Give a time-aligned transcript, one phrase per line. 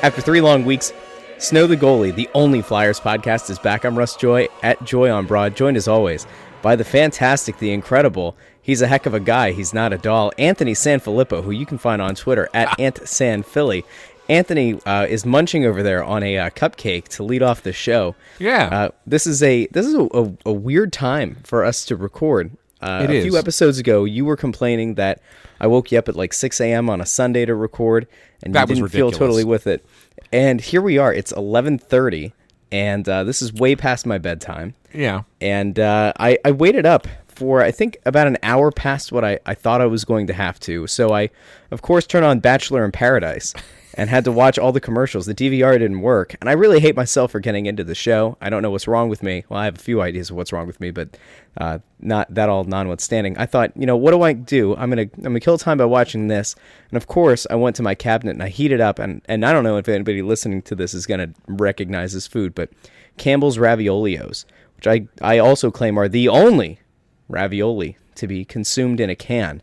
[0.00, 0.92] After three long weeks,
[1.38, 3.84] Snow the Goalie, the only Flyers podcast, is back.
[3.84, 6.24] I'm Russ Joy at Joy on Broad, joined as always
[6.62, 8.36] by the fantastic, the incredible.
[8.62, 9.50] He's a heck of a guy.
[9.50, 10.30] He's not a doll.
[10.38, 13.82] Anthony Sanfilippo, who you can find on Twitter at AntSanPhilly.
[14.28, 18.14] Anthony uh, is munching over there on a uh, cupcake to lead off the show.
[18.38, 18.68] Yeah.
[18.70, 22.52] Uh, this is a this is a, a, a weird time for us to record.
[22.80, 23.24] Uh, a is.
[23.24, 25.20] few episodes ago, you were complaining that
[25.58, 26.88] I woke you up at like 6 a.m.
[26.88, 28.06] on a Sunday to record,
[28.42, 29.84] and That you didn't feel totally with it.
[30.32, 31.12] And here we are.
[31.12, 32.32] It's 11:30,
[32.70, 34.74] and uh, this is way past my bedtime.
[34.92, 35.22] yeah.
[35.40, 39.38] And uh, I, I waited up for I think about an hour past what I,
[39.46, 40.86] I thought I was going to have to.
[40.88, 41.30] So I,
[41.70, 43.54] of course, turn on Bachelor in Paradise
[43.98, 45.26] and had to watch all the commercials.
[45.26, 48.38] The DVR didn't work, and I really hate myself for getting into the show.
[48.40, 49.44] I don't know what's wrong with me.
[49.48, 51.16] Well, I have a few ideas of what's wrong with me, but
[51.56, 53.36] uh, not that all notwithstanding.
[53.36, 54.76] I thought, you know, what do I do?
[54.76, 56.54] I'm gonna I'm gonna kill time by watching this.
[56.92, 59.52] And of course, I went to my cabinet and I heated up, and and I
[59.52, 62.70] don't know if anybody listening to this is gonna recognize this food, but
[63.16, 64.44] Campbell's Raviolios,
[64.76, 66.78] which I I also claim are the only
[67.28, 69.60] ravioli to be consumed in a can.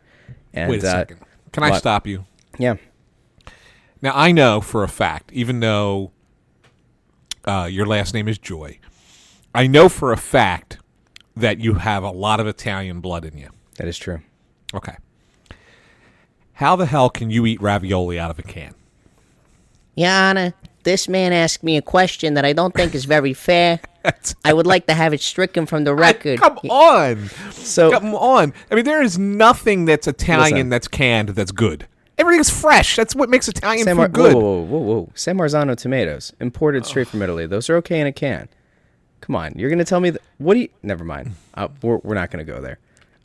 [0.53, 1.19] And, Wait a uh, second.
[1.53, 1.79] Can I what?
[1.79, 2.25] stop you?
[2.59, 2.75] Yeah.
[4.05, 6.11] Now, I know for a fact, even though
[7.43, 8.77] uh, your last name is Joy,
[9.55, 10.77] I know for a fact
[11.35, 13.49] that you have a lot of Italian blood in you.
[13.79, 14.21] That is true.
[14.75, 14.95] Okay.
[16.53, 18.75] How the hell can you eat ravioli out of a can?
[19.95, 20.53] Your Honor,
[20.83, 23.79] this man asked me a question that I don't think is very fair.
[24.45, 26.39] I would like to have it stricken from the record.
[26.39, 27.27] Come on.
[27.49, 28.53] So Come on.
[28.69, 30.69] I mean, there is nothing that's Italian Listen.
[30.69, 31.87] that's canned that's good.
[32.17, 32.95] Everything's fresh.
[32.95, 34.33] That's what makes Italian San food good.
[34.33, 35.11] Whoa, whoa, whoa, whoa, whoa.
[35.15, 37.45] San Marzano tomatoes, imported straight from Italy.
[37.45, 38.47] Those are okay in a can.
[39.21, 40.21] Come on, you're gonna tell me that?
[40.37, 40.69] What do you?
[40.83, 41.31] Never mind.
[41.55, 42.79] Uh, we're we're not gonna go there.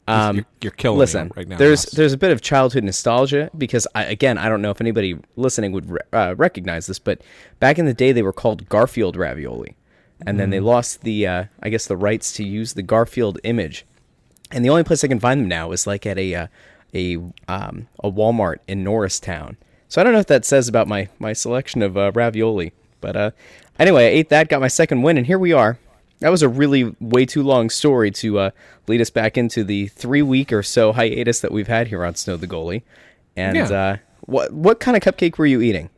[0.09, 1.57] Um, you're, you're killing listen, me right now.
[1.59, 1.91] there's Ross.
[1.93, 5.71] there's a bit of childhood nostalgia because I, again I don't know if anybody listening
[5.73, 7.21] would re- uh, recognize this, but
[7.61, 9.77] back in the day they were called Garfield ravioli,
[10.27, 10.53] and then Mm.
[10.53, 13.85] they lost the uh, I guess the rights to use the Garfield image,
[14.51, 16.47] and the only place I can find them now is like at a uh,
[16.95, 17.17] a
[17.49, 19.57] um, a Walmart in Norristown.
[19.89, 23.17] So I don't know if that says about my my selection of uh, ravioli, but
[23.17, 23.31] uh,
[23.79, 25.79] anyway, I ate that, got my second win, and here we are.
[26.21, 28.51] That was a really way too long story to uh,
[28.87, 32.15] lead us back into the three week or so hiatus that we've had here on
[32.15, 32.83] Snow the Goalie.
[33.37, 33.71] And Yeah.
[33.71, 33.97] uh,
[34.27, 35.89] what what kind of cupcake were you eating?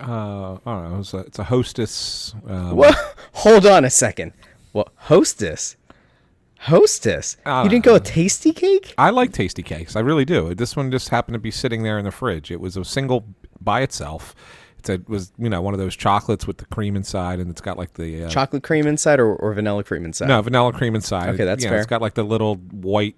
[0.00, 0.98] uh, I don't know.
[1.00, 2.34] It's a, it's a hostess.
[2.48, 2.96] Um, What?
[3.34, 4.32] Hold on a second.
[4.72, 5.76] What hostess?
[6.60, 7.36] Hostess?
[7.44, 8.94] Uh, you didn't go with Tastykake?
[8.98, 9.94] I like Tastykakes.
[9.96, 10.54] I really do.
[10.54, 12.50] This one just happened to be sitting there in the fridge.
[12.50, 13.24] It was a single
[13.60, 14.34] by itself.
[14.78, 17.50] It's a, it was you know one of those chocolates with the cream inside, and
[17.50, 20.28] it's got like the uh, Chocolate cream inside or, or vanilla cream inside?
[20.28, 21.30] no vanilla cream inside.
[21.30, 21.80] Okay, that's you know, fair.
[21.80, 23.16] It's got like the little white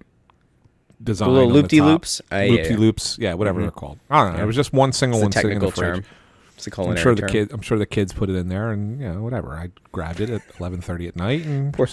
[1.03, 2.19] design, little the loop-de-loops?
[2.29, 2.39] top.
[2.39, 2.93] Uh, yeah, yeah.
[3.19, 3.99] yeah, whatever they're called.
[4.11, 4.43] I don't know.
[4.43, 6.05] It was just one single It's one sitting in the fridge.
[6.05, 6.05] term.
[6.57, 7.31] It's a I'm sure the term.
[7.31, 7.53] kid.
[7.53, 9.55] I'm sure the kids put it in there, and you know whatever.
[9.55, 11.87] I grabbed it at 11:30 at night, and Poor,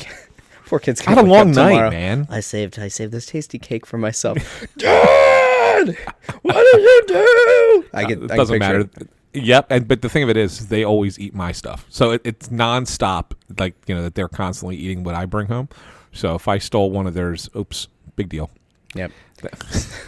[0.65, 1.89] poor kids I can't had a long up night, tomorrow.
[1.91, 2.27] man.
[2.29, 4.37] I saved I saved this Tastykake for myself.
[4.77, 5.97] Dad,
[6.41, 7.85] what did you do?
[7.93, 8.19] I get.
[8.19, 8.89] Uh, it I doesn't picture matter.
[9.01, 9.09] it.
[9.33, 12.21] Yep, and but the thing of it is, they always eat my stuff, so it,
[12.23, 13.31] it's nonstop.
[13.59, 15.67] Like you know that they're constantly eating what I bring home.
[16.13, 18.49] So if I stole one of theirs, oops, big deal.
[18.95, 19.11] Yep.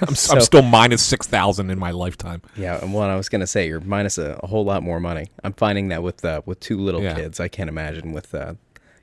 [0.07, 2.41] I'm, So- I'm still minus six thousand in my lifetime.
[2.55, 5.27] Yeah, and what I was gonna say, you're minus a, a whole lot more money.
[5.43, 7.13] I'm finding that with uh, with two little Yeah.
[7.15, 7.41] kids.
[7.41, 8.53] I can't imagine with uh,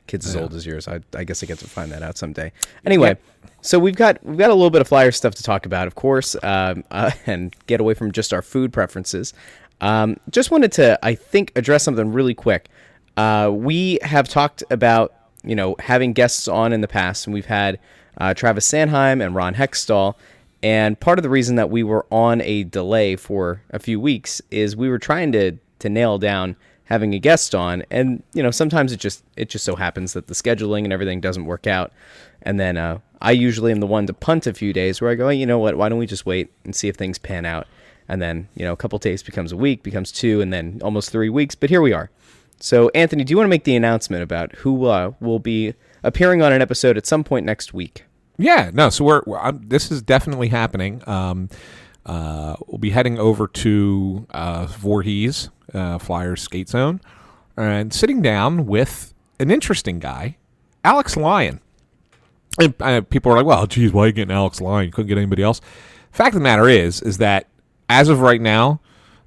[0.06, 0.86] kids as old as yours.
[0.88, 2.52] I, I guess I get to find that out someday.
[2.84, 3.16] Anyway,
[3.60, 5.94] so we've got we've got a little bit of flyer stuff to talk about, of
[5.94, 9.32] course, um, uh, and get away from just our food preferences.
[9.80, 12.68] Um, just wanted to, I think, address something really quick.
[13.16, 17.46] Uh, we have talked about you know having guests on in the past, and we've
[17.46, 17.78] had
[18.18, 20.14] uh, Travis Sanheim and Ron Hextall.
[20.62, 24.40] And part of the reason that we were on a delay for a few weeks
[24.50, 28.50] is we were trying to to nail down having a guest on, and you know
[28.50, 31.92] sometimes it just it just so happens that the scheduling and everything doesn't work out,
[32.42, 35.14] and then uh, I usually am the one to punt a few days where I
[35.14, 37.66] go, you know what, why don't we just wait and see if things pan out,
[38.08, 41.10] and then you know a couple days becomes a week, becomes two, and then almost
[41.10, 41.54] three weeks.
[41.54, 42.10] But here we are.
[42.60, 46.42] So Anthony, do you want to make the announcement about who uh, will be appearing
[46.42, 48.04] on an episode at some point next week?
[48.36, 48.90] Yeah, no.
[48.90, 51.02] So we're, we're this is definitely happening.
[51.06, 51.48] Um,
[52.06, 57.00] uh, we'll be heading over to uh, Voorhees uh, Flyers Skate Zone
[57.56, 60.36] and sitting down with an interesting guy,
[60.84, 61.60] Alex Lyon.
[62.58, 64.86] And, uh, people are like, "Well, geez, why are you getting Alex Lyon?
[64.86, 65.60] You couldn't get anybody else."
[66.12, 67.48] Fact of the matter is, is that
[67.88, 68.80] as of right now,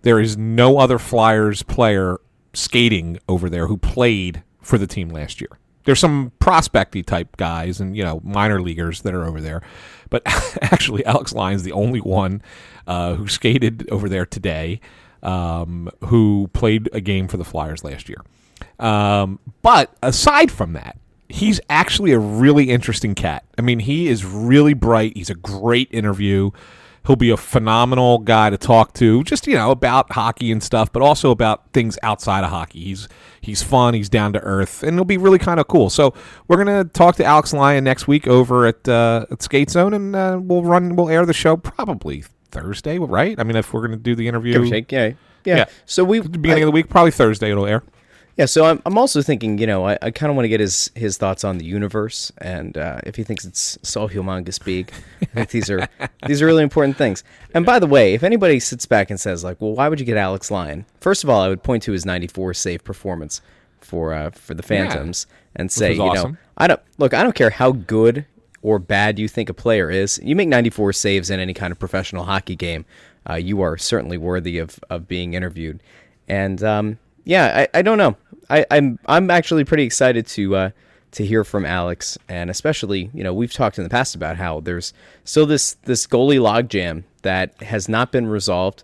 [0.03, 2.19] there is no other Flyers player
[2.53, 5.59] skating over there who played for the team last year.
[5.83, 9.61] There's some prospecty type guys and you know minor leaguers that are over there,
[10.09, 10.21] but
[10.61, 12.41] actually Alex Lyon's the only one
[12.88, 14.79] uh, who skated over there today,
[15.24, 18.22] um, who played a game for the Flyers last year.
[18.80, 20.98] Um, but aside from that,
[21.30, 23.44] he's actually a really interesting cat.
[23.58, 25.16] I mean, he is really bright.
[25.16, 26.52] He's a great interview.
[27.06, 30.92] He'll be a phenomenal guy to talk to, just you know about hockey and stuff,
[30.92, 32.84] but also about things outside of hockey.
[32.84, 33.08] He's
[33.40, 35.90] he's fun, he's down to earth, and it'll be really kind of cool.
[35.90, 36.14] So
[36.50, 40.18] we're gonna talk to Alex Lyon next week over at uh, at Skate Zone, and
[40.18, 43.39] uh, we'll run we'll air the show probably Thursday, right?
[43.39, 45.13] I mean, if we're gonna do the interview, take, yeah,
[45.45, 45.57] yeah.
[45.57, 45.65] Yeah.
[45.85, 47.83] So we beginning of the week, probably Thursday it'll air.
[48.38, 50.59] Yeah, so I'm, I'm also thinking, you know, I, I kind of want to get
[50.59, 54.91] his his thoughts on the universe, and uh, if he thinks it's so humongous big,
[55.21, 55.88] I think these are
[56.27, 57.23] these are really important things.
[57.55, 60.05] And by the way, if anybody sits back and says like, well, why would you
[60.05, 60.85] get Alex Lyon?
[61.01, 63.41] First of all, I would point to his 94 save performance
[63.81, 66.38] for uh, for the Phantoms and say, you know.
[66.59, 68.25] I don't look, I don't care how good
[68.68, 70.19] or bad you think a player is.
[70.22, 72.84] You make 94 saves in any kind of professional hockey game,
[73.30, 75.81] uh, you are certainly worthy of of being interviewed.
[76.28, 78.18] And um, yeah, I, I don't know.
[78.50, 80.69] I, I'm I'm actually pretty excited to uh,
[81.12, 84.60] to hear from Alex, and especially you know we've talked in the past about how
[84.60, 84.94] there's
[85.24, 88.84] still this this goalie logjam that has not been resolved,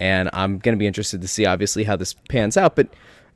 [0.00, 2.74] and I'm going to be interested to see obviously how this pans out.
[2.74, 2.88] But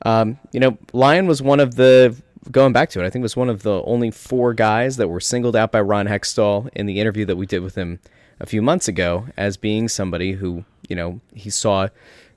[0.02, 2.20] um, you know, Lyon was one of the
[2.50, 3.06] going back to it.
[3.06, 6.06] I think was one of the only four guys that were singled out by Ron
[6.06, 8.00] Hextall in the interview that we did with him
[8.40, 11.88] a few months ago as being somebody who you know he saw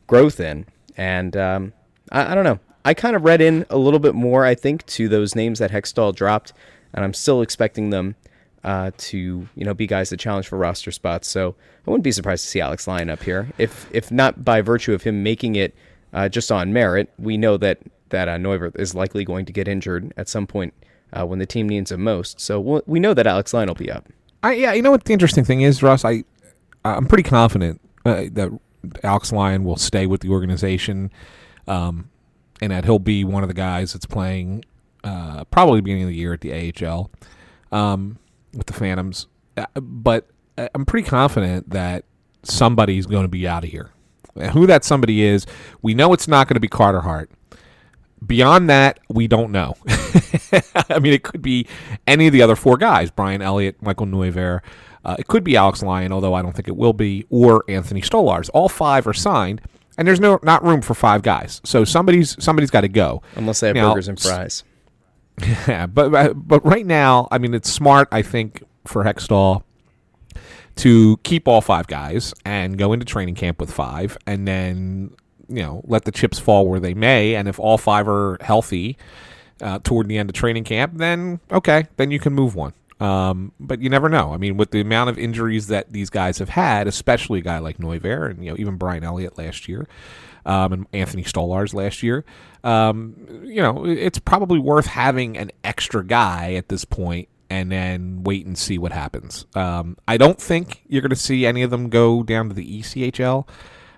[0.07, 0.65] growth in,
[0.95, 1.73] and um,
[2.11, 2.59] I, I don't know.
[2.85, 5.71] I kind of read in a little bit more, I think, to those names that
[5.71, 6.53] Hextall dropped,
[6.93, 8.15] and I'm still expecting them
[8.63, 11.27] uh, to, you know, be guys that challenge for roster spots.
[11.27, 11.55] So
[11.85, 14.93] I wouldn't be surprised to see Alex Lyon up here, if if not by virtue
[14.93, 15.75] of him making it
[16.13, 17.11] uh, just on merit.
[17.19, 20.73] We know that that uh, is likely going to get injured at some point
[21.13, 22.39] uh, when the team needs him most.
[22.39, 24.07] So we'll, we know that Alex Lyon will be up.
[24.43, 26.05] I yeah, you know what the interesting thing is, Russ.
[26.05, 26.23] I
[26.85, 28.51] I'm pretty confident uh, that
[29.03, 31.11] Alex Lyon will stay with the organization,
[31.67, 32.09] um,
[32.61, 34.63] and that he'll be one of the guys that's playing
[35.03, 37.11] uh, probably beginning of the year at the AHL
[37.71, 38.17] um,
[38.53, 39.27] with the Phantoms.
[39.57, 40.27] Uh, but
[40.57, 42.05] I- I'm pretty confident that
[42.43, 43.91] somebody's going to be out of here.
[44.53, 45.47] Who that somebody is,
[45.81, 47.31] we know it's not going to be Carter Hart.
[48.25, 49.75] Beyond that, we don't know.
[50.89, 51.67] I mean, it could be
[52.07, 54.61] any of the other four guys Brian Elliott, Michael Neuvirth.
[55.05, 58.01] Uh, it could be Alex Lyon, although I don't think it will be, or Anthony
[58.01, 58.49] Stolarz.
[58.53, 59.61] All five are signed,
[59.97, 61.61] and there's no not room for five guys.
[61.63, 63.21] So somebody's somebody's got to go.
[63.35, 64.63] Unless they have Now, burgers and fries.
[65.67, 68.07] Yeah, but but- but right now, I mean, it's smart.
[68.11, 69.61] I think for Hextall
[70.77, 75.11] to keep all five guys and go into training camp with five, and then
[75.49, 77.35] you know let the chips fall where they may.
[77.35, 78.97] And if all five are healthy
[79.61, 82.73] uh, toward the end of training camp, then okay, then you can move one.
[82.99, 84.33] Um, but you never know.
[84.33, 87.59] I mean, with the amount of injuries that these guys have had, especially a guy
[87.59, 89.87] like Neuvirth and you know even Brian Elliott last year,
[90.45, 92.25] um, and Anthony Stolarz last year,
[92.63, 98.23] um, you know it's probably worth having an extra guy at this point and then
[98.23, 99.45] wait and see what happens.
[99.55, 102.81] Um, I don't think you're going to see any of them go down to the
[102.81, 103.47] ECHL.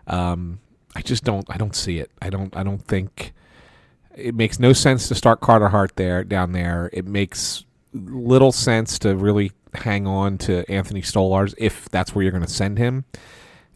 [0.07, 0.59] Um,
[0.99, 1.45] I just don't.
[1.49, 2.11] I don't see it.
[2.21, 2.53] I don't.
[2.57, 3.31] I don't think
[4.13, 6.89] it makes no sense to start Carter Hart there down there.
[6.91, 7.63] It makes
[7.93, 12.51] little sense to really hang on to Anthony Stolarz if that's where you're going to
[12.51, 13.05] send him.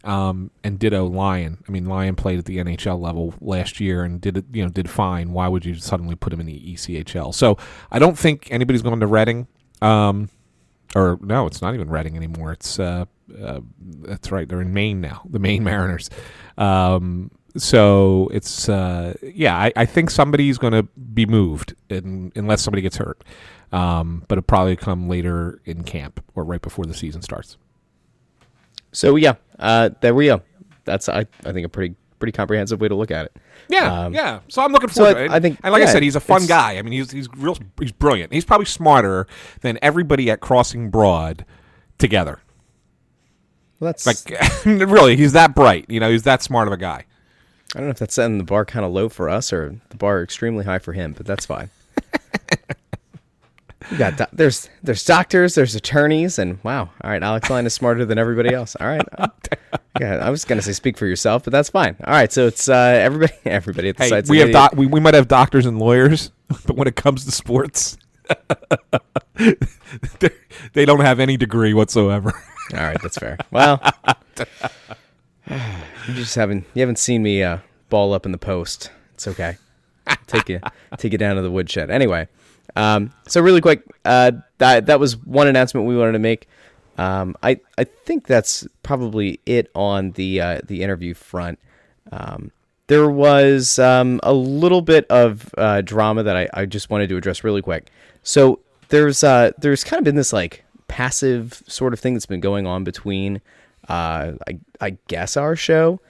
[0.04, 1.64] Um, and ditto Lyon.
[1.66, 4.68] I mean, Lyon played at the NHL level last year and did it, you know,
[4.68, 5.32] did fine.
[5.32, 7.32] Why would you suddenly put him in the ECHL?
[7.34, 7.56] So
[7.90, 9.46] I don't think anybody's going to Reading.
[9.80, 10.28] Um,
[10.94, 12.52] or no, it's not even Reading anymore.
[12.52, 13.06] It's uh,
[13.42, 13.60] uh,
[14.02, 14.48] that's right.
[14.48, 16.10] They're in Maine now, the Maine Mariners.
[16.58, 22.62] Um, so it's uh, yeah, I, I think somebody's going to be moved in, unless
[22.62, 23.22] somebody gets hurt.
[23.72, 27.56] Um, but it'll probably come later in camp or right before the season starts.
[28.92, 30.42] So yeah, uh, there we go.
[30.84, 33.36] That's I, I think a pretty pretty comprehensive way to look at it.
[33.68, 34.40] Yeah, Um, yeah.
[34.48, 35.30] So I'm looking so forward I- to it.
[35.36, 36.78] I think- and like I said, he's a fun guy.
[36.78, 37.56] I mean, he's he's real.
[37.80, 38.32] He's brilliant.
[38.32, 39.26] He's probably smarter
[39.62, 41.44] than everybody at Crossing Broad
[41.98, 42.40] together.
[43.84, 45.84] Well, that's Like, really, he's that bright.
[45.88, 47.04] You know, he's that smart of a guy.
[47.74, 49.96] I don't know if that's setting the bar kind of low for us or the
[49.96, 51.68] bar extremely high for him, but that's fine.
[53.90, 57.74] you got doc- there's there's doctors, there's attorneys, and wow, all right, Alex Lyon is
[57.74, 58.76] smarter than everybody else.
[58.80, 59.02] All right,
[60.00, 61.96] yeah, I was gonna say speak for yourself, but that's fine.
[62.04, 64.70] All right, so it's uh, everybody, everybody at the Hey, site's we have idiot.
[64.70, 66.30] doc- we, we might have doctors and lawyers,
[66.66, 67.98] but when it comes to sports,
[70.72, 72.32] they don't have any degree whatsoever.
[72.72, 73.36] All right, that's fair.
[73.50, 73.80] Well,
[75.50, 78.90] you just haven't you haven't seen me uh, ball up in the post.
[79.14, 79.56] It's okay.
[80.26, 80.60] take you
[80.96, 81.90] take you down to the woodshed.
[81.90, 82.28] Anyway,
[82.76, 86.48] um, so really quick, uh, that that was one announcement we wanted to make.
[86.96, 91.58] Um, I I think that's probably it on the uh, the interview front.
[92.12, 92.50] Um,
[92.86, 97.16] there was um, a little bit of uh, drama that I, I just wanted to
[97.16, 97.90] address really quick.
[98.22, 100.64] So there's uh, there's kind of been this like
[100.94, 103.40] passive sort of thing that's been going on between
[103.88, 106.00] uh, I, I guess our show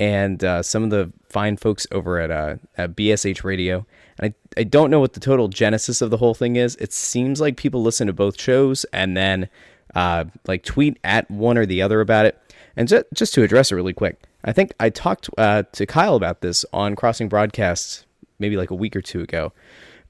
[0.00, 3.86] and uh, some of the fine folks over at, uh, at BSH Radio.
[4.18, 6.74] And I, I don't know what the total genesis of the whole thing is.
[6.80, 9.48] It seems like people listen to both shows and then
[9.94, 12.36] uh, like tweet at one or the other about it.
[12.76, 16.16] And ju- just to address it really quick, I think I talked uh, to Kyle
[16.16, 18.04] about this on Crossing Broadcasts
[18.40, 19.52] maybe like a week or two ago.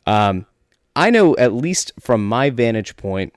[0.06, 0.46] Um,
[0.96, 3.34] I know, at least from my vantage point,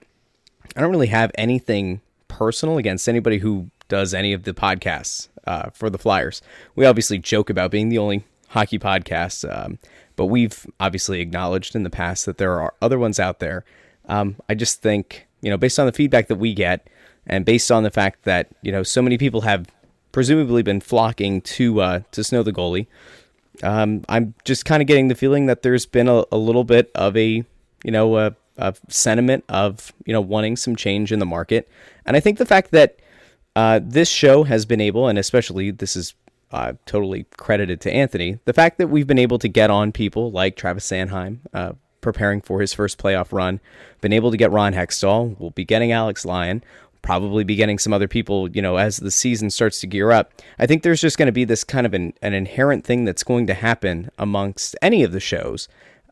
[0.76, 5.70] I don't really have anything personal against anybody who does any of the podcasts uh,
[5.72, 6.42] for the Flyers.
[6.76, 9.80] We obviously joke about being the only hockey podcast, um,
[10.16, 13.64] but we've obviously acknowledged in the past that there are other ones out there.
[14.08, 16.88] Um, I just think, you know, based on the feedback that we get,
[17.26, 19.68] and based on the fact that you know so many people have
[20.12, 22.88] presumably been flocking to uh, to Snow the goalie,
[23.64, 26.92] um, I'm just kind of getting the feeling that there's been a, a little bit
[26.96, 27.44] of a,
[27.84, 31.70] you know, a, a sentiment of, you know, wanting some change in the market.
[32.06, 33.00] And I think the fact that
[33.56, 36.14] uh, this show has been able, and especially this is
[36.52, 40.32] uh, totally credited to Anthony, the fact that we've been able to get on people
[40.32, 43.60] like Travis Sanheim, uh, preparing for his first playoff run,
[44.02, 46.64] been able to get Ron Hextall, we'll be getting Alex Lyon,
[47.02, 50.34] probably be getting some other people, you know, as the season starts to gear up.
[50.60, 53.24] I think there's just going to be this kind of an, an inherent thing that's
[53.24, 55.68] going to happen amongst any of the shows.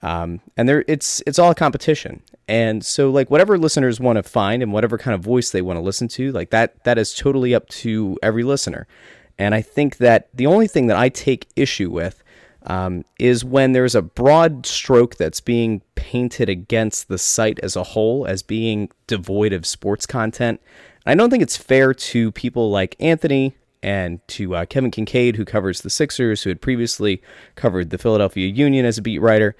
[0.05, 4.23] Um, and there, it's it's all a competition, and so like whatever listeners want to
[4.23, 7.15] find and whatever kind of voice they want to listen to, like that that is
[7.15, 8.85] totally up to every listener.
[9.39, 12.23] And I think that the only thing that I take issue with
[12.67, 17.83] um, is when there's a broad stroke that's being painted against the site as a
[17.83, 20.61] whole as being devoid of sports content.
[21.07, 25.45] I don't think it's fair to people like Anthony and to uh, Kevin Kinkead, who
[25.45, 27.23] covers the Sixers, who had previously
[27.55, 29.55] covered the Philadelphia Union as a beat writer.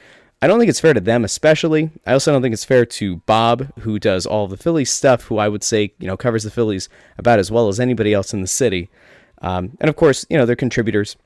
[0.46, 1.90] I don't think it's fair to them, especially.
[2.06, 5.40] I also don't think it's fair to Bob, who does all the Phillies stuff, who
[5.40, 6.88] I would say, you know, covers the Phillies
[7.18, 8.88] about as well as anybody else in the city.
[9.42, 11.18] Um, and of course, you know, they're contributors.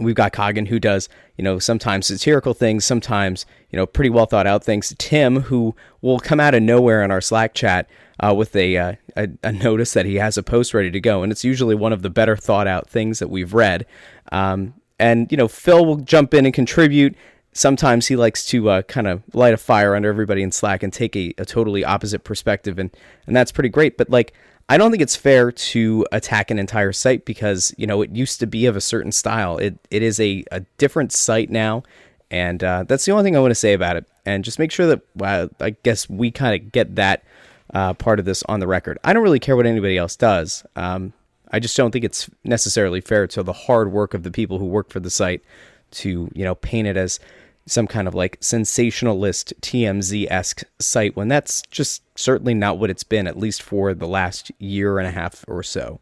[0.00, 4.26] We've got Coggin, who does, you know, sometimes satirical things, sometimes, you know, pretty well
[4.26, 4.92] thought out things.
[4.98, 7.88] Tim, who will come out of nowhere in our Slack chat
[8.18, 11.22] uh, with a, uh, a, a notice that he has a post ready to go.
[11.22, 13.86] And it's usually one of the better thought out things that we've read.
[14.32, 17.14] Um, and, you know, Phil will jump in and contribute.
[17.52, 20.92] Sometimes he likes to uh, kind of light a fire under everybody in Slack and
[20.92, 22.78] take a, a totally opposite perspective.
[22.78, 22.90] And,
[23.26, 23.96] and that's pretty great.
[23.96, 24.32] But, like,
[24.68, 28.38] I don't think it's fair to attack an entire site because you know it used
[28.40, 29.56] to be of a certain style.
[29.56, 31.84] It it is a, a different site now,
[32.30, 34.04] and uh, that's the only thing I want to say about it.
[34.26, 37.24] And just make sure that uh, I guess we kind of get that
[37.72, 38.98] uh, part of this on the record.
[39.02, 40.64] I don't really care what anybody else does.
[40.76, 41.14] Um,
[41.50, 44.66] I just don't think it's necessarily fair to the hard work of the people who
[44.66, 45.42] work for the site
[45.92, 47.20] to you know paint it as
[47.66, 53.04] some kind of like sensationalist TMZ esque site when that's just certainly not what it's
[53.04, 56.00] been, at least for the last year and a half or so.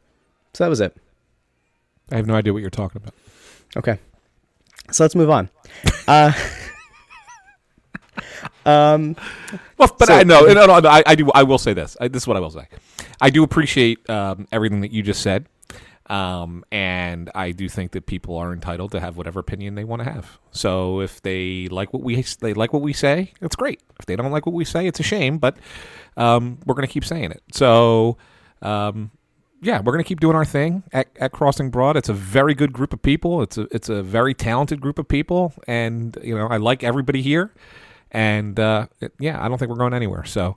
[0.55, 0.97] So that was it.
[2.13, 3.15] I have no idea what you're talking about.
[3.77, 3.99] Okay.
[4.93, 5.51] So let's move on.
[6.07, 6.33] Uh,
[8.65, 9.17] um,
[9.77, 11.31] Well, but So- I know, no, no, no, I, I do.
[11.35, 11.97] I will say this.
[12.01, 12.69] I, this is what I will say.
[13.21, 15.47] I do appreciate um, everything that you just said,
[16.07, 20.03] um, and I do think that people are entitled to have whatever opinion they want
[20.03, 20.39] to have.
[20.51, 23.81] So if they like what we they like what we say, that's great.
[23.99, 25.57] If they don't like what we say, it's a shame, but
[26.17, 27.43] um, we're going to keep saying it.
[27.53, 28.17] So.
[28.63, 29.11] Um,
[29.63, 31.97] yeah, we're gonna keep doing our thing at, at Crossing Broad.
[31.97, 33.43] It's a very good group of people.
[33.43, 37.23] It's a it's a very talented group of people, and you know I like everybody
[37.23, 37.53] here.
[38.13, 38.87] And uh,
[39.19, 40.25] yeah, I don't think we're going anywhere.
[40.25, 40.55] So,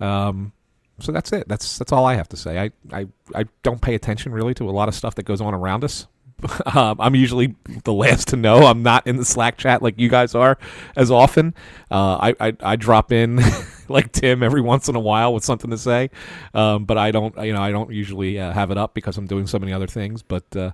[0.00, 0.52] um,
[1.00, 1.48] so that's it.
[1.48, 2.58] That's that's all I have to say.
[2.58, 5.54] I, I I don't pay attention really to a lot of stuff that goes on
[5.54, 6.06] around us.
[6.74, 7.54] um, I'm usually
[7.84, 8.66] the last to know.
[8.66, 10.58] I'm not in the Slack chat like you guys are
[10.96, 11.54] as often.
[11.90, 13.40] Uh, I, I I drop in
[13.88, 16.10] like Tim every once in a while with something to say,
[16.54, 17.36] um, but I don't.
[17.44, 19.86] You know, I don't usually uh, have it up because I'm doing so many other
[19.86, 20.22] things.
[20.22, 20.72] But uh,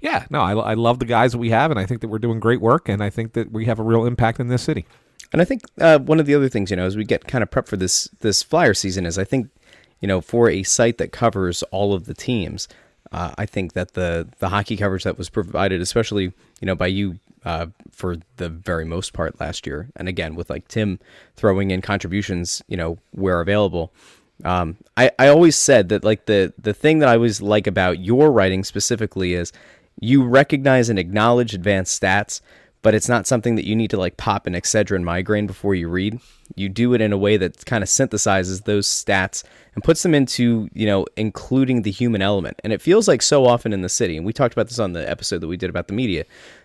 [0.00, 2.18] yeah, no, I, I love the guys that we have, and I think that we're
[2.18, 4.86] doing great work, and I think that we have a real impact in this city.
[5.32, 7.42] And I think uh, one of the other things, you know, as we get kind
[7.42, 9.48] of prepped for this this flyer season, is I think,
[10.00, 12.68] you know, for a site that covers all of the teams,
[13.12, 16.88] uh, I think that the the hockey coverage that was provided, especially you know by
[16.88, 20.98] you uh, for the very most part last year, and again with like Tim
[21.36, 23.92] throwing in contributions, you know, where available.
[24.44, 28.00] Um, I I always said that like the the thing that I always like about
[28.00, 29.52] your writing specifically is
[30.00, 32.40] you recognize and acknowledge advanced stats,
[32.82, 35.88] but it's not something that you need to like pop an Excedrin migraine before you
[35.88, 36.20] read.
[36.54, 39.42] You do it in a way that kind of synthesizes those stats
[39.76, 42.58] and puts them into, you know, including the human element.
[42.64, 44.94] And it feels like so often in the city, and we talked about this on
[44.94, 46.24] the episode that we did about the media,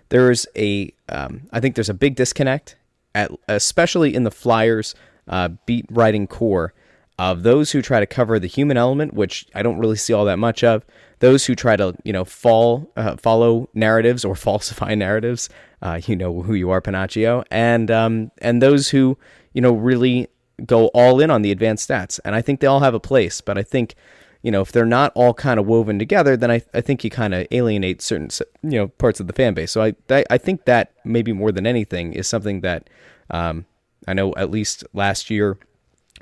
[0.09, 2.77] there's a, um, I think there's a big disconnect,
[3.13, 4.95] at, especially in the Flyers
[5.27, 6.73] uh, beat writing core
[7.19, 10.25] of those who try to cover the human element, which I don't really see all
[10.25, 10.85] that much of,
[11.19, 15.49] those who try to you know fall uh, follow narratives or falsify narratives.
[15.81, 19.17] Uh, you know who you are, Panaccio, and um, and those who
[19.53, 20.29] you know really
[20.65, 22.19] go all in on the advanced stats.
[22.25, 23.95] And I think they all have a place, but I think
[24.41, 27.09] you know if they're not all kind of woven together, then I, I think you
[27.09, 28.29] kind of alienate certain
[28.63, 29.71] you know parts of the fan base.
[29.71, 32.89] So I I, I think that maybe more than anything is something that
[33.29, 33.65] um,
[34.07, 35.57] I know at least last year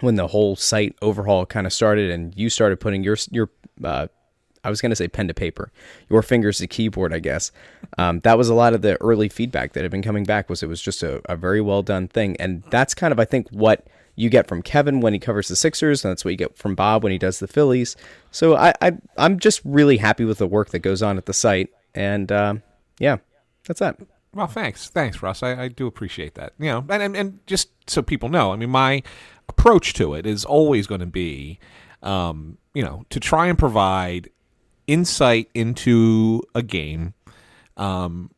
[0.01, 3.49] when the whole site overhaul kind of started and you started putting your your
[3.83, 4.07] uh,
[4.63, 5.71] I was going to say pen to paper,
[6.09, 7.51] your fingers to keyboard, I guess.
[7.97, 10.63] Um, that was a lot of the early feedback that had been coming back was
[10.63, 12.35] it was just a, a, very well done thing.
[12.37, 13.87] And that's kind of, I think, what
[14.19, 16.75] you get from Kevin when he covers the Sixers, and that's what you get from
[16.75, 17.95] Bob when he does the Phillies.
[18.31, 21.33] So I, I am just really happy with the work that goes on at the
[21.33, 21.69] site.
[21.95, 22.61] And um,
[22.99, 23.17] yeah,
[23.65, 23.97] that's that.
[24.33, 25.41] Well, thanks, thanks, Russ.
[25.41, 26.51] I, I do appreciate that.
[26.59, 29.03] You know, and, and and just so people know, I mean, my
[29.47, 31.57] approach to it is always going to be,
[32.03, 34.29] um, you know, to try and provide
[34.85, 37.13] insight into a game
[37.77, 38.31] um,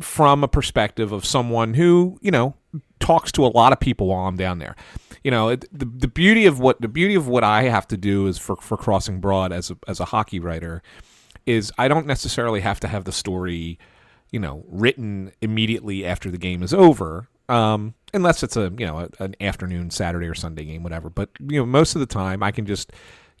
[0.00, 2.54] from a perspective of someone who you know
[3.02, 4.76] talks to a lot of people while I'm down there.
[5.22, 8.26] You know, the the beauty of what the beauty of what I have to do
[8.26, 10.82] is for for Crossing Broad as a as a hockey writer
[11.44, 13.78] is I don't necessarily have to have the story,
[14.30, 17.28] you know, written immediately after the game is over.
[17.48, 21.10] Um, unless it's a you know a, an afternoon Saturday or Sunday game, whatever.
[21.10, 22.92] But you know, most of the time I can just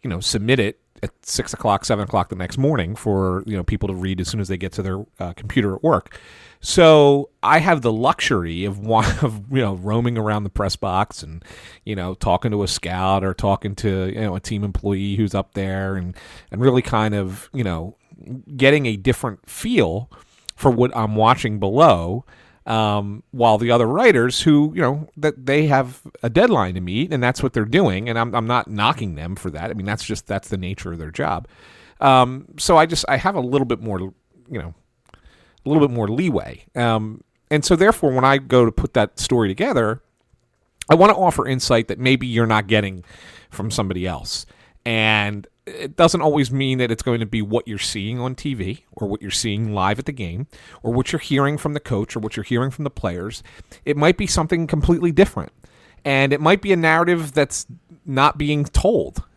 [0.02, 3.64] you know submit it at six o'clock, seven o'clock the next morning for you know
[3.64, 6.18] people to read as soon as they get to their uh, computer at work.
[6.60, 11.22] So I have the luxury of one of you know roaming around the press box
[11.22, 11.44] and
[11.84, 15.34] you know talking to a scout or talking to you know a team employee who's
[15.34, 16.16] up there and
[16.50, 17.96] and really kind of you know
[18.56, 20.10] getting a different feel
[20.54, 22.24] for what I'm watching below
[22.66, 27.12] um, while the other writers who, you know, that they have a deadline to meet
[27.12, 28.08] and that's what they're doing.
[28.08, 29.70] And I'm, I'm not knocking them for that.
[29.70, 31.48] I mean, that's just, that's the nature of their job.
[32.00, 34.14] Um, so I just, I have a little bit more, you
[34.50, 34.74] know,
[35.12, 36.64] a little bit more leeway.
[36.74, 40.00] Um, and so therefore, when I go to put that story together,
[40.88, 43.04] I want to offer insight that maybe you're not getting
[43.50, 44.46] from somebody else.
[44.84, 48.82] And it doesn't always mean that it's going to be what you're seeing on TV
[48.92, 50.46] or what you're seeing live at the game
[50.82, 53.42] or what you're hearing from the coach or what you're hearing from the players.
[53.84, 55.52] It might be something completely different.
[56.04, 57.66] And it might be a narrative that's
[58.04, 59.24] not being told.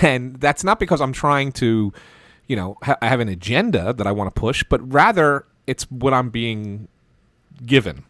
[0.00, 1.92] And that's not because I'm trying to,
[2.46, 6.14] you know, ha- have an agenda that I want to push, but rather it's what
[6.14, 6.88] I'm being
[7.66, 8.04] given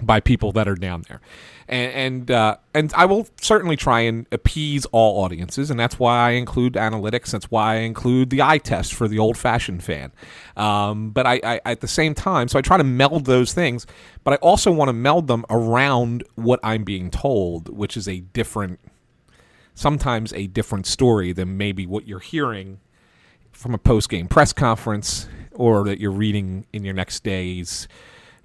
[0.00, 1.20] by people that are down there
[1.68, 6.28] and and, uh, and I will certainly try and appease all audiences, and that's why
[6.28, 7.30] I include analytics.
[7.30, 10.12] That's why I include the eye test for the old-fashioned fan.
[10.56, 13.86] Um, but I, I, at the same time, so I try to meld those things,
[14.24, 18.20] but I also want to meld them around what I'm being told, which is a
[18.20, 18.80] different,
[19.74, 22.80] sometimes a different story than maybe what you're hearing
[23.52, 27.88] from a post-game press conference or that you're reading in your next day's,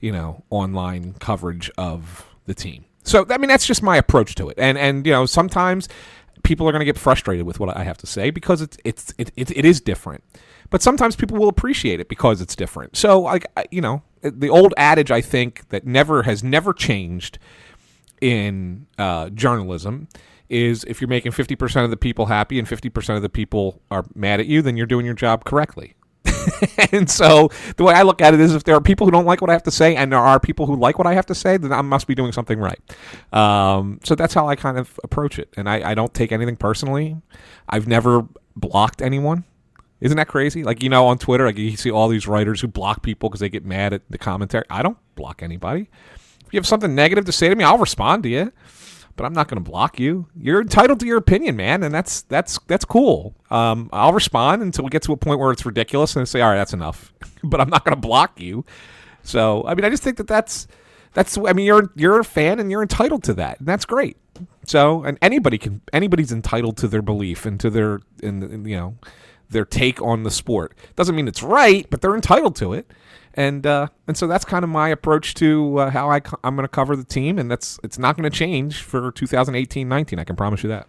[0.04, 2.84] you know, online coverage of the team.
[3.04, 4.60] So I mean that's just my approach to it.
[4.60, 5.88] And and you know sometimes
[6.44, 9.14] people are going to get frustrated with what I have to say because it's it's
[9.18, 10.24] it, it, it is different.
[10.70, 12.98] But sometimes people will appreciate it because it's different.
[12.98, 17.40] So like you know the old adage I think that never has never changed
[18.20, 20.10] in uh, journalism
[20.50, 24.06] is if you're making 50% of the people happy and 50% of the people are
[24.14, 25.96] mad at you, then you're doing your job correctly.
[26.92, 29.26] and so the way I look at it is if there are people who don't
[29.26, 31.26] like what I have to say and there are people who like what I have
[31.28, 32.80] to say, then I must be doing something right.
[33.32, 35.50] Um, so that's how I kind of approach it.
[35.58, 37.18] And I, I don't take anything personally.
[37.70, 39.44] I've never blocked anyone.
[40.02, 40.64] Isn't that crazy?
[40.64, 43.40] Like, you know, on Twitter, like you see all these writers who block people because
[43.40, 44.66] they get mad at the commentary.
[44.70, 45.90] I don't block anybody.
[46.46, 48.52] If you have something negative to say to me, I'll respond to you.
[49.16, 50.28] But I'm not going to block you.
[50.36, 53.36] You're entitled to your opinion, man, and that's that's that's cool.
[53.50, 56.50] Um, I'll respond until we get to a point where it's ridiculous, and say, all
[56.50, 57.14] right, that's enough.
[57.44, 58.66] but I'm not going to block you.
[59.24, 60.68] So I mean, I just think that that's
[61.14, 61.38] that's.
[61.38, 64.18] I mean, you're you're a fan, and you're entitled to that, and that's great.
[64.66, 68.98] So, and anybody can anybody's entitled to their belief and to their in you know
[69.50, 70.76] their take on the sport.
[70.96, 72.92] Doesn't mean it's right, but they're entitled to it.
[73.36, 76.56] And uh, and so that's kind of my approach to uh, how I co- I'm
[76.56, 80.20] going to cover the team, and that's it's not going to change for 2018-19.
[80.20, 80.88] I can promise you that.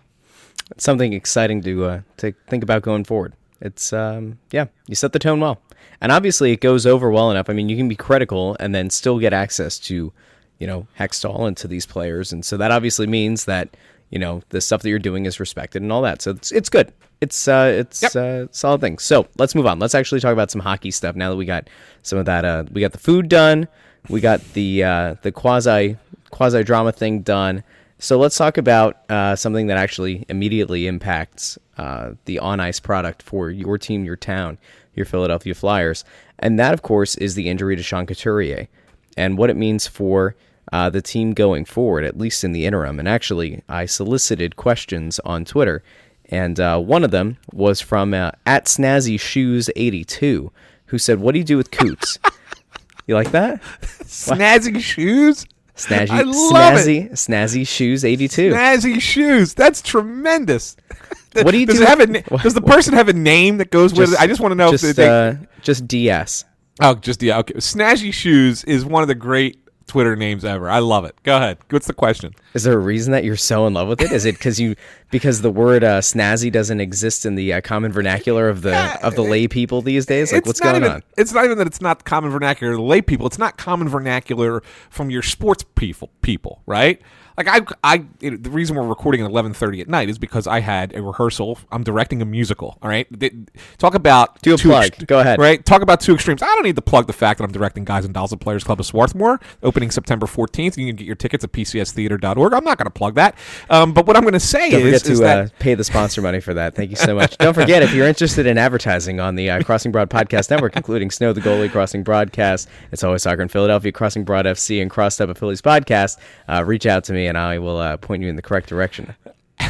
[0.70, 3.34] It's something exciting to uh, to think about going forward.
[3.60, 5.62] It's um, yeah, you set the tone well,
[6.00, 7.48] and obviously it goes over well enough.
[7.48, 10.12] I mean, you can be critical and then still get access to,
[10.58, 13.74] you know, Hextall and to these players, and so that obviously means that
[14.10, 16.22] you know the stuff that you're doing is respected and all that.
[16.22, 16.92] So it's it's good.
[17.20, 18.16] It's uh, it's Yep.
[18.16, 18.98] uh, solid thing.
[18.98, 19.78] So let's move on.
[19.78, 21.68] Let's actually talk about some hockey stuff now that we got
[22.02, 22.44] some of that.
[22.44, 23.66] Uh, we got the food done.
[24.08, 25.96] We got the uh, the quasi
[26.30, 27.62] quasi drama thing done.
[27.98, 33.22] So let's talk about uh, something that actually immediately impacts uh, the on ice product
[33.22, 34.58] for your team, your town,
[34.94, 36.04] your Philadelphia Flyers,
[36.40, 38.68] and that, of course, is the injury to Sean Couturier
[39.16, 40.34] and what it means for
[40.72, 42.98] uh, the team going forward, at least in the interim.
[42.98, 45.82] And actually, I solicited questions on Twitter,
[46.26, 50.52] and uh, one of them was from uh, at Snazzy Shoes eighty two,
[50.86, 52.18] who said, "What do you do with Coots?"
[53.06, 53.62] you like that?
[54.02, 55.46] Snazzy shoes.
[55.76, 57.10] Snazzy, I love it.
[57.10, 58.52] snazzy, snazzy shoes eighty two.
[58.52, 59.54] Snazzy shoes.
[59.54, 60.76] That's tremendous.
[61.34, 62.06] What do you does do It have a,
[62.44, 64.20] does the person have a name that goes with it?
[64.20, 65.08] I just want to know just, if they.
[65.08, 66.44] uh, just DS.
[66.80, 67.38] oh, just yeah.
[67.40, 67.54] Okay.
[67.54, 69.58] Snazzy shoes is one of the great
[69.94, 70.68] Twitter names ever.
[70.68, 71.14] I love it.
[71.22, 71.56] Go ahead.
[71.70, 72.34] What's the question?
[72.52, 74.10] Is there a reason that you're so in love with it?
[74.10, 74.74] Is it because you
[75.14, 79.14] because the word uh, snazzy doesn't exist in the uh, common vernacular of the of
[79.14, 80.32] the lay people these days?
[80.32, 81.02] Like, what's going even, on?
[81.16, 83.24] It's not even that it's not common vernacular to lay people.
[83.28, 86.10] It's not common vernacular from your sports people.
[86.20, 87.00] People, right?
[87.36, 90.46] Like I, I, know, the reason we're recording at eleven thirty at night is because
[90.46, 91.58] I had a rehearsal.
[91.72, 92.78] I'm directing a musical.
[92.80, 93.32] All right, Th-
[93.76, 95.06] talk about Do a two plug.
[95.08, 95.40] Go ahead.
[95.40, 96.42] Right, talk about two extremes.
[96.42, 98.62] I don't need to plug the fact that I'm directing Guys and Dolls at Players
[98.62, 100.76] Club of Swarthmore, opening September 14th.
[100.76, 102.52] You can get your tickets at pcstheater.org.
[102.52, 103.36] I'm not going to plug that,
[103.68, 106.22] um, but what I'm going to say Don't is to that uh, pay the sponsor
[106.22, 106.74] money for that.
[106.74, 107.36] Thank you so much.
[107.38, 111.10] Don't forget if you're interested in advertising on the uh, Crossing Broad Podcast Network, including
[111.10, 115.20] Snow the Goalie, Crossing Broadcast, It's Always Soccer in Philadelphia, Crossing Broad FC, and Crossed
[115.20, 118.28] Up a Phillies Podcast, uh, reach out to me and I will uh, point you
[118.28, 119.14] in the correct direction.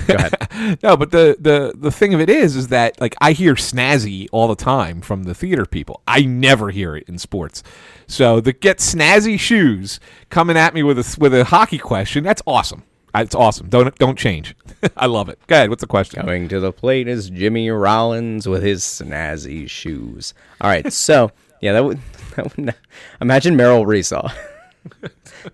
[0.07, 0.79] Go ahead.
[0.83, 4.29] no, but the the the thing of it is, is that like I hear snazzy
[4.33, 6.03] all the time from the theater people.
[6.07, 7.63] I never hear it in sports.
[8.07, 12.25] So the get snazzy shoes coming at me with a with a hockey question.
[12.25, 12.85] That's awesome.
[13.15, 13.69] It's awesome.
[13.69, 14.57] Don't don't change.
[14.97, 15.39] I love it.
[15.47, 15.71] Go ahead.
[15.71, 16.25] What's the question?
[16.25, 20.35] Going to the plate is Jimmy Rollins with his snazzy shoes.
[20.61, 22.01] All right, so yeah, that would,
[22.37, 22.75] that would
[23.21, 24.33] imagine Meryl Reesaw.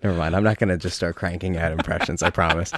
[0.03, 0.35] Never mind.
[0.35, 2.23] I'm not gonna just start cranking out impressions.
[2.23, 2.71] I promise.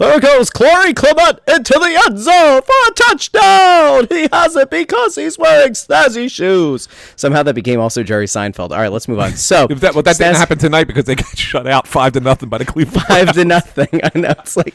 [0.00, 4.06] There goes Corey Clement into the end zone for a touchdown.
[4.08, 6.88] He has it because he's wearing snazzy shoes.
[7.16, 8.70] Somehow that became also Jerry Seinfeld.
[8.70, 9.32] All right, let's move on.
[9.32, 12.20] So If that, well, that didn't happen tonight because they got shut out five to
[12.20, 13.02] nothing by the Cleveland.
[13.08, 14.00] five to nothing.
[14.02, 14.74] I know it's like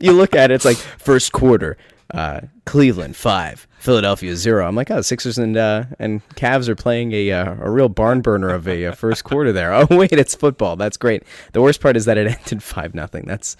[0.00, 1.76] you look at it, it's like first quarter,
[2.12, 4.66] uh, Cleveland five, Philadelphia zero.
[4.66, 8.20] I'm like, oh, Sixers and uh, and Cavs are playing a uh, a real barn
[8.20, 9.72] burner of a, uh first quarter there.
[9.72, 10.74] Oh wait, it's football.
[10.74, 11.22] That's great.
[11.52, 13.26] The worst part is that it ended five nothing.
[13.26, 13.56] That's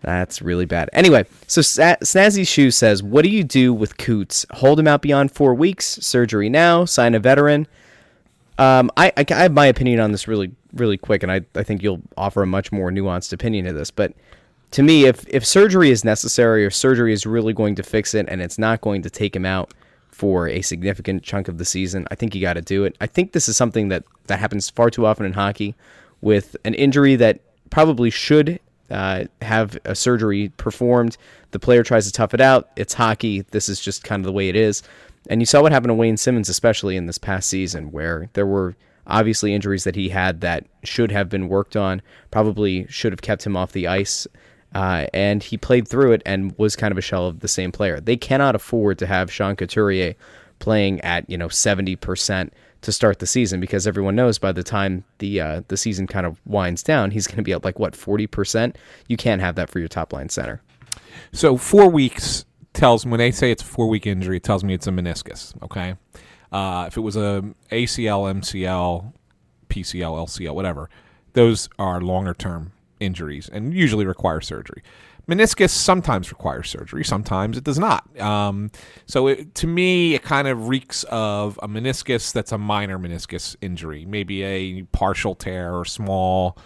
[0.00, 0.90] that's really bad.
[0.92, 4.46] Anyway, so Snazzy Shoe says, "What do you do with Coots?
[4.52, 5.98] Hold him out beyond four weeks?
[6.00, 6.84] Surgery now?
[6.84, 7.66] Sign a veteran?"
[8.58, 11.62] Um, I, I, I have my opinion on this really, really quick, and I, I
[11.62, 13.90] think you'll offer a much more nuanced opinion to this.
[13.92, 14.14] But
[14.72, 18.26] to me, if, if surgery is necessary, or surgery is really going to fix it,
[18.28, 19.72] and it's not going to take him out
[20.10, 22.96] for a significant chunk of the season, I think you got to do it.
[23.00, 25.76] I think this is something that, that happens far too often in hockey
[26.20, 27.38] with an injury that
[27.70, 28.58] probably should
[28.90, 31.16] uh, have a surgery performed.
[31.50, 32.70] The player tries to tough it out.
[32.76, 33.42] It's hockey.
[33.50, 34.82] This is just kind of the way it is.
[35.28, 38.46] And you saw what happened to Wayne Simmonds, especially in this past season, where there
[38.46, 43.22] were obviously injuries that he had that should have been worked on, probably should have
[43.22, 44.26] kept him off the ice.
[44.74, 47.72] Uh, and he played through it and was kind of a shell of the same
[47.72, 48.00] player.
[48.00, 50.14] They cannot afford to have Sean Couturier
[50.58, 54.62] playing at you know seventy percent to start the season because everyone knows by the
[54.62, 57.78] time the uh, the season kind of winds down, he's going to be at like
[57.78, 58.76] what forty percent.
[59.08, 60.62] You can't have that for your top line center.
[61.32, 64.74] So four weeks tells when they say it's a four week injury, it tells me
[64.74, 65.60] it's a meniscus.
[65.62, 65.96] Okay,
[66.52, 69.12] uh, if it was a ACL, MCL,
[69.68, 70.88] PCL, LCL, whatever,
[71.32, 74.82] those are longer term injuries and usually require surgery.
[75.28, 78.18] Meniscus sometimes requires surgery, sometimes it does not.
[78.18, 78.70] Um,
[79.06, 83.54] so it, to me, it kind of reeks of a meniscus that's a minor meniscus
[83.60, 86.56] injury, maybe a partial tear or small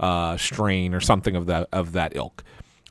[0.00, 2.42] uh, strain or something of that of that ilk.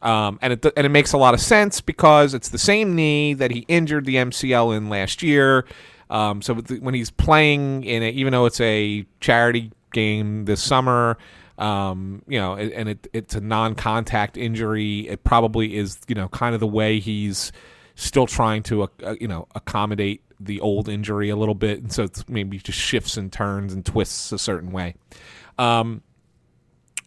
[0.02, 3.34] Um, and it and it makes a lot of sense because it's the same knee
[3.34, 5.66] that he injured the MCL in last year.
[6.10, 11.18] Um, so when he's playing in it, even though it's a charity game this summer,
[11.58, 16.54] um, you know, and it, it's a non-contact injury, it probably is, you know, kind
[16.54, 17.52] of the way he's
[17.96, 22.04] still trying to, uh, you know, accommodate the old injury a little bit, and so
[22.04, 24.94] it's maybe just shifts and turns and twists a certain way.
[25.58, 26.04] Um,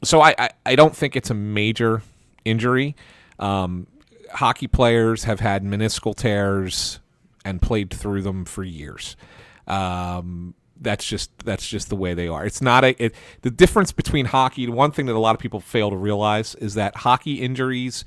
[0.02, 2.02] so I, I, I don't think it's a major
[2.44, 2.96] injury.
[3.38, 3.86] Um,
[4.32, 7.00] hockey players have had meniscal tears
[7.44, 9.16] and played through them for years.
[9.66, 12.44] Um, that's just that's just the way they are.
[12.44, 14.66] It's not a it, the difference between hockey.
[14.68, 18.04] One thing that a lot of people fail to realize is that hockey injuries,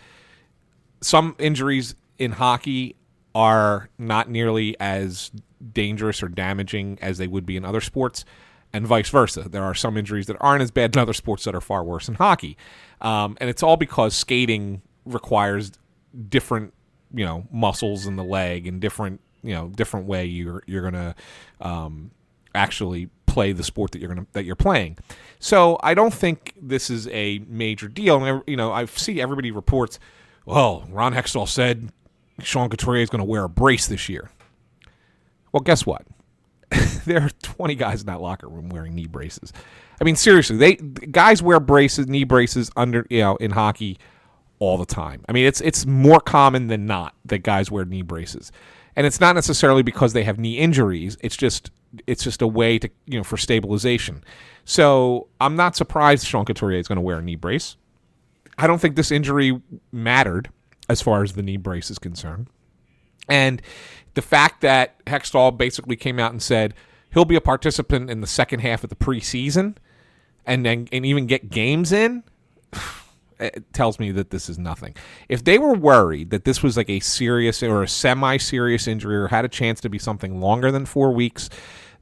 [1.01, 2.95] some injuries in hockey
[3.35, 5.31] are not nearly as
[5.71, 8.25] dangerous or damaging as they would be in other sports,
[8.73, 9.47] and vice versa.
[9.47, 12.07] There are some injuries that aren't as bad in other sports that are far worse
[12.07, 12.57] in hockey,
[13.01, 15.71] um, and it's all because skating requires
[16.29, 16.73] different,
[17.13, 21.15] you know, muscles in the leg and different, you know, different way you're you're gonna
[21.61, 22.11] um,
[22.55, 24.97] actually play the sport that you're gonna that you're playing.
[25.39, 28.23] So I don't think this is a major deal.
[28.23, 29.99] And you know, I see everybody reports,
[30.45, 31.91] well, Ron Hextall said
[32.41, 34.31] Sean Couturier is going to wear a brace this year.
[35.51, 36.05] Well, guess what?
[37.05, 39.53] there are 20 guys in that locker room wearing knee braces.
[40.01, 43.99] I mean, seriously, they guys wear braces, knee braces under you know in hockey
[44.59, 45.23] all the time.
[45.29, 48.51] I mean, it's it's more common than not that guys wear knee braces,
[48.95, 51.17] and it's not necessarily because they have knee injuries.
[51.21, 51.69] It's just
[52.07, 54.23] it's just a way to you know for stabilization.
[54.65, 57.75] So I'm not surprised Sean Couturier is going to wear a knee brace.
[58.57, 60.49] I don't think this injury mattered
[60.89, 62.47] as far as the knee brace is concerned.
[63.29, 63.61] And
[64.13, 66.73] the fact that Hextall basically came out and said
[67.13, 69.75] he'll be a participant in the second half of the preseason
[70.45, 72.23] and then and even get games in
[73.39, 74.95] it tells me that this is nothing.
[75.29, 79.27] If they were worried that this was like a serious or a semi-serious injury or
[79.27, 81.49] had a chance to be something longer than 4 weeks,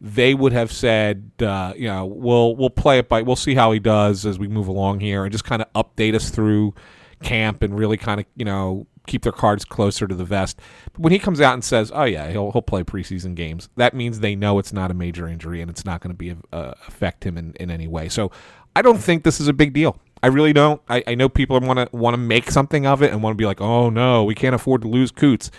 [0.04, 3.72] they would have said, uh, you know, we'll we'll play it by we'll see how
[3.72, 6.74] he does as we move along here and just kind of update us through
[7.22, 10.60] camp and really kind of you know keep their cards closer to the vest.
[10.94, 13.94] But when he comes out and says, "Oh yeah, he'll he'll play preseason games," that
[13.94, 16.74] means they know it's not a major injury and it's not going to be uh,
[16.88, 18.10] affect him in, in any way.
[18.10, 18.32] So
[18.76, 20.00] I don't think this is a big deal.
[20.24, 20.82] I really don't.
[20.90, 23.38] I, I know people want to want to make something of it and want to
[23.38, 25.52] be like, "Oh no, we can't afford to lose Coots."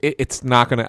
[0.00, 0.88] It, it's not going to.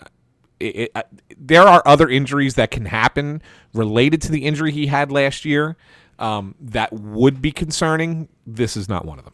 [0.61, 0.91] It,
[1.37, 3.41] there are other injuries that can happen
[3.73, 5.77] related to the injury he had last year
[6.19, 8.29] um, that would be concerning.
[8.45, 9.33] This is not one of them.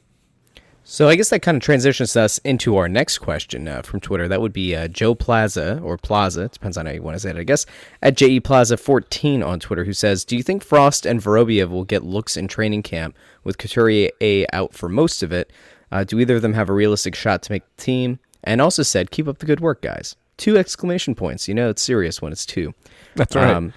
[0.89, 4.29] So I guess that kind of transitions us into our next question uh, from Twitter.
[4.29, 7.31] That would be uh, Joe Plaza or Plaza, depends on how you want to say
[7.31, 7.65] it, I guess,
[8.01, 11.83] at JE Plaza 14 on Twitter, who says, "Do you think Frost and Vorobyev will
[11.83, 15.51] get looks in training camp with Couturier A out for most of it?
[15.91, 18.81] Uh, do either of them have a realistic shot to make the team?" And also
[18.81, 21.47] said, "Keep up the good work, guys." Two exclamation points.
[21.47, 22.73] You know it's serious when it's two.
[23.15, 23.49] That's right.
[23.49, 23.73] Um,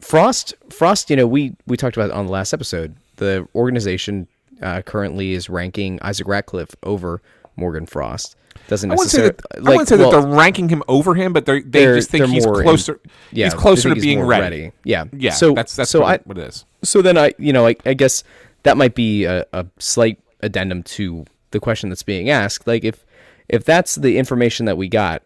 [0.00, 1.10] Frost, Frost.
[1.10, 2.96] You know we we talked about on the last episode.
[3.16, 4.26] The organization
[4.62, 7.20] uh, currently is ranking Isaac Ratcliffe over
[7.56, 8.36] Morgan Frost.
[8.68, 11.14] Doesn't I wouldn't say that, like, I wouldn't say well, that they're ranking him over
[11.14, 12.94] him, but they they just think he's closer.
[12.94, 14.42] In, yeah, he's closer to being ready.
[14.42, 14.72] ready.
[14.84, 15.32] Yeah, yeah.
[15.32, 16.64] So that's that's so I, what it is.
[16.82, 18.22] So then I, you know, I, I guess
[18.62, 22.66] that might be a, a slight addendum to the question that's being asked.
[22.66, 23.04] Like if
[23.48, 25.22] if that's the information that we got,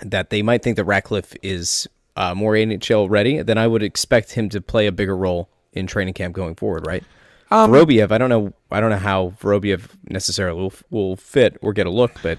[0.00, 4.32] that they might think that Ratcliffe is uh, more NHL ready, then I would expect
[4.32, 7.04] him to play a bigger role in training camp going forward, right?
[7.50, 8.52] Um, Vorobyev, I don't know.
[8.70, 12.38] I don't know how Vorobyev necessarily will, will fit or get a look, but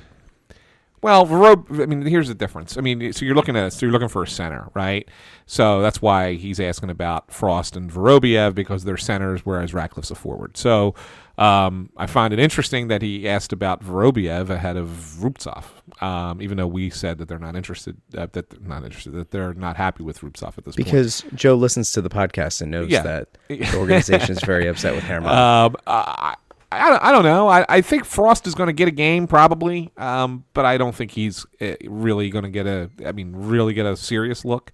[1.04, 2.78] well, Vorob, I mean, here's the difference.
[2.78, 5.08] I mean, so you're looking at so you're looking for a center, right?
[5.46, 10.16] So that's why he's asking about Frost and Vorobyev because they're centers, whereas Ratcliffe's a
[10.16, 10.56] forward.
[10.56, 10.96] So
[11.38, 14.88] um, I find it interesting that he asked about Vorobyev ahead of
[15.20, 15.66] Rubtsov,
[16.02, 19.32] um, even though we said that they're not interested, uh, that they're not interested, that
[19.32, 21.32] they're not happy with Rubtsov at this because point.
[21.32, 23.02] Because Joe listens to the podcast and knows yeah.
[23.02, 25.30] that the organization is very upset with Herman.
[25.30, 26.36] Um, I,
[26.78, 27.48] I, I don't know.
[27.48, 30.96] I, I think Frost is going to get a game probably, um, but I don't
[30.96, 32.90] think he's uh, really going to get a.
[33.06, 34.72] I mean, really get a serious look.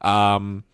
[0.00, 0.64] Um,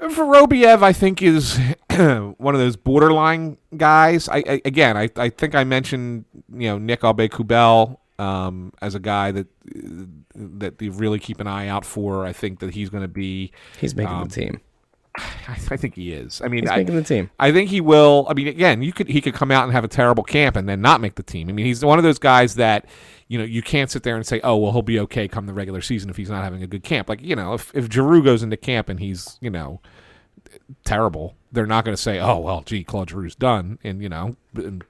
[0.00, 1.58] Vorobyev, I think, is
[1.90, 4.28] one of those borderline guys.
[4.28, 9.00] I, I again, I, I think I mentioned you know Nick Aube-Kubel um, as a
[9.00, 9.46] guy that
[10.34, 12.24] that you really keep an eye out for.
[12.24, 13.52] I think that he's going to be.
[13.78, 14.60] He's making um, the team.
[15.16, 16.40] I, I, think he is.
[16.42, 17.30] I mean, he's I, making the team.
[17.38, 18.26] I think he will.
[18.30, 20.68] I mean, again, you could he could come out and have a terrible camp and
[20.68, 21.48] then not make the team.
[21.48, 22.86] I mean, he's one of those guys that
[23.28, 25.52] you know you can't sit there and say, oh well, he'll be okay come the
[25.52, 27.08] regular season if he's not having a good camp.
[27.08, 29.80] Like you know, if if Giroux goes into camp and he's you know
[30.84, 34.36] terrible, they're not going to say, "Oh well, gee, Claude Giroux's done," and you know,
[34.54, 34.82] and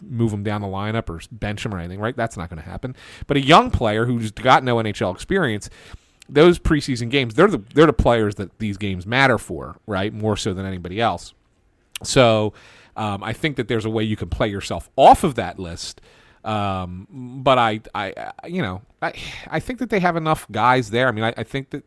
[0.00, 2.16] move him down the lineup or bench him or anything, right?
[2.16, 2.94] That's not going to happen.
[3.26, 5.70] But a young player who's got no NHL experience,
[6.28, 10.12] those preseason games, they're the they're the players that these games matter for, right?
[10.12, 11.34] More so than anybody else.
[12.02, 12.52] So
[12.96, 16.00] um, I think that there's a way you can play yourself off of that list.
[16.44, 19.14] Um, but I, I, you know, I,
[19.48, 21.08] I think that they have enough guys there.
[21.08, 21.84] I mean, I, I think that,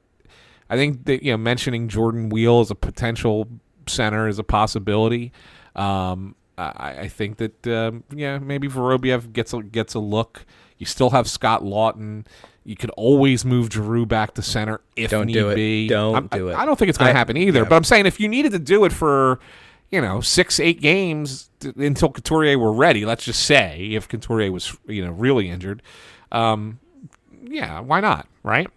[0.70, 3.48] I think that you know, mentioning Jordan Weal as a potential
[3.88, 5.32] center is a possibility.
[5.76, 10.46] Um, I, I think that um, yeah, maybe Vorobyev gets a, gets a look.
[10.78, 12.26] You still have Scott Laughton.
[12.64, 15.56] You could always move Drew back to center if Don't need do it.
[15.56, 15.88] be.
[15.88, 16.56] Don't I'm- do it.
[16.58, 17.60] I don't think it's going to happen either.
[17.62, 17.66] yeah.
[17.70, 19.40] But I'm saying if you needed to do it for,
[19.90, 23.06] you know, six eight games until Couturier were ready.
[23.06, 25.82] Let's just say if Couturier was you know really injured,
[26.32, 26.80] um,
[27.44, 28.28] yeah, why not?
[28.44, 28.68] Right?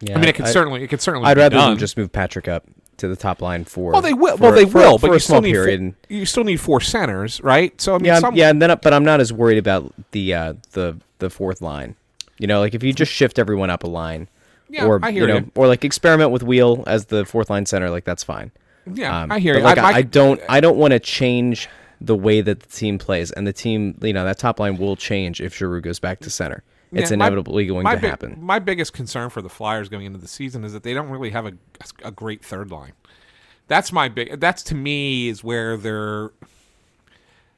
[0.00, 1.28] Yeah, I mean, it could certainly it could certainly.
[1.28, 1.78] I'd rather done.
[1.78, 2.64] just move Patrick up
[2.96, 3.92] to the top line for.
[3.92, 4.36] Well, they will.
[4.36, 5.80] for- well, they for- will, for but you still need period.
[6.08, 7.80] Four, you still need four centers, right?
[7.80, 10.34] So I mean, yeah, some, yeah, and then but I'm not as worried about the
[10.34, 11.96] uh, the the fourth line.
[12.38, 14.28] You know, like if you just shift everyone up a line,
[14.68, 15.50] Yeah, or I hear you know, you.
[15.54, 18.50] or like experiment with Weal as the fourth line center, like that's fine.
[18.92, 19.62] yeah, Um, I hear you.
[19.62, 21.68] Like, I, I, I don't I don't want to change
[22.00, 24.96] the way that the team plays, and the team, you know, that top line will
[24.96, 26.62] change if Giroux goes back to center.
[26.92, 28.36] It's Yeah, my- inevitably going my to big- happen.
[28.40, 31.30] My biggest concern for the Flyers going into the season is that they don't really
[31.30, 31.52] have a,
[32.04, 32.92] a great third line.
[33.68, 34.38] That's my big.
[34.40, 36.30] That's to me is where they're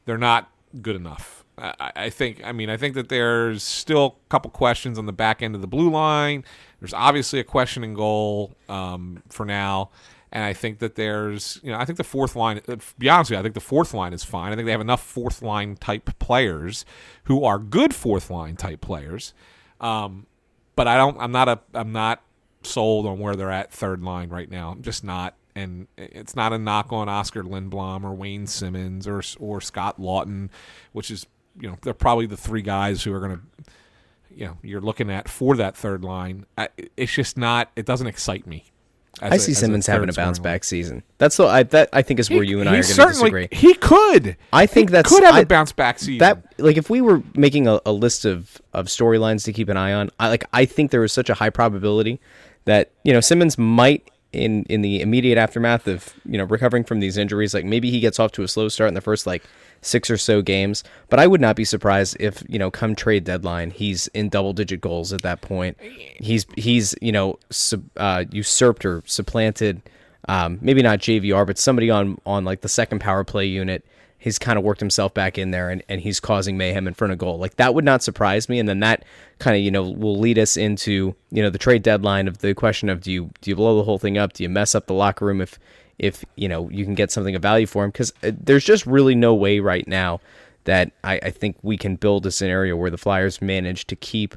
[0.05, 0.51] they're not
[0.81, 1.45] good enough.
[1.59, 2.43] I, think.
[2.45, 5.61] I mean, I think that there's still a couple questions on the back end of
[5.61, 6.45] the blue line.
[6.81, 9.91] There's obviously a question in goal um, for now.
[10.33, 12.61] And I think that there's, you know, I think the fourth line.
[12.69, 14.53] uh, be honest with you, I think the fourth line is fine.
[14.53, 16.85] I think they have enough fourth line type players
[17.25, 19.33] who are good fourth line type players.
[19.81, 20.27] Um,
[20.75, 21.17] but I don't.
[21.19, 21.61] I'm not a.
[21.73, 22.23] I'm not
[22.63, 24.73] sold on where they're at third line right now.
[24.73, 25.37] I'm just not.
[25.55, 30.51] And it's not a knock on Oskar Lindblom or Wayne Simmonds or or Scott Laughton,
[30.93, 31.27] which is
[31.61, 33.73] you know they're probably the three guys who are going to
[34.35, 36.47] you know you're looking at for that third line.
[36.59, 37.71] I, it's just not.
[37.77, 38.67] It doesn't excite me.
[39.23, 40.55] I a- see as a Simmonds having a bounce scoring line.
[40.57, 41.03] back season.
[41.17, 43.49] That's the I that I think is where you and I are going to disagree.
[43.51, 44.37] He could.
[44.53, 46.19] I think He that's- could have a I- bounce back season.
[46.19, 49.77] that like if we were making a, a list of of storylines to keep an
[49.79, 52.21] eye on i like i think there is such a high probability
[52.67, 57.01] that you know simmonds might in in the immediate aftermath of you know recovering from
[57.01, 59.45] these injuries like maybe he gets off to a slow start in the first like
[59.81, 63.25] six or so games but i would not be surprised if you know come trade
[63.25, 65.77] deadline he's in double digit goals at that point
[66.21, 69.81] he's he's you know sub, uh, usurped or supplanted
[70.29, 73.85] um, maybe not jvr but somebody on on like the second power play unit
[74.27, 77.13] he's kind of worked himself back in there and, and he's causing mayhem in front
[77.13, 77.39] of goal.
[77.39, 78.59] Like that would not surprise me.
[78.59, 79.05] And then that
[79.39, 82.53] kind of, you know, will lead us into, you know, the trade deadline of the
[82.53, 84.33] question of do you do you blow the whole thing up?
[84.33, 85.61] Do you mess up the locker room if
[85.99, 87.91] if, you know, you can get something of value for him?
[87.91, 90.21] Because there's just really no way right now
[90.65, 94.37] that I, I think we can build a scenario where the Flyers manage to keep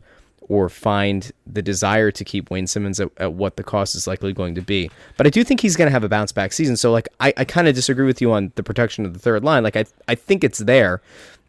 [0.50, 4.34] or find the desire to keep Wayne Simmonds at, at what the cost is likely
[4.34, 4.90] going to be.
[5.16, 6.76] But I do think he's going to have a bounce back season.
[6.76, 9.44] So like I, I kind of disagree with you on the protection of the third
[9.44, 9.64] line.
[9.64, 11.02] Like I I think it's there.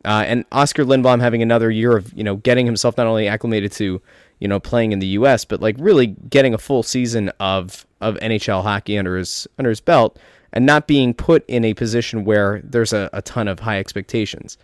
[0.04, 3.72] Uh, and Oskar Lindblom having another year of you know getting himself not only acclimated
[3.72, 4.02] to
[4.40, 5.44] you know playing in the U.S.
[5.44, 9.80] but like really getting a full season of of NHL hockey under his under his
[9.80, 10.18] belt
[10.52, 14.58] and not being put in a position where there's a, a ton of high expectations.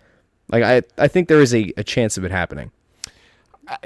[0.51, 2.73] Like I I think there is a, a chance of it happening.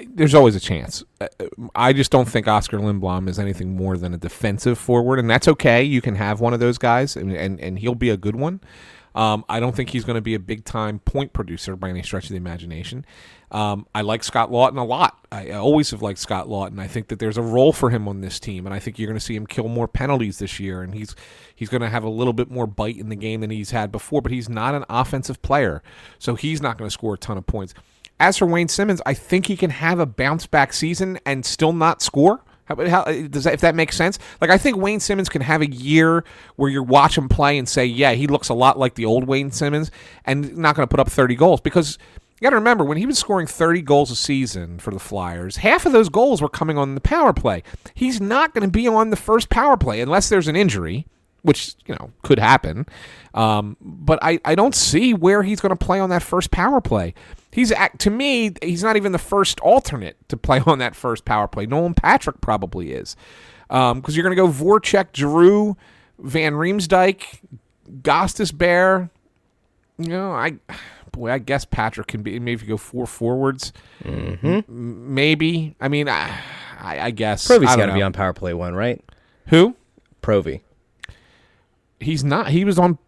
[0.08, 1.02] there's always a chance.
[1.20, 1.28] Uh,
[1.74, 5.48] I just don't think Oskar Lindblom is anything more than a defensive forward, and that's
[5.48, 5.82] okay.
[5.82, 8.60] You can have one of those guys, and and, and he'll be a good one.
[9.14, 12.02] Um, I don't think he's going to be a big time point producer by any
[12.02, 13.04] stretch of the imagination.
[13.50, 15.26] Um, I like Scott Laughton a lot.
[15.32, 16.78] I, I always have liked Scott Laughton.
[16.78, 19.08] I think that there's a role for him on this team, and I think you're
[19.08, 21.16] going to see him kill more penalties this year, and he's
[21.54, 23.90] he's going to have a little bit more bite in the game than he's had
[23.90, 24.22] before.
[24.22, 25.82] But he's not an offensive player,
[26.18, 27.74] so he's not going to score a ton of points.
[28.20, 31.72] As for Wayne Simmonds, I think he can have a bounce back season and still
[31.72, 32.44] not score.
[32.70, 34.18] How, how, does that, if that makes sense?
[34.40, 36.24] Like I think Wayne Simmonds can have a year
[36.56, 39.24] where you watch him play and say, "Yeah, he looks a lot like the old
[39.24, 39.90] Wayne Simmonds,"
[40.24, 41.98] and not going to put up 30 goals because
[42.40, 45.58] you got to remember when he was scoring 30 goals a season for the Flyers,
[45.58, 47.62] half of those goals were coming on the power play.
[47.94, 51.06] He's not going to be on the first power play unless there's an injury
[51.42, 52.86] which you know could happen.
[53.34, 56.80] Um, but I, I don't see where he's going to play on that first power
[56.80, 57.14] play.
[57.52, 61.24] He's act to me he's not even the first alternate to play on that first
[61.24, 61.66] power play.
[61.66, 63.16] Nolan Patrick probably is
[63.68, 65.76] because um, you're going to go Voracek, Drew,
[66.18, 67.40] Van Riemsdyk,
[68.02, 69.10] Gostisbehere.
[69.98, 70.58] You know, I
[71.12, 73.72] boy, I guess Patrick can be maybe if you go four forwards.
[74.04, 75.14] Mm-hmm.
[75.14, 75.74] Maybe.
[75.80, 76.38] I mean, I,
[76.78, 79.02] I, I guess Provy's got to be on power play one, right?
[79.46, 79.76] who.
[80.22, 80.60] Provy.
[81.98, 82.48] He's not.
[82.48, 82.98] He was on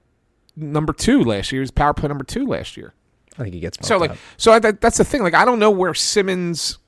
[0.57, 1.61] number two last year.
[1.61, 2.95] He was power play number two last year.
[3.39, 4.17] I think he gets So like, up.
[4.37, 5.23] so I, that, that's the thing.
[5.23, 6.79] Like, I don't know where Simmonds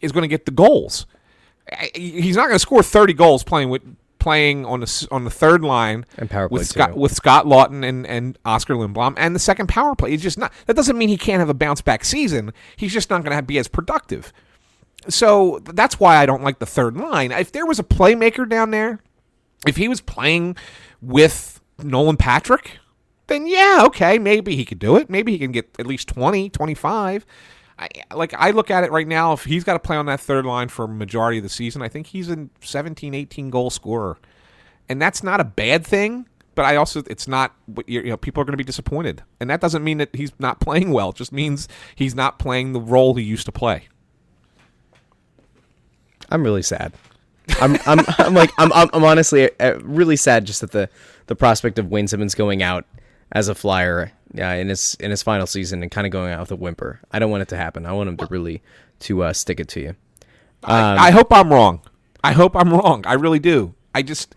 [0.00, 1.06] is going to get the goals.
[1.70, 3.82] I- He's not going to score thirty goals playing with
[4.18, 6.98] playing on the on the third line And power play with Scott too.
[6.98, 10.10] with Scott Laughton and, and Oskar Lindblom and the second power play.
[10.10, 10.52] He's just not.
[10.66, 12.52] That doesn't mean he can't have a bounce back season.
[12.76, 14.32] He's just not going to be as productive.
[15.08, 17.30] So that's why I don't like the third line.
[17.30, 18.98] If there was a playmaker down there,
[19.66, 20.56] if he was playing
[21.00, 22.78] with Nolan Patrick,
[23.28, 25.08] then yeah, okay, maybe he could do it.
[25.08, 27.24] Maybe he can get at least 20, 25.
[27.78, 30.20] I, like I look at it right now, if he's got to play on that
[30.20, 34.18] third line for majority of the season, I think he's a 17, 18 goal scorer.
[34.88, 37.54] And that's not a bad thing, but I also it's not
[37.86, 39.22] you're- know people are going to be disappointed.
[39.38, 41.10] And that doesn't mean that he's not playing well.
[41.10, 43.88] It just means he's not playing the role he used to play.
[46.30, 46.94] I'm really sad.
[47.60, 50.88] I'm I'm I'm like I'm I'm, honestly uh, really sad just at the
[51.26, 52.86] the prospect of Wayne Simmonds going out
[53.32, 56.40] as a flyer yeah, in his in his final season and kind of going out
[56.40, 57.00] with a whimper.
[57.10, 57.86] I don't want it to happen.
[57.86, 58.62] I want him to really
[59.00, 59.88] to uh, stick it to you.
[60.64, 61.80] Um, I, I hope I'm wrong.
[62.22, 63.04] I hope I'm wrong.
[63.06, 63.74] I really do.
[63.94, 64.34] I just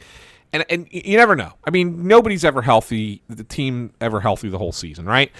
[0.53, 1.53] and and you never know.
[1.63, 3.21] I mean, nobody's ever healthy.
[3.27, 5.31] The team ever healthy the whole season, right?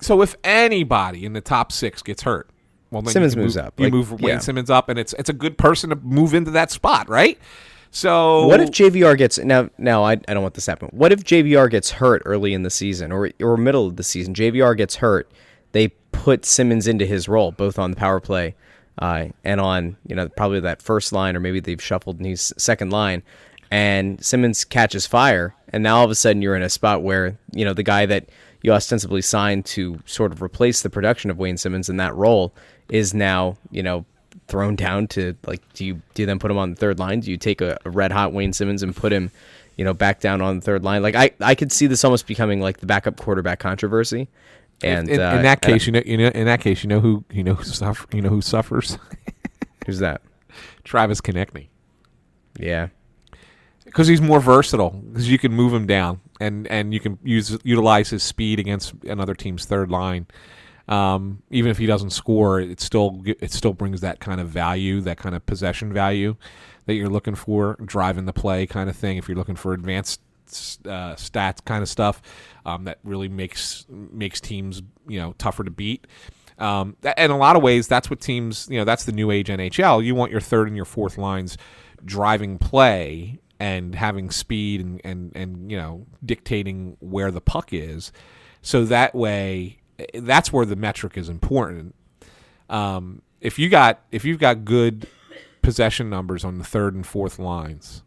[0.00, 2.48] So if anybody in the top six gets hurt,
[2.90, 3.80] well, then Simmonds moves move, up.
[3.80, 4.38] You Like, move Wayne yeah.
[4.38, 7.38] Simmonds up, and it's it's a good person to move into that spot, right?
[7.94, 9.70] So What if JVR gets now?
[9.78, 10.88] Now I, I don't want this to happen.
[10.90, 14.34] What if JVR gets hurt early in the season or or middle of the season?
[14.34, 15.30] JVR gets hurt.
[15.70, 18.56] They put Simmonds into his role, both on the power play
[18.98, 22.52] uh, and on you know probably that first line, or maybe they've shuffled and he's
[22.58, 23.22] second line,
[23.70, 27.38] and Simmonds catches fire, and now all of a sudden you're in a spot where
[27.52, 28.28] you know the guy that
[28.62, 32.52] you ostensibly signed to sort of replace the production of Wayne Simmonds in that role
[32.88, 34.04] is now you know
[34.46, 37.20] thrown down to like do you do you then put him on the third line?
[37.20, 39.30] Do you take a, a red hot wayne simmonds and put him
[39.76, 41.02] you know back down on the third line?
[41.02, 44.28] Like i i could see this almost becoming like the backup quarterback controversy.
[44.82, 46.88] And in, uh, in that and- case, you know, you know, in that case, you
[46.88, 48.98] know who you know who suffer, you know who suffers,
[49.86, 50.20] who's that?
[50.82, 51.68] Travis Konecny.
[52.58, 52.88] yeah.
[53.84, 57.56] Because he's more versatile because you can move him down and and you can use
[57.62, 60.26] utilize his speed against another team's third line.
[60.86, 65.00] Um, even if he doesn't score, it still it still brings that kind of value,
[65.02, 66.36] that kind of possession value
[66.86, 69.16] that you're looking for, driving the play kind of thing.
[69.16, 70.20] If you're looking for advanced
[70.84, 72.20] uh, stats kind of stuff,
[72.66, 76.06] um, that really makes makes teams you know tougher to beat.
[76.58, 79.48] Um, in a lot of ways, that's what teams you know that's the new age
[79.48, 80.04] NHL.
[80.04, 81.56] You want your third and your fourth lines
[82.04, 88.12] driving play and having speed and, and, and you know dictating where the puck is
[88.62, 89.78] so that way
[90.14, 91.94] that's where the metric is important
[92.68, 95.06] um, if you got if you've got good
[95.62, 98.02] possession numbers on the third and fourth lines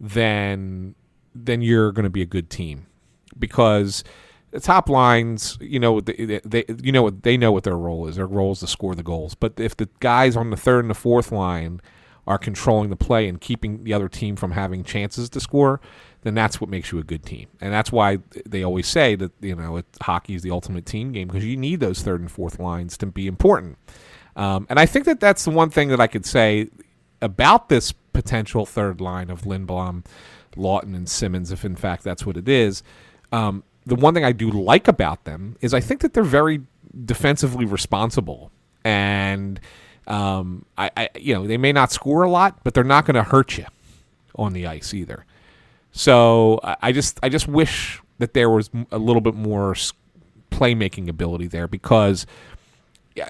[0.00, 0.94] then
[1.34, 2.86] then you're going to be a good team
[3.38, 4.04] because
[4.52, 8.06] the top lines, you know, they, they you know what they know what their role
[8.06, 8.16] is.
[8.16, 9.34] Their role is to score the goals.
[9.34, 11.80] But if the guys on the third and the fourth line
[12.26, 15.80] are controlling the play and keeping the other team from having chances to score,
[16.22, 17.48] then that's what makes you a good team.
[17.60, 21.28] And that's why they always say that you know hockey is the ultimate team game
[21.28, 23.78] because you need those third and fourth lines to be important.
[24.36, 26.68] Um, and I think that that's the one thing that I could say
[27.20, 30.04] about this potential third line of Lindblom,
[30.56, 32.82] Laughton, and Simmonds, if in fact that's what it is.
[33.30, 36.62] Um, the one thing I do like about them is I think that they're very
[37.04, 38.52] defensively responsible,
[38.84, 39.60] and
[40.06, 43.14] um, I, I, you know, they may not score a lot, but they're not going
[43.14, 43.66] to hurt you
[44.36, 45.24] on the ice either.
[45.92, 49.74] So I just, I just wish that there was a little bit more
[50.50, 52.26] playmaking ability there because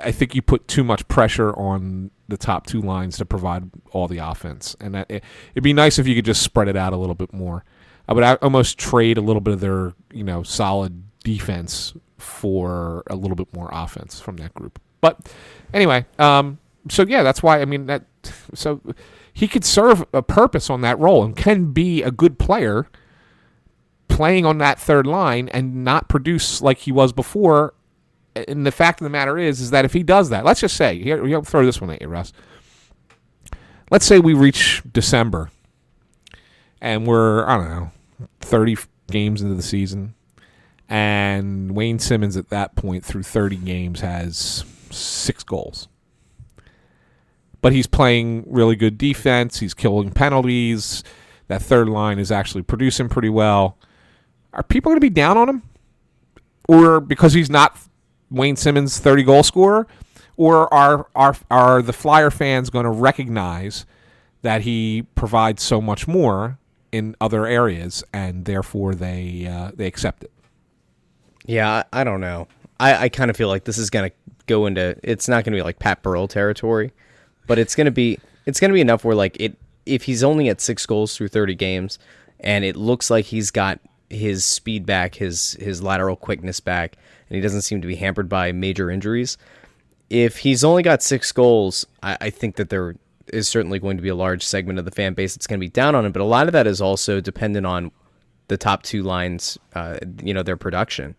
[0.02, 4.06] I think you put too much pressure on the top two lines to provide all
[4.06, 6.92] the offense, and that, it, it'd be nice if you could just spread it out
[6.92, 7.64] a little bit more.
[8.08, 13.16] I would almost trade a little bit of their, you know, solid defense for a
[13.16, 14.80] little bit more offense from that group.
[15.00, 15.32] But
[15.74, 16.58] anyway, um,
[16.88, 18.04] so yeah, that's why I mean that.
[18.54, 18.80] So
[19.32, 22.88] he could serve a purpose on that role and can be a good player
[24.08, 27.74] playing on that third line and not produce like he was before.
[28.34, 30.76] And the fact of the matter is, is that if he does that, let's just
[30.76, 32.32] say, here, here, I'll throw this one at you, Russ.
[33.90, 35.50] Let's say we reach December,
[36.80, 37.90] and we're I don't know,
[38.40, 38.78] thirty
[39.10, 40.14] games into the season,
[40.88, 45.88] and Wayne Simmonds at that point through thirty games has six goals,
[47.62, 49.60] but he's playing really good defense.
[49.60, 51.02] He's killing penalties.
[51.48, 53.78] That third line is actually producing pretty well.
[54.52, 55.62] Are people going to be down on him?
[56.68, 57.76] or because he's not
[58.30, 59.86] Wayne Simmonds' 30 goal scorer,
[60.36, 63.86] or are are are the Flyer fans going to recognize
[64.42, 66.58] that he provides so much more
[66.90, 70.32] in other areas, and therefore they uh, they accept it.
[71.44, 72.46] Yeah, I, don't know.
[72.78, 74.12] I, I kind of feel like this is gonna
[74.46, 74.96] go into.
[75.02, 76.92] It's not gonna be like Pat Burrell territory,
[77.46, 78.18] but it's gonna be.
[78.46, 79.56] It's gonna be enough where like it.
[79.84, 81.98] If he's only at six goals through thirty games,
[82.40, 83.80] and it looks like he's got
[84.10, 86.96] his speed back, his his lateral quickness back,
[87.28, 89.38] and he doesn't seem to be hampered by major injuries.
[90.10, 92.96] If he's only got six goals, I, I think that there
[93.32, 95.64] is certainly going to be a large segment of the fan base that's going to
[95.64, 96.12] be down on him.
[96.12, 97.90] But a lot of that is also dependent on
[98.48, 101.14] the top two lines, uh, you know, their production.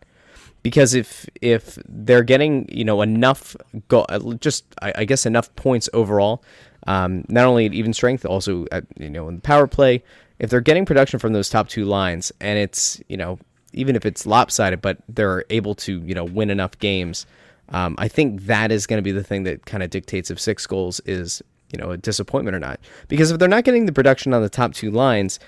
[0.64, 3.55] Because if if they're getting you know enough
[3.89, 4.05] go
[4.39, 6.43] just I, I guess enough points overall,
[6.88, 10.03] um, not only at even strength, also at, you know in the power play,
[10.39, 13.39] if they're getting production from those top two lines, and it's you know
[13.74, 17.26] even if it's lopsided, but they're able to you know win enough games,
[17.70, 20.39] um, I think that is going to be the thing that kind of dictates if
[20.39, 21.41] six goals is
[21.74, 22.80] you know a disappointment or not.
[23.07, 25.39] Because if they're not getting the production on the top two lines,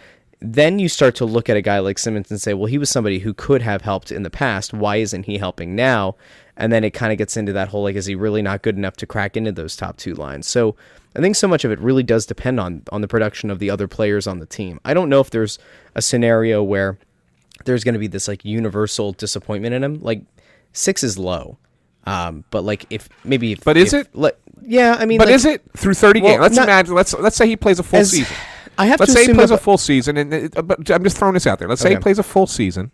[0.53, 2.89] then you start to look at a guy like Simmonds and say, well, he was
[2.89, 4.73] somebody who could have helped in the past.
[4.73, 6.15] Why isn't he helping now?
[6.57, 8.77] And then it kind of gets into that whole like, is he really not good
[8.77, 10.47] enough to crack into those top two lines?
[10.47, 10.75] So
[11.15, 13.69] I think so much of it really does depend on on the production of the
[13.69, 14.79] other players on the team.
[14.85, 15.57] I don't know if there's
[15.95, 16.97] a scenario where
[17.65, 19.99] there's going to be this like universal disappointment in him.
[20.01, 20.21] Like
[20.73, 21.57] six is low.
[22.05, 24.15] Um, but like if maybe if, But is if- it?
[24.15, 26.41] Like, yeah, I mean, But like, is it through thirty Well, games?
[26.41, 26.93] Let's not- imagine.
[26.95, 28.35] Let's let's say he plays a full as- season.
[28.77, 31.03] I have Let's to say he assume plays a full season, and it, but I'm
[31.03, 31.67] just throwing this out there.
[31.67, 32.01] Let's say he Okay.
[32.03, 32.91] plays a full season.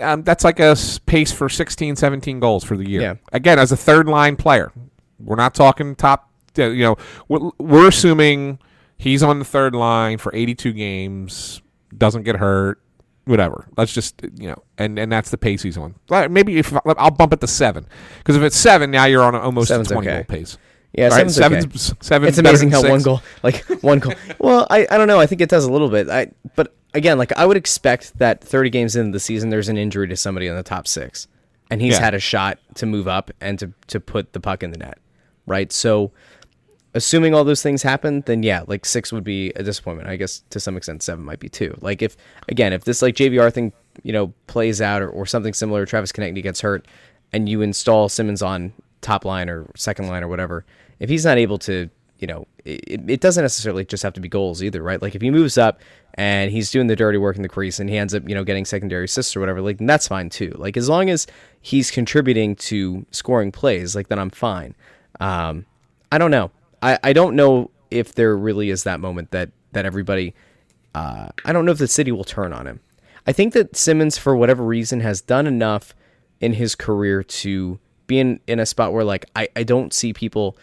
[0.00, 3.00] Um, that's like a s- pace for 16, 17 goals for the year.
[3.00, 3.14] Yeah.
[3.32, 4.70] Again, as a third line player,
[5.18, 6.30] we're not talking top.
[6.58, 6.96] uh, You know,
[7.28, 8.58] we're, we're assuming
[8.96, 11.62] he's on the third line for 82 games,
[11.96, 12.80] doesn't get hurt,
[13.24, 13.66] whatever.
[13.76, 15.96] Let's just you know, and and that's the pace he's on.
[16.08, 17.86] Like, Maybe if I'll bump it to seven,
[18.18, 20.16] because if it's seven, now you're on a, almost Seven's a 20 okay.
[20.18, 20.58] goal pace.
[20.94, 21.30] Yeah, Right?
[21.30, 21.60] seven's okay.
[21.60, 24.14] seven's, seven's it's amazing how one goal, like one goal.
[24.38, 25.20] Well, I, I don't know.
[25.20, 26.08] I think it does a little bit.
[26.08, 29.76] I but again, like I would expect that 30 games into the season, there's an
[29.76, 31.28] injury to somebody in the top six,
[31.70, 32.00] and he's Yeah.
[32.04, 34.98] had a shot to move up and to to put the puck in the net,
[35.46, 35.70] right?
[35.70, 36.10] So,
[36.94, 40.08] assuming all those things happen, then yeah, like six would be a disappointment.
[40.08, 41.76] I guess to some extent, seven might be too.
[41.80, 42.16] Like if
[42.48, 43.72] again, if this like JVR thing,
[44.02, 46.86] you know, plays out or, or something similar, Travis Konecny gets hurt,
[47.32, 50.64] and you install Simmonds on top line or second line or whatever,
[50.98, 51.88] if he's not able to,
[52.18, 55.00] you know, it, it doesn't necessarily just have to be goals either, right?
[55.00, 55.80] Like if he moves up
[56.14, 58.44] and he's doing the dirty work in the crease and he ends up, you know,
[58.44, 60.52] getting secondary assists or whatever, like that's fine too.
[60.56, 61.26] Like as long as
[61.60, 64.74] he's contributing to scoring plays, like then I'm fine.
[65.20, 65.66] Um,
[66.10, 66.50] I don't know.
[66.82, 70.34] I, I don't know if there really is that moment that that everybody.
[70.94, 72.80] Uh, I don't know if the city will turn on him.
[73.26, 75.94] I think that Simmonds, for whatever reason, has done enough
[76.40, 77.78] in his career to
[78.08, 80.56] be in, a spot where like I, I don't see people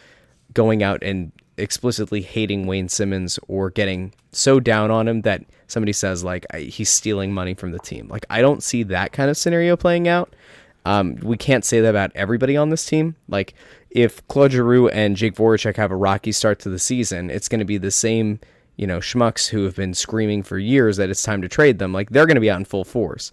[0.53, 5.93] going out and explicitly hating Wayne Simmonds or getting so down on him that somebody
[5.93, 8.09] says like he's stealing money from the team.
[8.09, 10.35] Like I don't see that kind of scenario playing out.
[10.83, 13.15] Um, we can't say that about everybody on this team.
[13.29, 13.53] Like
[13.89, 17.59] if Claude Giroux and Jake Voracek have a rocky start to the season, it's going
[17.59, 18.39] to be the same,
[18.75, 21.93] you know, schmucks who have been screaming for years that it's time to trade them.
[21.93, 23.31] Like they're going to be out in full force.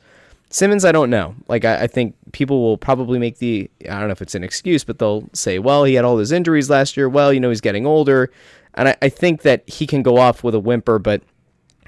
[0.52, 1.34] Simmonds, I don't know.
[1.48, 4.44] Like I, I think people will probably make the I don't know if it's an
[4.44, 7.08] excuse, but they'll say, well, he had all his injuries last year.
[7.08, 8.30] Well, you know, he's getting older,
[8.74, 11.22] and I, I think that he can go off with a whimper, but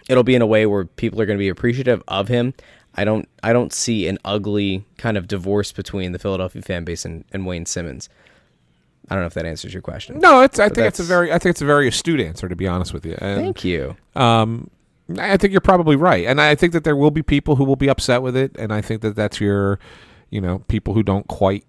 [0.09, 2.55] it'll be in a way where people are going to be appreciative of him.
[2.95, 7.05] I don't I don't see an ugly kind of divorce between the Philadelphia fan base
[7.05, 8.09] and, and Wayne Simmonds.
[9.11, 10.19] I don't know if that answers your question.
[10.21, 10.59] No, it's.
[10.59, 11.31] I But think it's a very.
[11.31, 13.19] I think it's a very astute answer, to be honest with you.
[13.21, 13.97] And, Thank you.
[14.17, 14.71] Um,
[15.19, 17.77] I think you're probably right, and I think that there will be people who will
[17.77, 19.79] be upset with it, and I think that that's your,
[20.31, 21.67] you know, people who don't quite,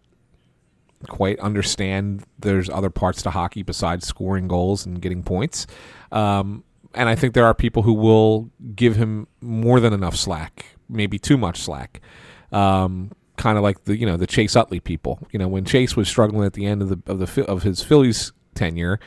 [1.10, 2.24] quite understand.
[2.40, 5.68] There's other parts to hockey besides scoring goals and getting points,
[6.14, 6.64] um,
[6.94, 11.20] and I think there are people who will give him more than enough slack, maybe
[11.20, 12.02] too much slack.
[12.54, 15.20] Um, kind of like the you know the Chase Utley people.
[15.32, 17.84] You know when Chase was struggling at the end of the of the of his
[17.84, 19.00] Phillies tenure,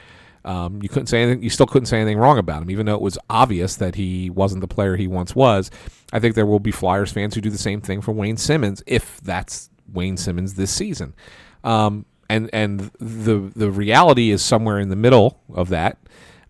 [0.48, 1.42] um, you couldn't say anything.
[1.42, 4.30] You still couldn't say anything wrong about him, even though it was obvious that he
[4.30, 5.70] wasn't the player he once was.
[6.10, 8.82] I think there will be Flyers fans who do the same thing for Wayne Simmonds
[8.86, 11.14] if that's Wayne Simmonds this season.
[11.64, 15.98] Um, and and the the reality is somewhere in the middle of that.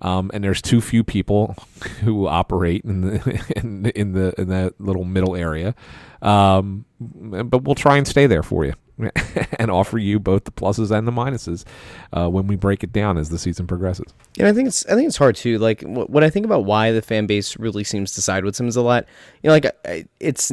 [0.01, 1.57] Um, and there's too few people
[2.05, 5.75] who operate in the in, in the in that little middle area.
[6.23, 8.75] Um, but we'll try and stay there for you
[9.59, 11.65] and offer you both the pluses and the minuses
[12.13, 14.13] uh, when we break it down as the season progresses.
[14.39, 15.59] And I think it's I think it's hard too.
[15.59, 18.57] Like wh- when I think about why the fan base really seems to side with
[18.57, 19.07] Simmonds a lot,
[19.43, 20.51] you know, like I, it's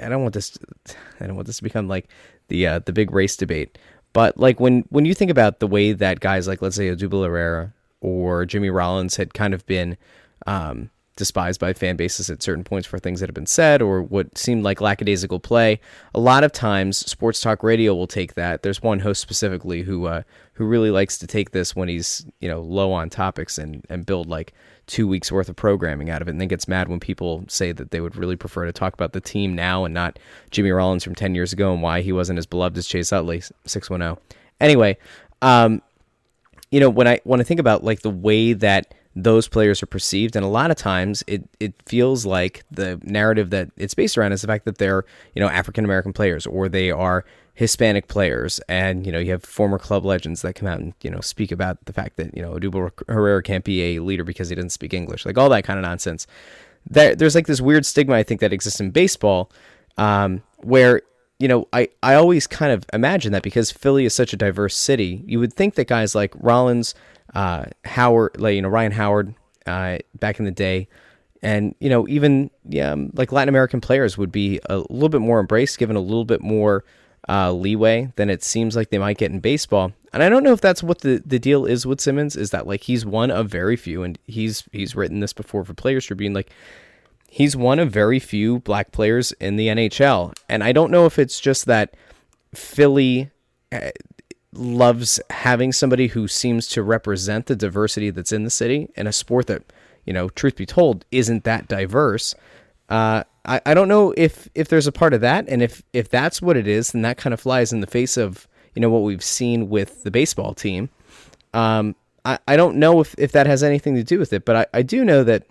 [0.00, 0.58] I don't want this
[1.20, 2.08] I don't want this to become like
[2.48, 3.78] the uh, the big race debate.
[4.12, 7.24] But like when when you think about the way that guys like let's say Odubel
[7.24, 9.96] Herrera or Jimmy Rollins had kind of been
[10.46, 10.90] um,
[11.20, 14.38] despised by fan bases at certain points for things that have been said or what
[14.38, 15.78] seemed like lackadaisical play.
[16.14, 18.62] A lot of times, sports talk radio will take that.
[18.62, 20.22] There's one host specifically who uh,
[20.54, 24.06] who really likes to take this when he's you know low on topics and and
[24.06, 24.54] build like
[24.86, 27.70] two weeks worth of programming out of it, and then gets mad when people say
[27.70, 30.18] that they would really prefer to talk about the team now and not
[30.50, 33.42] Jimmy Rollins from ten years ago and why he wasn't as beloved as Chase Utley
[33.66, 34.18] six one zero.
[34.58, 34.96] Anyway,
[35.42, 35.82] um,
[36.70, 39.86] you know when I when I think about like the way that those players are
[39.86, 40.36] perceived.
[40.36, 44.32] And a lot of times it, it feels like the narrative that it's based around
[44.32, 45.04] is the fact that they're,
[45.34, 48.60] you know, African American players or they are Hispanic players.
[48.68, 51.50] And, you know, you have former club legends that come out and, you know, speak
[51.50, 54.70] about the fact that, you know, Odubel Herrera can't be a leader because he doesn't
[54.70, 56.26] speak English, like all that kind of nonsense.
[56.88, 59.50] There, there's like this weird stigma, I think, that exists in baseball
[59.98, 61.02] um, where
[61.40, 64.76] you know, I, I always kind of imagine that because Philly is such a diverse
[64.76, 66.94] city, you would think that guys like Rollins,
[67.34, 69.34] uh, Howard, like, you know, Ryan Howard
[69.66, 70.88] uh, back in the day,
[71.42, 75.20] and you know, even yeah, um, like Latin American players would be a little bit
[75.20, 76.84] more embraced, given a little bit more
[77.28, 79.92] uh, leeway than it seems like they might get in baseball.
[80.12, 82.36] And I don't know if that's what the, the deal is with Simmonds.
[82.36, 85.74] Is that like he's one of very few, and he's he's written this before for
[85.74, 86.50] Players Tribune, like
[87.28, 90.34] he's one of very few black players in the NHL.
[90.48, 91.94] And I don't know if it's just that
[92.54, 93.30] Philly
[93.72, 93.90] uh,
[94.52, 99.12] loves having somebody who seems to represent the diversity that's in the city in a
[99.12, 99.72] sport that,
[100.04, 102.34] you know, truth be told, isn't that diverse.
[102.88, 106.08] Uh, I, I don't know if if there's a part of that, and if if
[106.08, 108.90] that's what it is, then that kind of flies in the face of you know
[108.90, 110.90] what we've seen with the baseball team.
[111.54, 111.94] Um,
[112.24, 114.66] I, I don't know if, if that has anything to do with it, but I,
[114.78, 115.46] I do know that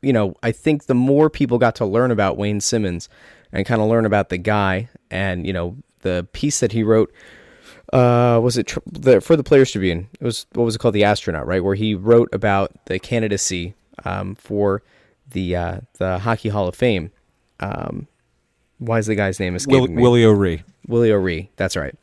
[0.00, 3.08] you know, I think the more people got to learn about Wayne Simmonds
[3.52, 7.12] and kind of learn about the guy and, you know, the piece that he wrote,
[7.92, 10.08] uh, was it tr- the, for the Players Tribune?
[10.20, 10.94] It was, what was it called?
[10.94, 11.62] The Astronaut, right?
[11.62, 13.74] Where he wrote about the candidacy
[14.04, 14.82] um, for
[15.30, 17.10] the, uh, the Hockey Hall of Fame.
[17.60, 18.06] Um,
[18.78, 20.02] why is the guy's name escaping Will, me?
[20.02, 20.62] Willie O'Ree.
[20.86, 21.50] Willie O'Ree.
[21.56, 21.94] That's right.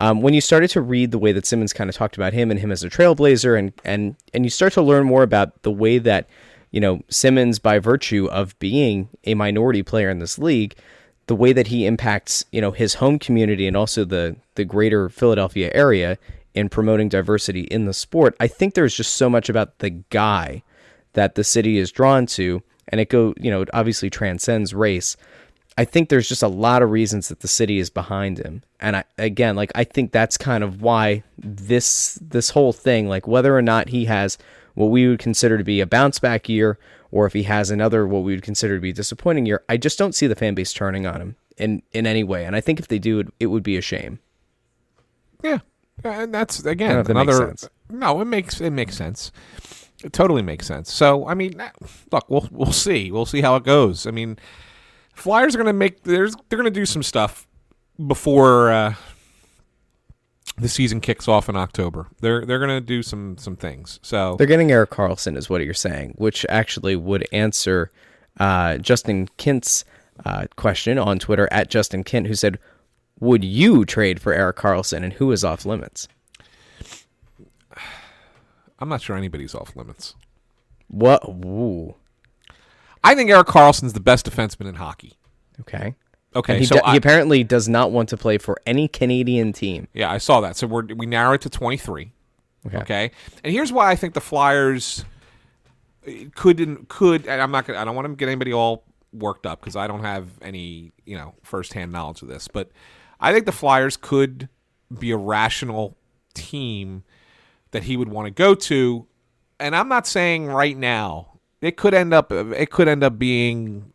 [0.00, 2.50] Um, when you started to read the way that Simmonds kind of talked about him
[2.50, 5.70] and him as a trailblazer, and and and you start to learn more about the
[5.70, 6.28] way that
[6.74, 10.74] you know, Simmonds, by virtue of being a minority player in this league,
[11.26, 15.08] the way that he impacts, you know, his home community and also the the greater
[15.08, 16.18] Philadelphia area
[16.54, 20.62] in promoting diversity in the sport, I think there's just so much about the guy
[21.14, 25.16] that the city is drawn to, and it go, you know, it obviously transcends race.
[25.76, 28.62] I think there's just a lot of reasons that the city is behind him.
[28.78, 33.26] And I again, like I think that's kind of why this this whole thing, like
[33.26, 34.38] whether or not he has
[34.74, 36.78] what we would consider to be a bounce back year,
[37.14, 39.96] or if he has another what we would consider to be disappointing year, I just
[39.98, 42.44] don't see the fan base turning on him in in any way.
[42.44, 44.18] And I think if they do, it, it would be a shame.
[45.40, 45.60] Yeah,
[46.02, 47.54] and that's again I don't know if that another.
[47.88, 49.30] No, it makes it makes sense.
[50.02, 50.92] It totally makes sense.
[50.92, 51.62] So I mean,
[52.10, 53.12] look, we'll we'll see.
[53.12, 54.08] We'll see how it goes.
[54.08, 54.36] I mean,
[55.14, 56.02] Flyers are going to make.
[56.02, 57.46] There's they're going to do some stuff
[58.04, 58.94] before uh,
[60.56, 62.08] the season kicks off in October.
[62.20, 63.98] They're they're going to do some some things.
[64.02, 67.90] So They're getting Erik Karlsson, is what you're saying, which actually would answer
[68.38, 69.84] uh, Justin Kint's
[70.24, 72.58] uh, question on Twitter at Justin Kint, who said,
[73.20, 76.06] "Would you trade for Erik Karlsson, and who is off limits?"
[78.78, 80.14] I'm not sure anybody's off limits.
[80.88, 81.24] What?
[81.28, 81.96] Ooh.
[83.02, 85.14] I think Erik Karlsson's the best defenseman in hockey.
[85.60, 85.94] Okay.
[86.36, 89.52] Okay, he, so do- I- he apparently does not want to play for any Canadian
[89.52, 89.88] team.
[89.92, 90.56] Yeah, I saw that.
[90.56, 92.12] So we're we narrow it to 23.
[92.66, 92.76] Okay.
[92.78, 93.10] Okay.
[93.42, 95.04] And here's why I think the Flyers
[96.08, 99.46] uh, could could and I'm not gonna I don't want to get anybody all worked
[99.46, 102.70] up because I don't have any, you know, firsthand knowledge of this, but
[103.20, 104.48] I think the Flyers could
[104.98, 105.96] be a rational
[106.34, 107.04] team
[107.70, 109.06] that he would want to go to.
[109.60, 111.28] And I'm not saying right now.
[111.60, 113.93] It could end up it could end up being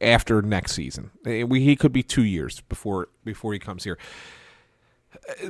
[0.00, 1.10] after next season.
[1.26, 3.98] Eh, he could be 2 years before before he comes here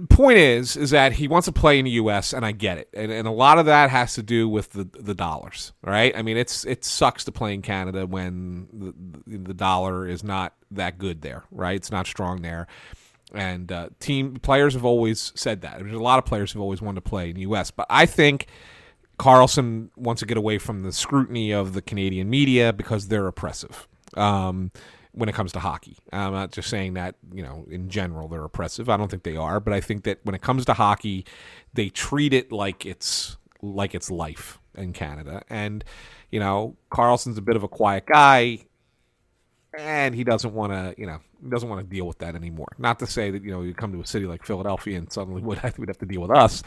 [0.09, 2.33] point is is that he wants to play in the U.S.
[2.33, 4.85] and I get it, and, and a lot of that has to do with the
[4.85, 6.17] the dollars, right?
[6.17, 8.69] I mean, it's it sucks to play in Canada when
[9.27, 11.77] the, the dollar is not that good there, right?
[11.77, 12.67] It's not strong there,
[13.35, 15.79] and uh, team players have always said that.
[15.79, 18.07] There's a lot of players who've always wanted to play in the U.S., but I
[18.07, 18.47] think.
[19.19, 23.89] Karlsson wants to get away from the scrutiny of the Canadian media because they're oppressive.
[24.15, 24.71] Um,
[25.17, 25.97] when it comes to hockey.
[26.13, 28.91] I'm not just saying that, you know, in general they're oppressive.
[28.91, 31.25] I don't think they are, but I think that when it comes to hockey,
[31.73, 35.43] they treat it like it's like it's life in Canada.
[35.49, 35.83] And,
[36.31, 38.67] you know, Karlsson's a bit of a quiet guy.
[39.79, 42.69] And he doesn't want to, you know, he doesn't want to deal with that anymore.
[42.79, 45.43] Not to say that you know you come to a city like Philadelphia and suddenly
[45.43, 46.63] would have, would have to deal with us,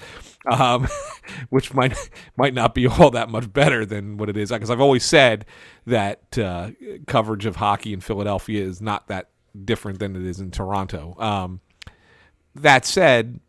[0.46, 0.88] um,
[1.50, 1.98] which might
[2.38, 4.52] might not be all that much better than what it is.
[4.52, 5.46] Because I've always said
[5.86, 6.72] that uh,
[7.08, 9.30] coverage of hockey in Philadelphia is not that
[9.66, 11.16] different than it is in Toronto.
[11.20, 11.62] Um,
[12.56, 13.40] that said,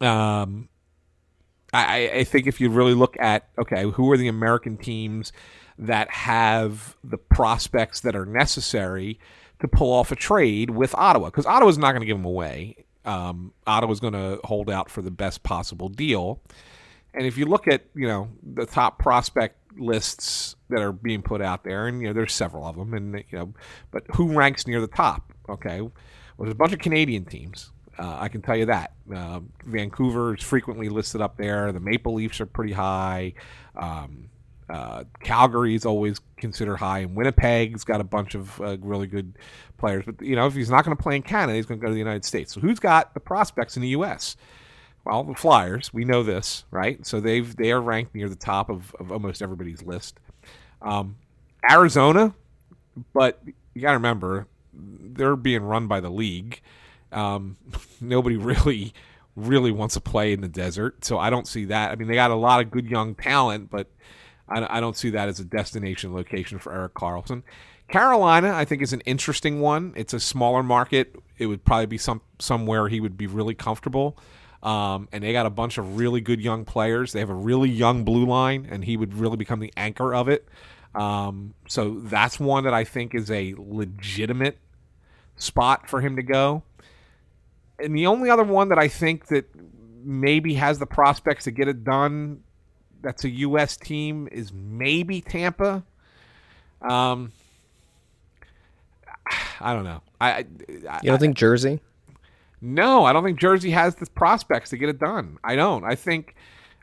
[0.00, 0.68] um,
[1.72, 5.32] I, I think if you really look at okay, who are the American teams
[5.86, 9.18] that have the prospects that are necessary
[9.60, 11.26] to pull off a trade with Ottawa?
[11.26, 12.84] Because Ottawa's not going to give them away.
[13.04, 16.40] Um, Ottawa's going to hold out for the best possible deal.
[17.14, 21.42] And if you look at you know the top prospect lists that are being put
[21.42, 23.52] out there, and you know there's several of them, and you know,
[23.90, 25.32] but who ranks near the top?
[25.48, 25.92] Okay, well,
[26.38, 27.70] there's a bunch of Canadian teams.
[27.98, 28.92] Uh, I can tell you that.
[29.14, 31.70] Uh, Vancouver is frequently listed up there.
[31.72, 33.34] The Maple Leafs are pretty high.
[33.76, 34.30] Um,
[34.68, 39.38] uh, Calgary is always considered high, and Winnipeg's got a bunch of uh, really good
[39.78, 40.04] players.
[40.06, 41.88] But you know, if he's not going to play in Canada, he's going to go
[41.88, 42.54] to the United States.
[42.54, 44.36] So who's got the prospects in the U.S.?
[45.04, 45.92] Well, the Flyers.
[45.92, 47.04] We know this, right?
[47.04, 50.18] So they've they are ranked near the top of, of almost everybody's list.
[50.80, 51.16] Um,
[51.68, 52.34] Arizona,
[53.12, 53.40] but
[53.74, 56.60] you got to remember they're being run by the league.
[57.10, 57.56] Um,
[58.00, 58.94] nobody really,
[59.36, 61.90] really wants to play in the desert, so I don't see that.
[61.90, 63.90] I mean, they got a lot of good young talent, but
[64.52, 67.42] I, I don't see that as a destination location for Erik Karlsson.
[67.88, 69.92] Carolina, I think, is an interesting one.
[69.96, 71.14] It's a smaller market.
[71.38, 74.16] It would probably be some somewhere he would be really comfortable.
[74.62, 77.12] Um, and they got a bunch of really good young players.
[77.12, 80.28] They have a really young blue line, and he would really become the anchor of
[80.28, 80.48] it.
[80.94, 84.58] Um, so that's one that I think is a legitimate
[85.36, 86.62] spot for him to go.
[87.78, 89.46] And the only other one that I think that
[90.04, 92.42] maybe has the prospects to get it done
[93.02, 93.76] that's a U.S.
[93.76, 95.82] team is maybe Tampa.
[96.80, 97.32] Um,
[99.60, 100.02] I don't know.
[100.20, 100.30] I,
[100.88, 101.80] I you don't think Jersey?
[102.60, 105.38] No, I don't think Jersey has the prospects to get it done.
[105.42, 105.84] I don't.
[105.84, 106.36] I think,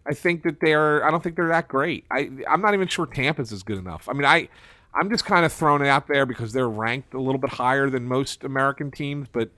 [0.05, 1.05] I think that they're.
[1.05, 2.05] I don't think they're that great.
[2.11, 4.07] I I'm not even sure Tampa's is good enough.
[4.09, 4.49] I mean, I
[4.93, 7.89] I'm just kind of throwing it out there because they're ranked a little bit higher
[7.89, 9.49] than most American teams, but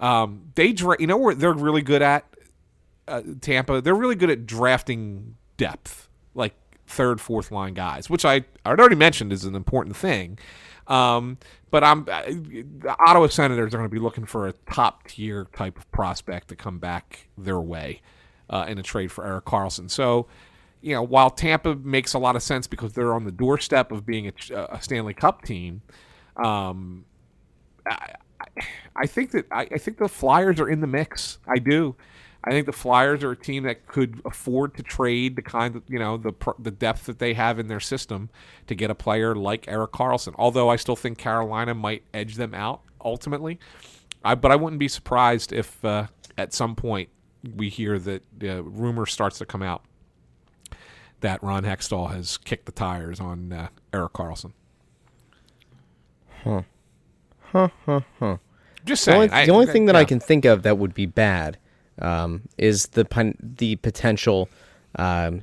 [0.00, 2.24] um, they dra- you know where they're really good at
[3.06, 3.80] uh, Tampa.
[3.80, 6.54] They're really good at drafting depth, like
[6.86, 10.38] third, fourth line guys, which I, I already mentioned is an important thing.
[10.86, 11.36] Um,
[11.70, 15.78] but I'm the Ottawa Senators are going to be looking for a top tier type
[15.78, 18.00] of prospect to come back their way
[18.48, 19.90] uh, in a trade for Erik Karlsson.
[19.90, 20.26] So,
[20.80, 24.06] you know, while Tampa makes a lot of sense because they're on the doorstep of
[24.06, 24.32] being a,
[24.72, 25.82] a Stanley Cup team,
[26.42, 27.04] um,
[27.86, 28.14] I,
[28.96, 31.38] I, think that I, I think the Flyers are in the mix.
[31.46, 31.94] I do.
[32.42, 35.82] I think the Flyers are a team that could afford to trade the kind of
[35.88, 38.30] you know the the depth that they have in their system
[38.66, 40.34] to get a player like Erik Karlsson.
[40.38, 43.58] Although I still think Carolina might edge them out ultimately,
[44.24, 46.06] I, but I wouldn't be surprised if uh,
[46.38, 47.10] at some point
[47.56, 49.82] we hear that uh, rumor starts to come out
[51.20, 54.52] that Ron Hextall has kicked the tires on uh, Erik Karlsson.
[56.42, 56.62] Huh.
[57.40, 57.68] Huh.
[57.84, 58.00] Huh.
[58.18, 58.36] Huh.
[58.86, 59.28] Just saying.
[59.28, 60.00] The only, I, the only thing that yeah.
[60.00, 61.58] I can think of that would be bad
[62.00, 64.48] um, is the the potential
[64.96, 65.42] um,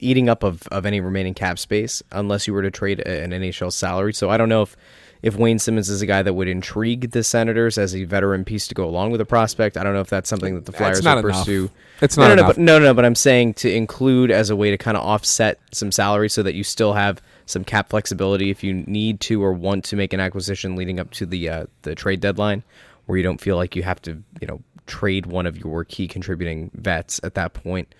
[0.00, 3.72] eating up of, of any remaining cap space unless you were to trade an NHL
[3.72, 4.14] salary.
[4.14, 4.76] So I don't know if
[5.22, 8.66] if Wayne Simmonds is a guy that would intrigue the Senators as a veteran piece
[8.68, 9.76] to go along with a prospect.
[9.76, 11.70] I don't know if that's something that the Flyers will pursue.
[12.00, 14.56] It's not no, no, no, but, no, no, but I'm saying to include as a
[14.56, 18.50] way to kind of offset some salary so that you still have some cap flexibility
[18.50, 21.66] if you need to or want to make an acquisition leading up to the uh,
[21.82, 22.62] the trade deadline,
[23.04, 26.06] where you don't feel like you have to, you know, trade one of your key
[26.06, 27.94] contributing vets at that point.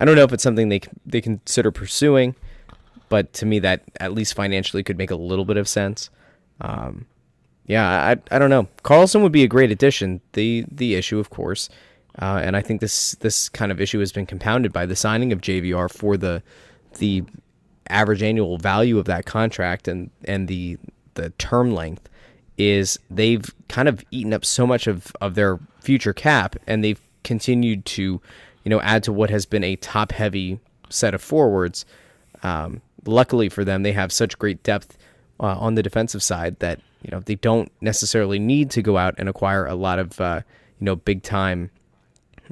[0.00, 2.34] I don't know if it's something they they consider pursuing,
[3.08, 6.10] but to me that at least financially could make a little bit of sense.
[6.60, 7.06] Um,
[7.66, 8.66] yeah, I I don't know.
[8.82, 10.20] Karlsson would be a great addition.
[10.32, 11.68] The the issue, of course,
[12.20, 15.32] uh, and I think this this kind of issue has been compounded by the signing
[15.32, 16.42] of JVR for the
[16.98, 17.22] the
[17.88, 20.78] average annual value of that contract and and the
[21.14, 22.08] the term length
[22.60, 27.00] is they've kind of eaten up so much of, of their future cap and they've
[27.24, 28.20] continued to,
[28.64, 31.86] you know, add to what has been a top heavy set of forwards.
[32.42, 34.98] Um, luckily for them, they have such great depth
[35.40, 39.14] uh, on the defensive side that, you know, they don't necessarily need to go out
[39.16, 40.42] and acquire a lot of, uh,
[40.78, 41.70] you know, big time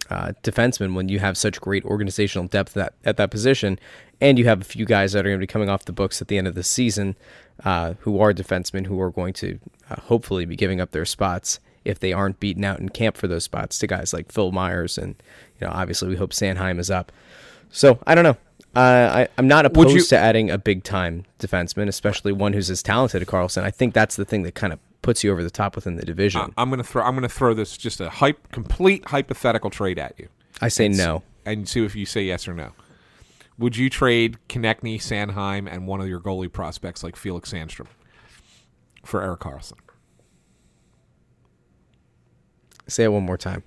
[0.09, 3.79] uh, defensemen when you have such great organizational depth at, at that position.
[4.23, 6.23] And you have a few guys that are going to be coming off the books
[6.23, 7.15] at the end of the season
[7.65, 9.59] uh, who are defensemen who are going to
[9.91, 13.27] uh, hopefully be giving up their spots if they aren't beaten out in camp for
[13.29, 15.15] those spots to guys like Phil Myers and
[15.61, 17.11] you know obviously we hope Sanheim is up.
[17.71, 18.37] So I don't know.
[18.77, 18.81] Uh,
[19.13, 22.83] I, I'm not opposed you- to adding a big time defenseman, especially one who's as
[22.83, 23.63] talented as Karlsson.
[23.63, 26.05] I think that's the thing that kind of puts you over the top within the
[26.05, 26.41] division.
[26.57, 27.03] I- I'm gonna throw.
[27.03, 30.29] I'm gonna throw this just a hype, complete hypothetical trade at you,
[30.61, 31.23] I say no.
[31.47, 32.73] and see if you say yes or no.
[33.59, 37.89] Would you trade Konecny, Sanheim, and one of your goalie prospects like Felix Sandstrom
[39.05, 39.79] for Erik Karlsson?
[42.87, 43.65] Say it one more time.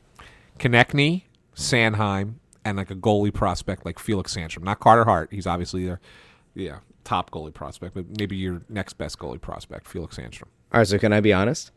[0.59, 1.23] Konecny,
[1.55, 4.63] Sanheim, and like a goalie prospect like Felix Sandstrom.
[4.63, 5.29] Not Carter Hart.
[5.31, 5.99] He's obviously their
[6.55, 10.47] yeah top goalie prospect, but maybe your next best goalie prospect, Felix Sandstrom.
[10.71, 11.71] All right, so can I be honest?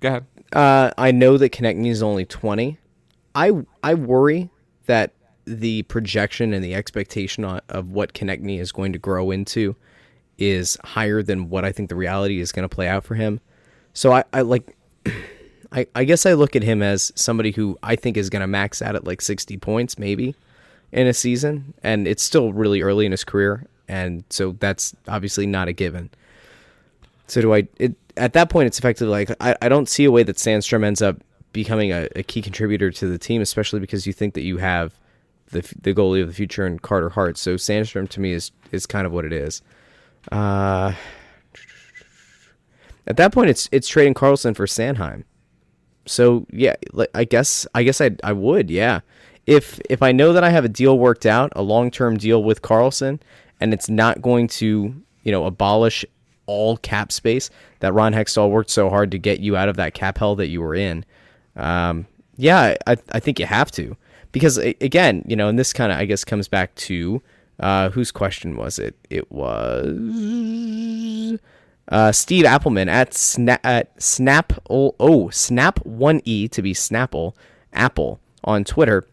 [0.00, 0.26] Go ahead.
[0.52, 2.78] Uh, I know that Konecny is only 20.
[3.34, 3.52] I
[3.82, 4.50] I worry
[4.86, 5.12] that
[5.44, 9.74] the projection and the expectation of what Konecny is going to grow into
[10.38, 13.40] is higher than what I think the reality is going to play out for him.
[13.94, 14.76] So I, I like
[15.72, 18.46] I, I guess I look at him as somebody who I think is going to
[18.46, 20.34] max out at like 60 points maybe
[20.92, 25.46] in a season and it's still really early in his career and so that's obviously
[25.46, 26.10] not a given.
[27.26, 27.68] So do I?
[27.78, 30.84] It, at that point, it's effectively like I, I don't see a way that Sandstrom
[30.84, 31.18] ends up
[31.52, 34.92] becoming a, a key contributor to the team, especially because you think that you have
[35.52, 37.38] the the goalie of the future in Carter Hart.
[37.38, 39.62] So Sandstrom to me is is kind of what it is.
[40.30, 40.94] Uh,
[43.06, 45.24] at that point, it's it's trading Karlsson for Sanheim.
[46.06, 46.74] So yeah,
[47.14, 49.00] I guess I guess I I would yeah.
[49.46, 52.42] If if I know that I have a deal worked out, a long term deal
[52.42, 53.20] with Karlsson,
[53.60, 56.04] and it's not going to you know abolish
[56.46, 57.50] all cap space
[57.80, 60.48] that Ron Hextall worked so hard to get you out of that cap hell that
[60.48, 61.04] you were in.
[61.56, 63.96] Um, yeah, I I think you have to
[64.32, 67.22] because again, you know, and this kind of I guess comes back to
[67.60, 68.96] uh, whose question was it?
[69.08, 69.86] It was
[71.88, 77.34] uh, Steve Appleman at Snap at Snap oh, oh Snap one E to be Snapple
[77.72, 79.04] Apple on Twitter.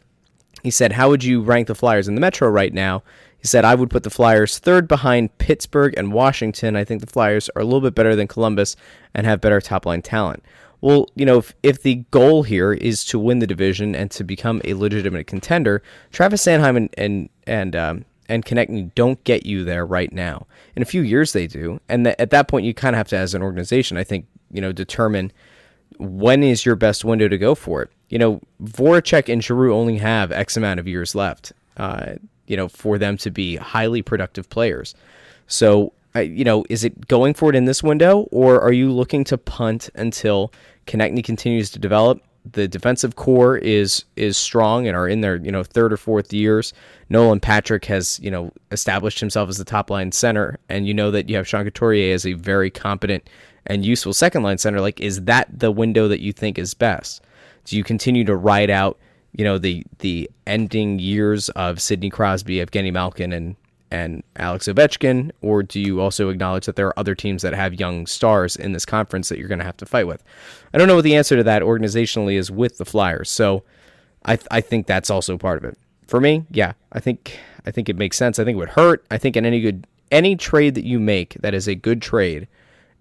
[0.63, 3.03] He said, "How would you rank the Flyers in the Metro right now?"
[3.37, 6.75] He said, "I would put the Flyers third behind Pittsburgh and Washington.
[6.75, 8.75] I think the Flyers are a little bit better than Columbus
[9.13, 10.43] and have better top line talent."
[10.81, 14.23] Well, you know, if, if the goal here is to win the division and to
[14.23, 19.65] become a legitimate contender, Travis Sanheim and and and um, and Konecny don't get you
[19.65, 20.45] there right now.
[20.75, 23.07] In a few years, they do, and th- at that point, you kind of have
[23.09, 25.33] to, as an organization, I think, you know, determine
[25.97, 27.89] when is your best window to go for it.
[28.09, 31.51] You know, Voracek and Giroux only have X amount of years left.
[31.75, 32.15] Uh,
[32.47, 34.95] you know, for them to be highly productive players.
[35.47, 39.23] So, you know, is it going for it in this window, or are you looking
[39.25, 40.51] to punt until
[40.87, 42.21] Konecny continues to develop?
[42.51, 46.33] The defensive core is is strong and are in their you know third or fourth
[46.33, 46.73] years.
[47.09, 51.11] Nolan Patrick has you know established himself as the top line center, and you know
[51.11, 53.29] that you have Sean Couturier as a very competent
[53.67, 54.81] and useful second line center.
[54.81, 57.21] Like, is that the window that you think is best?
[57.65, 58.97] Do you continue to ride out
[59.33, 63.55] you know the the ending years of Sidney Crosby, Evgeny Malkin, and
[63.91, 67.79] and Alex Ovechkin, or do you also acknowledge that there are other teams that have
[67.79, 70.23] young stars in this conference that you're going to have to fight with?
[70.73, 73.63] I don't know what the answer to that organizationally is with the Flyers, so
[74.23, 75.77] I th- I think that's also part of it.
[76.07, 78.39] For me, yeah, I think I think it makes sense.
[78.39, 79.05] I think it would hurt.
[79.09, 82.47] I think in any good any trade that you make that is a good trade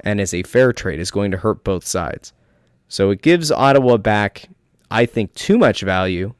[0.00, 2.32] and is a fair trade is going to hurt both sides.
[2.88, 4.48] So it gives Ottawa back,
[4.90, 6.34] I think, too much value.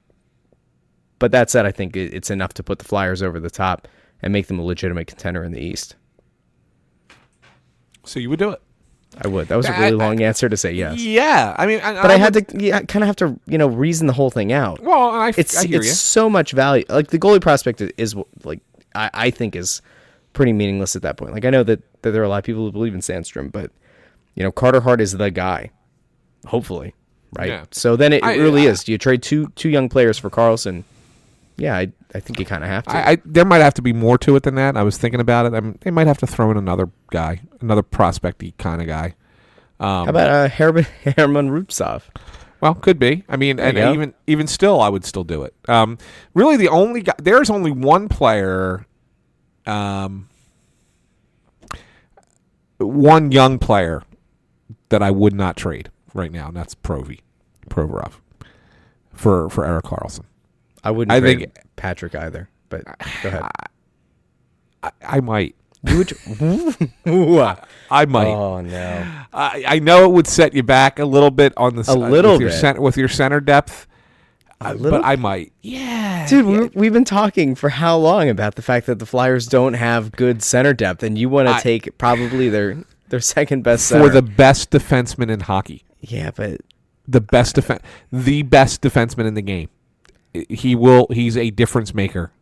[1.19, 3.89] But that said, I think it's enough to put the Flyers over the top
[4.23, 5.97] and make them a legitimate contender in the East.
[8.05, 8.63] So you would do it.
[9.23, 9.49] I would.
[9.49, 11.01] That was a really I- long answer to say yes.
[11.01, 14.07] Yeah, I mean, But I, had to yeah, kind of have to, you know, reason
[14.07, 14.81] the whole thing out.
[14.81, 15.93] Well, I, it's I hear it's you.
[15.95, 16.85] so much value.
[16.89, 18.15] Like the goalie prospect is, is
[18.45, 18.61] like
[18.95, 19.83] I, I think is
[20.35, 21.33] pretty meaningless at that point.
[21.33, 23.51] Like I know that, that there are a lot of people who believe in Sandstrom,
[23.51, 23.73] but
[24.35, 25.71] you know Carter Hart is the guy.
[26.47, 26.95] Hopefully,
[27.37, 27.49] right?
[27.49, 27.65] Yeah.
[27.73, 28.85] So then it I- really I- is.
[28.85, 30.85] Do you trade two two young players for Karlsson?
[31.59, 32.97] Yeah, I I think you kind of have to.
[32.97, 34.77] I, I there might have to be more to it than that.
[34.77, 35.55] I was thinking about it.
[35.55, 39.15] I mean, they might have to throw in another guy, another prospecty kind of guy.
[39.81, 40.87] How about uh, Herman
[41.17, 42.03] Herman Rubtsov?
[42.61, 43.25] Well, could be.
[43.29, 43.93] I mean, and go.
[43.93, 45.55] even even still, I would still do it.
[45.69, 45.99] Um,
[46.35, 48.87] really, the only guy there's only one player,
[49.67, 50.29] um,
[52.79, 54.03] one young player
[54.89, 57.21] that I would not trade right now, and that's Provi,
[57.69, 58.15] Provorov,
[59.13, 60.25] for for Erik Karlsson.
[60.85, 62.49] I wouldn't I trade think- Patrick either.
[62.69, 62.85] But
[63.23, 63.43] go ahead.
[64.83, 65.55] I, I might.
[65.85, 66.13] You would.
[67.07, 67.55] Uh,
[67.91, 68.27] I might.
[68.27, 69.07] oh no.
[69.33, 71.95] I, I know it would set you back a little bit on the s- A
[71.95, 72.59] little with your, bit.
[72.59, 73.87] center, with your center depth,
[74.61, 75.53] uh, little but I might.
[75.63, 79.47] Yeah, Dude, we, we've been talking for how long about the fact that the Flyers
[79.47, 83.89] don't have good center depth, and you want to take probably their their second best
[83.89, 84.09] for center.
[84.11, 86.61] the best defenseman in hockey, yeah, but
[87.07, 87.81] the best defen-
[88.13, 89.69] the best defenseman in the game.
[90.33, 91.07] He will.
[91.11, 92.33] He's a difference maker.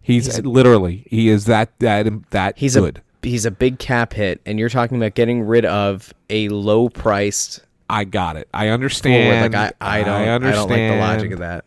[0.00, 2.98] He's, literally he is that that that He's good.
[3.22, 6.90] a he's a big cap hit, and you're talking about getting rid of a low
[6.90, 8.48] priced I got it.
[8.52, 8.74] I forward.
[8.74, 9.52] understand.
[9.54, 10.68] Like I, I don't I, understand.
[10.68, 11.64] don't like the logic of that.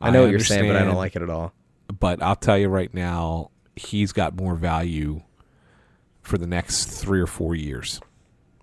[0.00, 1.52] I I know what you're saying, but I don't like it at all.
[1.98, 5.22] But I'll tell you right now, he's got more value
[6.22, 8.00] for the next three or four years.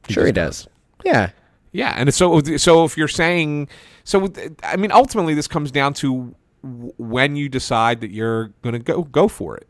[0.09, 0.68] Sure, he just does.
[1.05, 1.32] Yeah,
[1.74, 3.67] Yeah, and so so if you're saying
[4.03, 4.32] so,
[4.63, 9.03] I mean, ultimately this comes down to when you decide that you're going to go
[9.03, 9.67] go for it.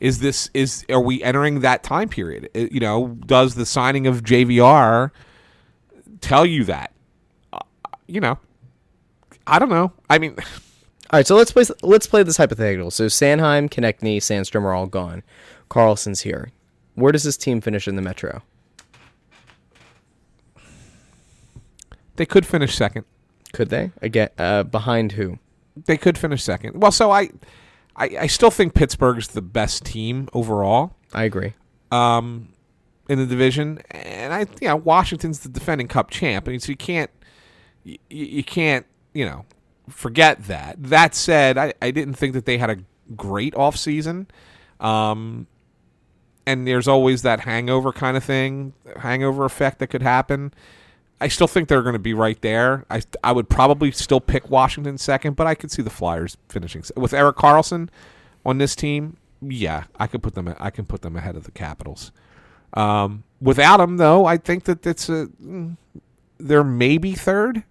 [0.00, 2.48] Is this is are we entering that time period?
[2.54, 5.10] Uh, You know, does the signing of JVR
[6.20, 6.92] tell you that?
[7.52, 7.58] Uh,
[8.06, 8.38] You know,
[9.46, 9.92] I don't know.
[10.08, 10.36] I mean,
[11.10, 12.90] All right, so let's play let's play this hypothetical.
[12.90, 15.22] So Sanheim, Konecny, Sandstrom are all gone.
[15.68, 16.50] Karlsson's here.
[16.94, 18.42] Where does this team finish in the Metro?
[22.16, 23.04] They could finish second.
[23.52, 24.30] Could they again?
[24.38, 25.38] Uh, behind who?
[25.86, 26.80] They could finish second.
[26.80, 27.30] Well, so I,
[27.96, 30.96] I, I still think Pittsburgh's the best team overall.
[31.14, 31.54] I agree.
[31.92, 32.48] um,
[33.08, 36.70] in the division, and I, you know, Washington's the defending Cup champ, I and so
[36.70, 37.10] you can't,
[37.84, 39.44] you, you can't, you know,
[39.88, 40.82] forget that.
[40.82, 42.78] That said, I, I didn't think that they had a
[43.14, 44.28] great off season,
[44.80, 45.46] um,
[46.46, 50.54] and there's always that hangover kind of thing, hangover effect that could happen.
[51.22, 52.84] I still think they're going to be right there.
[52.90, 56.82] I I would probably still pick Washington second, but I could see the Flyers finishing
[56.96, 57.90] with Erik Karlsson
[58.44, 59.18] on this team.
[59.40, 60.52] Yeah, I could put them.
[60.58, 62.10] I can put them ahead of the Capitals.
[62.74, 65.76] Um, without him, though, I think that it's a mm,
[66.40, 67.62] they're maybe third,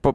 [0.00, 0.14] but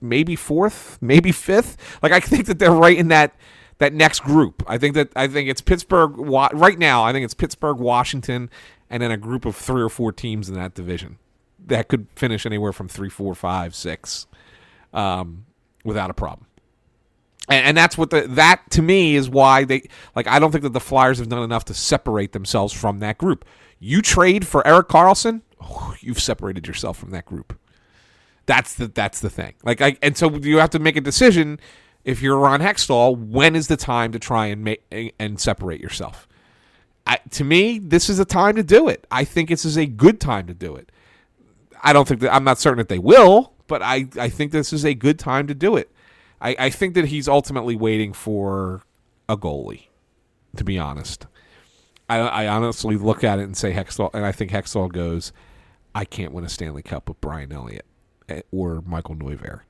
[0.00, 1.76] maybe fourth, maybe fifth.
[2.04, 3.34] Like I think that they're right in that
[3.78, 4.62] that next group.
[4.68, 7.02] I think that I think it's Pittsburgh right now.
[7.02, 8.48] I think it's Pittsburgh, Washington,
[8.88, 11.18] and then a group of three or four teams in that division
[11.68, 14.26] that could finish anywhere from three, four, five, six,
[14.92, 15.46] um,
[15.84, 16.46] without a problem.
[17.48, 20.26] And, and that's what the that to me is why they like.
[20.26, 23.44] I don't think that the Flyers have done enough to separate themselves from that group.
[23.78, 27.58] You trade for Erik Karlsson, oh, you've separated yourself from that group.
[28.46, 29.54] That's the that's the thing.
[29.62, 31.60] Like, I, and so you have to make a decision.
[32.04, 36.26] If you're Ron Hextall, when is the time to try and make and separate yourself?
[37.06, 39.06] I, to me, this is a time to do it.
[39.10, 40.90] I think this is a good time to do it.
[41.82, 44.72] I don't think that I'm not certain that they will, but I, I think this
[44.72, 45.90] is a good time to do it.
[46.40, 48.82] I, I think that he's ultimately waiting for
[49.28, 49.86] a goalie,
[50.56, 51.26] to be honest.
[52.08, 55.32] I, I honestly look at it and say Hextall, and I think Hextall goes,
[55.94, 57.84] I can't win a Stanley Cup with Brian Elliott
[58.28, 59.60] eh, or Michael Neuvirth.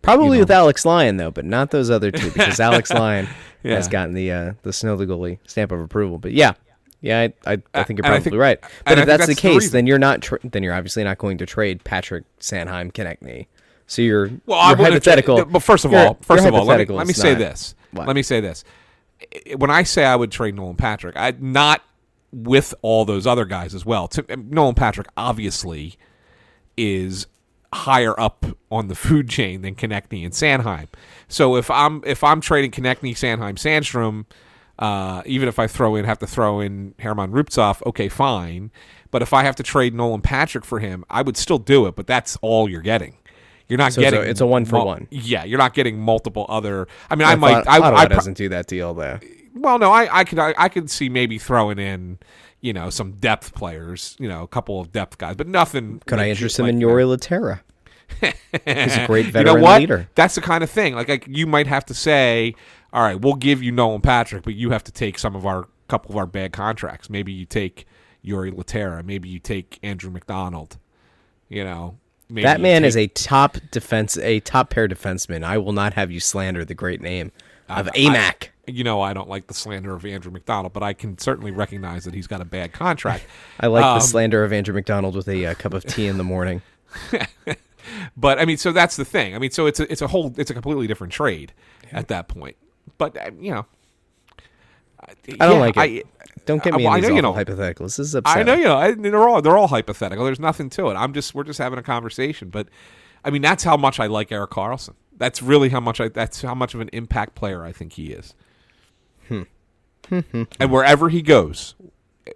[0.00, 0.42] Probably know.
[0.42, 3.28] with Alex Lyon though, but not those other two because Alex Lyon
[3.64, 3.74] Yeah.
[3.74, 6.18] has gotten the uh, the snow the goalie stamp of approval.
[6.18, 6.52] But yeah,
[7.00, 8.58] yeah, I I, I think you're probably think- right.
[8.84, 11.18] But if that's, the that's the case, then you're not tra- then you're obviously not
[11.18, 13.46] going to trade Patrick Sanheim Konecny.
[13.86, 15.44] So you're Well, you're hypothetical.
[15.46, 17.74] but first of all, first of all, let me, let me say not- this.
[17.92, 18.06] What?
[18.06, 18.64] Let me say this.
[19.56, 21.82] When I say I would trade Nolan Patrick, I not
[22.32, 24.06] with all those other guys as well.
[24.08, 25.96] To, Nolan Patrick obviously
[26.76, 27.26] is
[27.72, 30.88] higher up on the food chain than Konecny and Sanheim.
[31.28, 34.26] So if I'm if I'm trading Konecny, Sanheim, Sandstrom,
[34.78, 38.70] uh, even if I throw in have to throw in Herman Rubtsov, okay, fine.
[39.10, 41.96] But if I have to trade Nolan Patrick for him, I would still do it.
[41.96, 43.16] But that's all you're getting.
[43.68, 45.08] You're not So it's a- getting it's a one for mul- one.
[45.10, 46.86] Yeah, you're not getting multiple other.
[47.10, 47.52] I mean, I, I might.
[47.64, 49.18] thought I, Ottawa I, pro- doesn't do that deal though.
[49.54, 52.18] well, no, I, I could, I, I could see maybe throwing in,
[52.60, 56.00] you know, some depth players, you know, a couple of depth guys, but nothing.
[56.06, 56.80] Could I interest him like in.
[56.80, 57.60] Jori Lehtera?
[58.20, 59.80] He's a great You veteran know what?
[59.80, 60.08] leader.
[60.14, 60.94] That's the kind of thing.
[60.94, 62.54] Like, like, you might have to say,
[62.92, 65.68] all right, we'll give you Nolan Patrick, but you have to take some of our
[65.88, 67.08] couple of our bad contracts.
[67.08, 67.86] Maybe you take
[68.24, 69.04] Jori Lehtera.
[69.04, 70.76] Maybe you take Andrew MacDonald.
[71.48, 71.96] You know,
[72.28, 75.44] maybe That man take- is a top defense, a top pair defenseman.
[75.44, 77.32] I will not have you slander the great name
[77.70, 78.48] of I- AMAC.
[78.66, 82.04] you know, I don't like the slander of Andrew MacDonald, but I can certainly recognize
[82.04, 83.24] that he's got a bad contract.
[83.60, 86.18] I like Um, the slander of Andrew MacDonald with a uh, cup of tea in
[86.18, 86.60] the morning.
[88.16, 89.34] But I mean, so that's the thing.
[89.34, 91.54] I mean, so it's a it's a whole it's a completely different trade
[91.90, 92.56] at that point.
[92.98, 93.66] But uh, you know,
[95.00, 96.06] I don't yeah, like it.
[96.46, 97.34] Don't get I- me well, I know you don't.
[97.36, 97.96] hypotheticals.
[97.96, 100.24] This is I know you know I, they're all they're all hypothetical.
[100.24, 100.94] There's nothing to it.
[100.94, 102.48] I'm just we're just having a conversation.
[102.50, 102.68] But
[103.24, 104.94] I mean, that's how much I like Erik Karlsson.
[105.16, 108.12] That's really how much I that's how much of an impact player I think he
[108.12, 108.34] is.
[109.28, 109.42] Hmm.
[110.10, 111.74] and wherever he goes,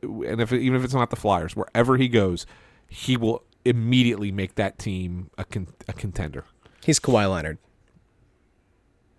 [0.02, 2.44] and if even if it's not the Flyers, wherever he goes,
[2.88, 6.44] he will immediately make that team a con, a contender.
[6.84, 7.58] He's Kawhi Leonard.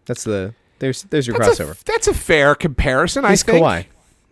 [0.05, 0.53] That's the
[0.83, 1.83] there's there's your That's a, crossover.
[1.85, 3.23] that's a fair comparison.
[3.25, 3.65] He's I think.
[3.65, 3.85] Kawhi.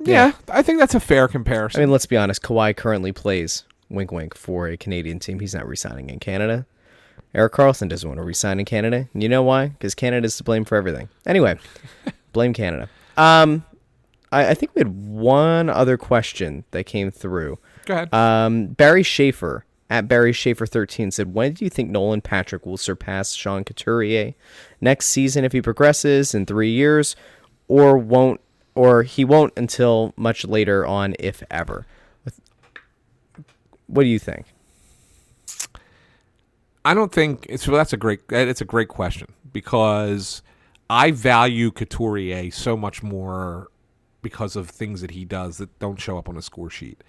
[0.04, 1.80] Yeah, I think that's a fair comparison.
[1.80, 2.41] I mean, let's be honest.
[2.41, 5.39] Kawhi currently plays wink wink for a Canadian team.
[5.39, 6.66] He's not resigning in Canada.
[7.34, 9.08] Erik Karlsson doesn't want to resign in Canada.
[9.14, 9.68] And you know why?
[9.68, 11.08] Because Canada's to blame for everything.
[11.26, 11.58] Anyway,
[12.34, 12.89] Blame Canada.
[13.16, 13.64] Um,
[14.32, 17.60] I, I think we had one other question that came through.
[17.86, 18.14] Go ahead.
[18.14, 22.77] Um, Barry Schaefer at Barry Schaefer thirteen said, "When do you think Nolan Patrick will
[22.77, 24.33] surpass Sean Couturier
[24.79, 27.15] next season if he progresses in three years,
[27.67, 28.39] or won't,
[28.73, 31.85] or he won't until much later on, if ever?"
[33.87, 34.45] What do you think?
[36.85, 40.41] I don't think it's well, that's a great it's a great question because
[40.89, 43.67] I value Couturier so much more
[44.21, 47.03] because of things that he does that don't show up on a score sheet.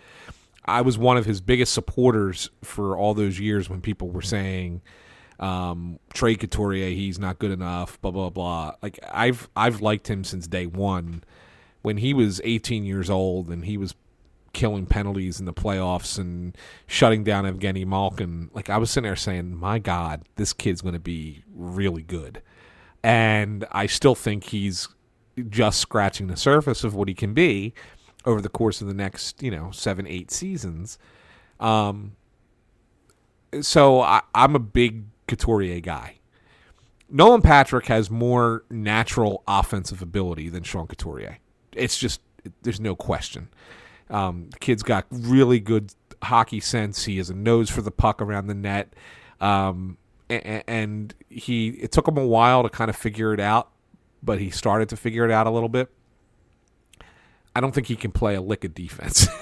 [0.64, 4.82] I was one of his biggest supporters for all those years when people were saying
[5.42, 8.74] um, Trey Couturier, he's not good enough, blah blah blah.
[8.80, 11.24] Like I've I've liked him since day one.
[11.82, 13.96] When he was 18 years old and he was
[14.52, 16.56] killing penalties in the playoffs and
[16.86, 20.94] shutting down Evgeny Malkin, like I was sitting there saying, "My God, this kid's going
[20.94, 22.40] to be really good,"
[23.02, 24.88] and I still think he's
[25.48, 27.74] just scratching the surface of what he can be
[28.24, 30.98] over the course of the next, you know, seven, eight seasons.
[31.60, 32.16] Um,
[33.60, 36.18] so I, I'm a big Couturier guy.
[37.08, 41.38] Nolan Patrick has more natural offensive ability than Sean Couturier.
[41.74, 42.20] It's just
[42.62, 43.48] there's no question.
[44.10, 45.92] Um, the kid's got really good
[46.22, 47.04] hockey sense.
[47.04, 48.94] He has a nose for the puck around the net,
[49.40, 49.98] um,
[50.30, 53.70] and, and he it took him a while to kind of figure it out,
[54.22, 55.90] but he started to figure it out a little bit.
[57.54, 59.28] I don't think he can play a lick of defense.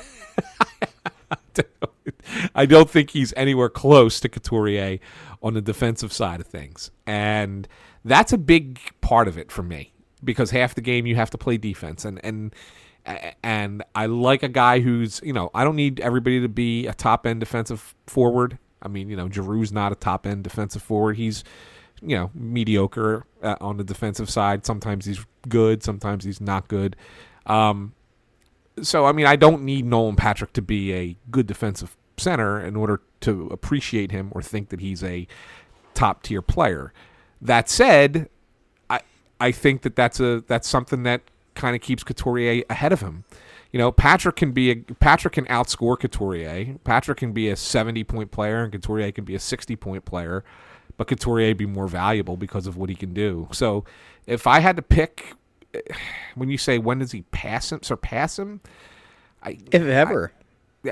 [2.55, 4.99] I don't think he's anywhere close to Couturier
[5.43, 6.91] on the defensive side of things.
[7.07, 7.67] And
[8.05, 9.93] that's a big part of it for me
[10.23, 12.55] because half the game you have to play defense and and
[13.43, 16.93] and I like a guy who's, you know, I don't need everybody to be a
[16.93, 18.59] top end defensive forward.
[18.83, 21.17] I mean, you know, Giroux's not a top end defensive forward.
[21.17, 21.43] He's,
[22.03, 24.67] you know, mediocre uh, on the defensive side.
[24.67, 26.95] Sometimes he's good, sometimes he's not good.
[27.47, 27.95] Um,
[28.83, 32.77] so I mean, I don't need Nolan Patrick to be a good defensive center in
[32.77, 35.27] order to appreciate him or think that he's a
[35.95, 36.93] top tier player.
[37.41, 38.29] That said,
[38.89, 39.01] I
[39.41, 41.23] I think that that's a that's something that
[41.55, 43.25] kind of keeps Couturier ahead of him.
[43.73, 46.79] You know, Patrick can be a Patrick can outscore Couturier.
[46.85, 50.45] Patrick can be a 70 point player and Couturier can be a 60 point player,
[50.97, 53.49] but Couturier be more valuable because of what he can do.
[53.53, 53.85] So,
[54.27, 55.35] if I had to pick
[56.35, 58.61] when you say when does he pass him surpass him?
[59.43, 60.33] I If ever.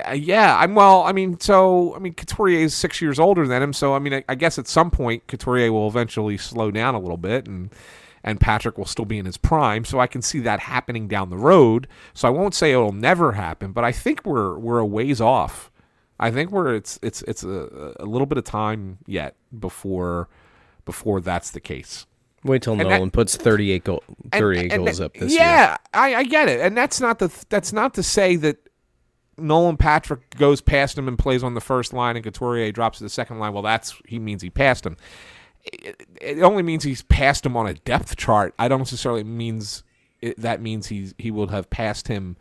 [0.05, 1.03] I, yeah, I'm well.
[1.03, 4.14] I mean, so I mean, Couturier is six years older than him, so I mean,
[4.14, 7.70] I, I guess at some point Couturier will eventually slow down a little bit, and
[8.22, 9.85] and Patrick will still be in his prime.
[9.85, 11.89] So I can see that happening down the road.
[12.12, 15.70] So I won't say it'll never happen, but I think we're we're a ways off.
[16.20, 20.29] I think we're it's it's it's a, a little bit of time yet before
[20.85, 22.07] before that's the case.
[22.45, 25.41] Wait till And Nolan that- puts 38, goal, 38 and goals that- up this year.
[25.41, 28.59] yeah, I, I get it, and that's not the that's not to say that
[29.36, 33.05] Nolan Patrick goes past him and plays on the first line, and Couturier drops to
[33.05, 33.53] the second line.
[33.53, 34.97] Well, that's he means he passed him.
[35.64, 38.55] It, it only means he's passed him on a depth chart.
[38.59, 39.82] I don't necessarily means
[40.20, 42.36] it, that means he's he would have passed him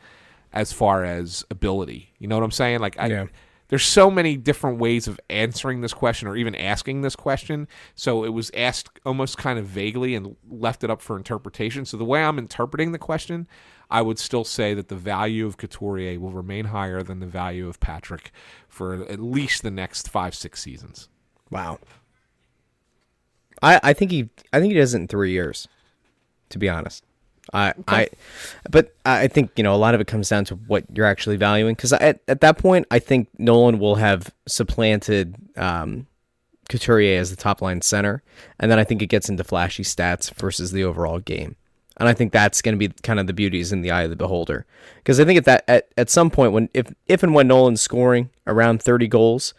[0.54, 2.14] as far as ability.
[2.20, 2.80] You know what I'm saying?
[2.80, 3.08] Like I.
[3.08, 3.26] Yeah.
[3.70, 7.68] There's so many different ways of answering this question or even asking this question.
[7.96, 11.86] So it was asked almost kind of vaguely and left it up for interpretation.
[11.86, 13.48] So the way I'm interpreting the question,
[13.92, 17.68] I would still say that the value of Couturier will remain higher than the value
[17.68, 18.32] of Patrick
[18.70, 21.10] for at least the next five, six seasons.
[21.50, 21.80] Wow.
[23.62, 25.68] I, I think he I think he does it in three years.
[26.50, 27.04] To be honest,
[27.54, 28.10] I I,
[28.70, 31.38] but I think you know a lot of it comes down to what you're actually
[31.38, 31.76] valuing.
[31.76, 36.08] Because at at that point, I think Nolan will have supplanted um,
[36.70, 38.22] Couturier as the top line center,
[38.60, 41.56] and then I think it gets into flashy stats versus the overall game.
[42.00, 44.12] And I think that's going to be kind of the beauties in the eye of
[44.12, 44.66] the beholder.
[44.98, 47.82] Because I think at that at, at some point when if if and when Nolan's
[47.82, 49.54] scoring around 30 goals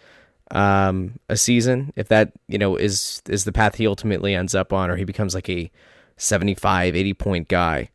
[0.52, 4.72] um, a season, if that you know is is the path he ultimately ends up
[4.72, 5.70] on, or he becomes like a
[6.18, 7.90] 75, 80 point guy,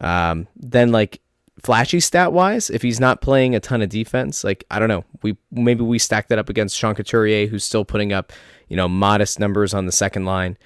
[0.00, 1.20] um, then like
[1.62, 5.04] flashy stat wise, if he's not playing a ton of defense, like I don't know,
[5.22, 8.32] we maybe we stack that up against Sean Couturier, who's still putting up
[8.68, 10.56] you know modest numbers on the second line.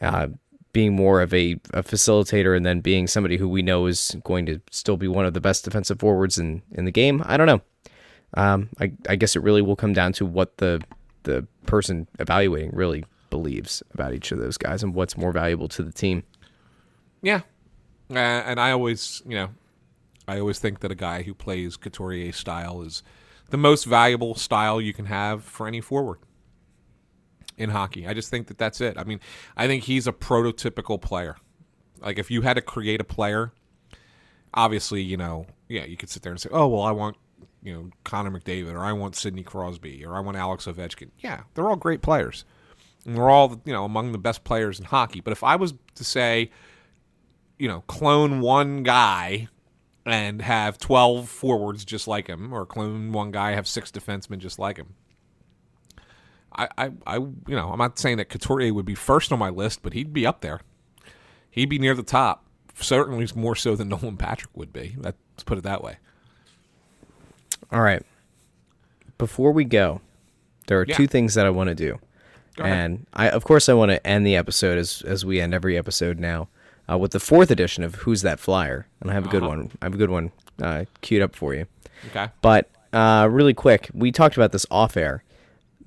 [0.00, 0.28] Uh,
[0.72, 4.44] being more of a, a facilitator and then being somebody who we know is going
[4.44, 7.22] to still be one of the best defensive forwards in, in the game.
[7.24, 7.62] I don't know.
[8.34, 10.82] Um, I, I guess it really will come down to what the
[11.22, 15.82] the person evaluating really believes about each of those guys and what's more valuable to
[15.82, 16.22] the team.
[17.22, 17.40] Yeah,
[18.10, 19.48] uh, and I always, you know,
[20.28, 23.02] I always think that a guy who plays Couturier style is
[23.50, 26.18] the most valuable style you can have for any forward
[27.56, 28.06] in hockey.
[28.06, 28.98] I just think that that's it.
[28.98, 29.20] I mean,
[29.56, 31.36] I think he's a prototypical player.
[32.00, 33.52] Like if you had to create a player,
[34.52, 37.16] obviously, you know, yeah, you could sit there and say, "Oh, well, I want,
[37.62, 41.42] you know, Connor McDavid or I want Sidney Crosby or I want Alex Ovechkin." Yeah,
[41.54, 42.44] they're all great players.
[43.04, 45.20] And they're all, you know, among the best players in hockey.
[45.20, 46.50] But if I was to say,
[47.58, 49.48] you know, clone one guy
[50.04, 54.58] and have 12 forwards just like him or clone one guy have six defensemen just
[54.58, 54.94] like him,
[56.54, 59.50] I, I, I, you know, I'm not saying that Couturier would be first on my
[59.50, 60.60] list, but he'd be up there.
[61.50, 62.44] He'd be near the top.
[62.78, 64.94] Certainly more so than Nolan Patrick would be.
[64.98, 65.96] Let's put it that way.
[67.72, 68.02] All right.
[69.18, 70.00] Before we go,
[70.66, 70.96] there are Yeah.
[70.96, 71.98] two things that I want to do.
[72.58, 75.76] And I, of course, I want to end the episode as as we end every
[75.76, 76.48] episode now
[76.90, 79.48] uh, with the fourth edition of Who's That Flyer, and I have a good Uh-huh.
[79.56, 79.70] one.
[79.82, 80.32] I have a good one
[80.62, 81.66] uh, queued up for you.
[82.08, 82.28] Okay.
[82.42, 85.22] But uh, really quick, we talked about this off air.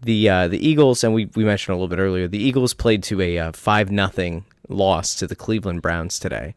[0.01, 2.27] The uh, the Eagles, and we, we mentioned a little bit earlier.
[2.27, 6.55] The Eagles played to a uh, five nothing loss to the Cleveland Browns today.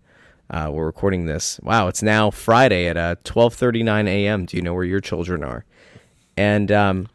[0.50, 1.58] Uh, we're recording this.
[1.62, 4.44] Wow, it's now Friday at uh, twelve thirty nine a.m.
[4.46, 5.64] Do you know where your children are?
[6.36, 7.08] And um,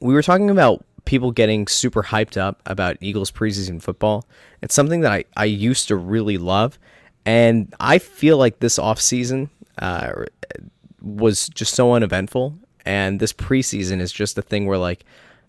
[0.00, 4.26] we were talking about people getting super hyped up about Eagles preseason football.
[4.60, 6.78] It's something that I, I used to really love.
[7.24, 9.48] And I feel like this offseason
[9.78, 10.26] uh,
[11.00, 12.58] was just so uneventful.
[12.84, 15.06] And this preseason is just a thing where, like,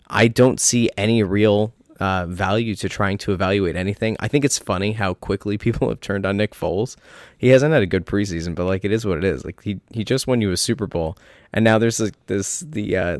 [0.08, 4.16] I don't see any real uh, value to trying to evaluate anything.
[4.18, 6.96] I think it's funny how quickly people have turned on Nick Foles.
[7.36, 9.44] He hasn't had a good preseason, but like it is what it is.
[9.44, 11.18] Like he he just won you a Super Bowl,
[11.52, 13.18] and now there's like this the uh,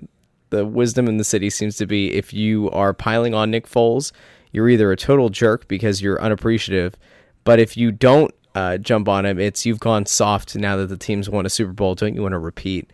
[0.51, 4.13] the wisdom in the city seems to be if you are piling on Nick Foles,
[4.53, 6.97] you're either a total jerk because you're unappreciative,
[7.45, 10.97] but if you don't uh, jump on him, it's you've gone soft now that the
[10.97, 11.95] team's won a Super Bowl.
[11.95, 12.91] Don't you want to repeat?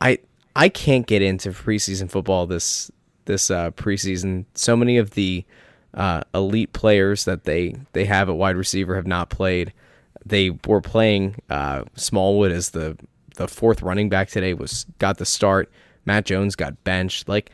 [0.00, 0.18] I
[0.54, 2.90] I can't get into preseason football this
[3.24, 4.44] this uh, preseason.
[4.54, 5.44] So many of the
[5.94, 9.72] uh, elite players that they they have at wide receiver have not played.
[10.24, 12.96] They were playing uh, Smallwood as the
[13.36, 15.70] the fourth running back today was got the start.
[16.04, 17.28] Matt Jones got benched.
[17.28, 17.50] Like,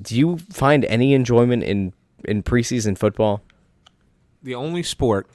[0.00, 1.92] do you find any enjoyment in
[2.24, 3.42] in preseason football?
[4.44, 5.26] the only sport,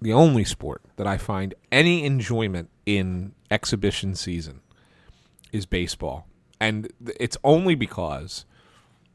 [0.00, 4.60] the only sport that I find any enjoyment in exhibition season
[5.52, 6.26] is baseball.
[6.60, 8.46] And it's only because,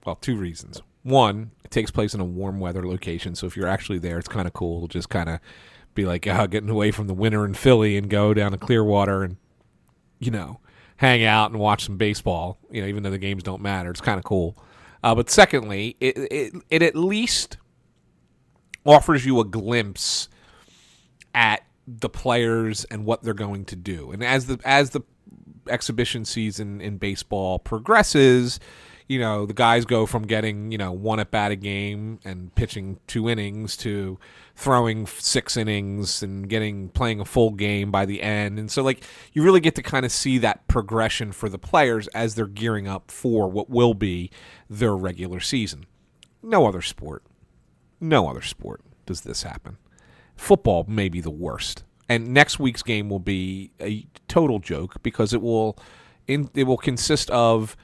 [0.06, 0.82] well, two reasons.
[1.04, 4.28] One, it takes place in a warm weather location, so if you're actually there, it's
[4.28, 5.40] kind of cool just kind of
[5.96, 9.24] be like, uh, getting away from the winter in Philly and go down to Clearwater
[9.24, 9.38] and,
[10.20, 10.60] you know,
[10.98, 12.60] hang out and watch some baseball.
[12.70, 14.58] You know, even though the games don't matter, it's kind of cool.
[15.04, 17.58] Uh, but secondly, it, it it at least
[18.86, 20.28] offers you a glimpse
[21.34, 24.12] at the players and what they're going to do.
[24.12, 25.02] And as the as the
[25.70, 28.60] exhibition season in baseball progresses,
[29.08, 32.54] you know, the guys go from getting, you know, one at bat a game and
[32.56, 34.20] pitching two innings to
[34.58, 38.60] throwing six innings and getting playing a full game by the end.
[38.60, 42.08] And so like you really get to kind of see that progression for the players
[42.10, 44.30] as they're gearing up for what will be
[44.70, 45.86] their regular season.
[46.44, 47.24] No other sport
[48.00, 49.78] no other sport does this happen.
[50.36, 55.34] Football may be the worst, and next week's game will be a total joke because
[55.34, 55.78] it will,
[56.28, 57.76] in, it will consist of,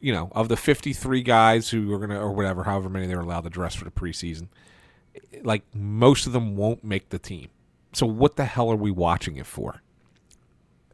[0.00, 3.44] you know, of the fifty-three guys who are gonna or whatever, however many they're allowed
[3.44, 4.48] to dress for the preseason.
[5.42, 7.48] Like most of them won't make the team.
[7.92, 9.82] So what the hell are we watching it for?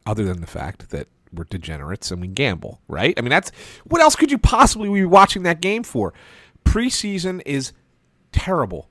[0.07, 3.15] Other than the fact that we're degenerates and we gamble, right?
[3.17, 3.51] I mean, that's
[3.85, 6.13] what else could you possibly be watching that game for?
[6.65, 7.73] Preseason is
[8.33, 8.89] terrible.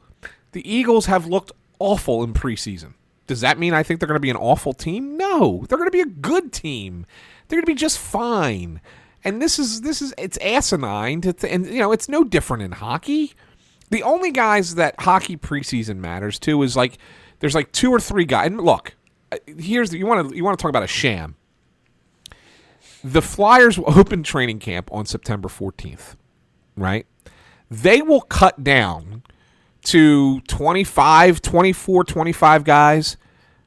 [0.52, 2.94] The Eagles have looked awful in preseason.
[3.28, 5.18] Does that mean I think they're going to be an awful team?
[5.18, 7.06] No, they're going to be a good team.
[7.48, 8.82] They're going to be just fine.
[9.24, 12.64] And this is this is it's asinine to th- and you know it's no different
[12.64, 13.34] in hockey.
[13.94, 16.98] The only guys that hockey preseason matters to is like
[17.42, 18.48] there's like two or three guys.
[18.48, 18.96] And look,
[19.32, 21.36] uh, here's the, you want to you want to talk about a sham.
[23.04, 26.16] The Flyers will open training camp on September 14th,
[26.76, 27.06] right?
[27.70, 29.22] They will cut down
[29.84, 33.16] to 25, 24, 25 guys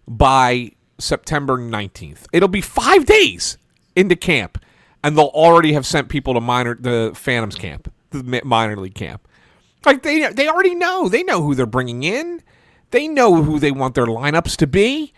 [0.08, 2.26] by September 19th.
[2.32, 3.58] It'll be 5 days
[3.94, 4.58] into camp
[5.04, 9.25] and they'll already have sent people to minor the Phantoms camp, the minor league camp.
[9.86, 11.08] Like they they already know.
[11.08, 12.42] They know who they're bringing in.
[12.90, 15.12] They know who they want their lineups to be.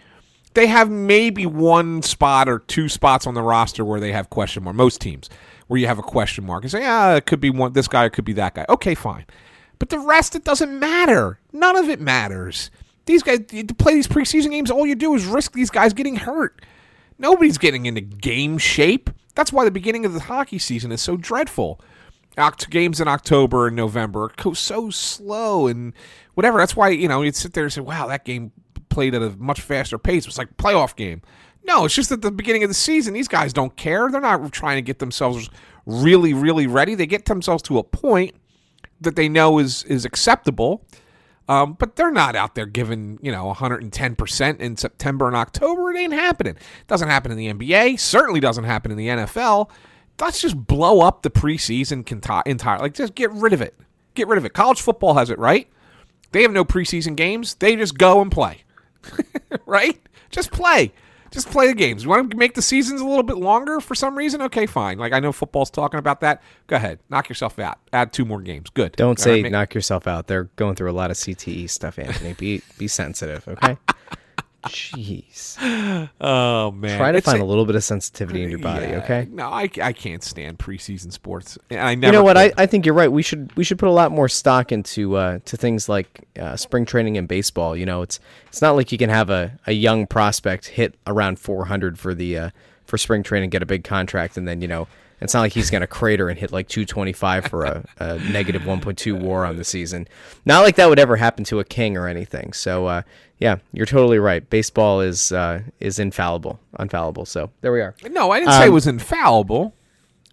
[0.55, 4.65] They have maybe one spot or two spots on the roster where they have question
[4.65, 4.77] mark.
[4.77, 5.29] Most teams
[5.67, 8.05] where you have a question mark and say, "Yeah, it could be one this guy,
[8.05, 9.25] it could be that guy." Okay, fine.
[9.79, 11.39] But the rest, it doesn't matter.
[11.53, 12.71] None of it matters.
[13.07, 16.17] These guys to play these preseason games, all you do is risk these guys getting
[16.17, 16.61] hurt.
[17.19, 19.11] Nobody's getting into game shape.
[19.35, 21.81] That's why the beginning of the hockey season is so dreadful.
[22.39, 25.93] Oct- games in October and November go so slow and
[26.35, 26.59] whatever.
[26.59, 28.53] That's why you know you'd sit there and say, "Wow, that game
[28.89, 31.23] played at a much faster pace." It was like a playoff game.
[31.65, 33.13] No, it's just at the beginning of the season.
[33.13, 34.11] These guys don't care.
[34.11, 35.51] They're not trying to get themselves
[35.85, 36.95] really, really ready.
[36.95, 38.35] They get themselves to a point
[39.01, 40.85] that they know is is acceptable.
[41.49, 45.91] Um, but they're not out there giving, you know, 110% in September and October.
[45.91, 46.57] It ain't happening.
[46.57, 47.99] It Doesn't happen in the NBA.
[47.99, 49.71] Certainly doesn't happen in the NFL.
[50.21, 52.07] Let's just blow up the preseason
[52.47, 52.79] entire.
[52.79, 53.75] Like, just get rid of it.
[54.15, 54.53] Get rid of it.
[54.53, 55.69] College football has it, right?
[56.33, 57.55] They have no preseason games.
[57.55, 58.65] They just go and play.
[59.67, 59.99] right?
[60.31, 60.93] Just play.
[61.31, 62.05] Just play the games.
[62.05, 64.41] You want to make the seasons a little bit longer for some reason?
[64.43, 64.99] Okay, fine.
[64.99, 66.43] Like I know football's talking about that.
[66.69, 67.79] Go ahead, knock yourself out.
[67.93, 68.71] Add two more games.
[68.71, 68.93] Good.
[68.93, 70.27] Don't say right, knock yourself out.
[70.27, 72.33] They're going through a lot of CTE stuff, Anthony.
[72.33, 73.77] Be be sensitive, okay?
[74.67, 75.57] Jeez.
[76.21, 76.99] Oh man.
[76.99, 79.29] Try to it's find a, a, little bit of sensitivity in your body, yeah, okay?
[79.31, 81.57] No, I, I can't stand preseason sports.
[81.71, 82.07] I never.
[82.07, 82.37] You know what?
[82.37, 83.11] I, I think you're right.
[83.11, 86.57] We should we should put a lot more stock into uh, to things like uh,
[86.57, 87.77] spring training and baseball.
[87.77, 88.19] You know, it's
[88.49, 92.39] it's not like you can have a, a young prospect hit around 400 for the
[92.39, 92.51] uh,
[92.85, 94.89] for spring training, get a big contract, and then you know
[95.21, 98.63] it's not like he's going to crater and hit like 225 for a, a negative
[98.63, 100.07] 1.2 WAR on the season.
[100.45, 102.53] Not like that would ever happen to a king or anything.
[102.53, 103.03] So uh,
[103.39, 104.49] yeah, you're totally right.
[104.49, 107.27] Baseball is uh, is infallible, unfallible.
[107.27, 107.95] So there we are.
[108.11, 109.75] No, I didn't um, say it um, was infallible.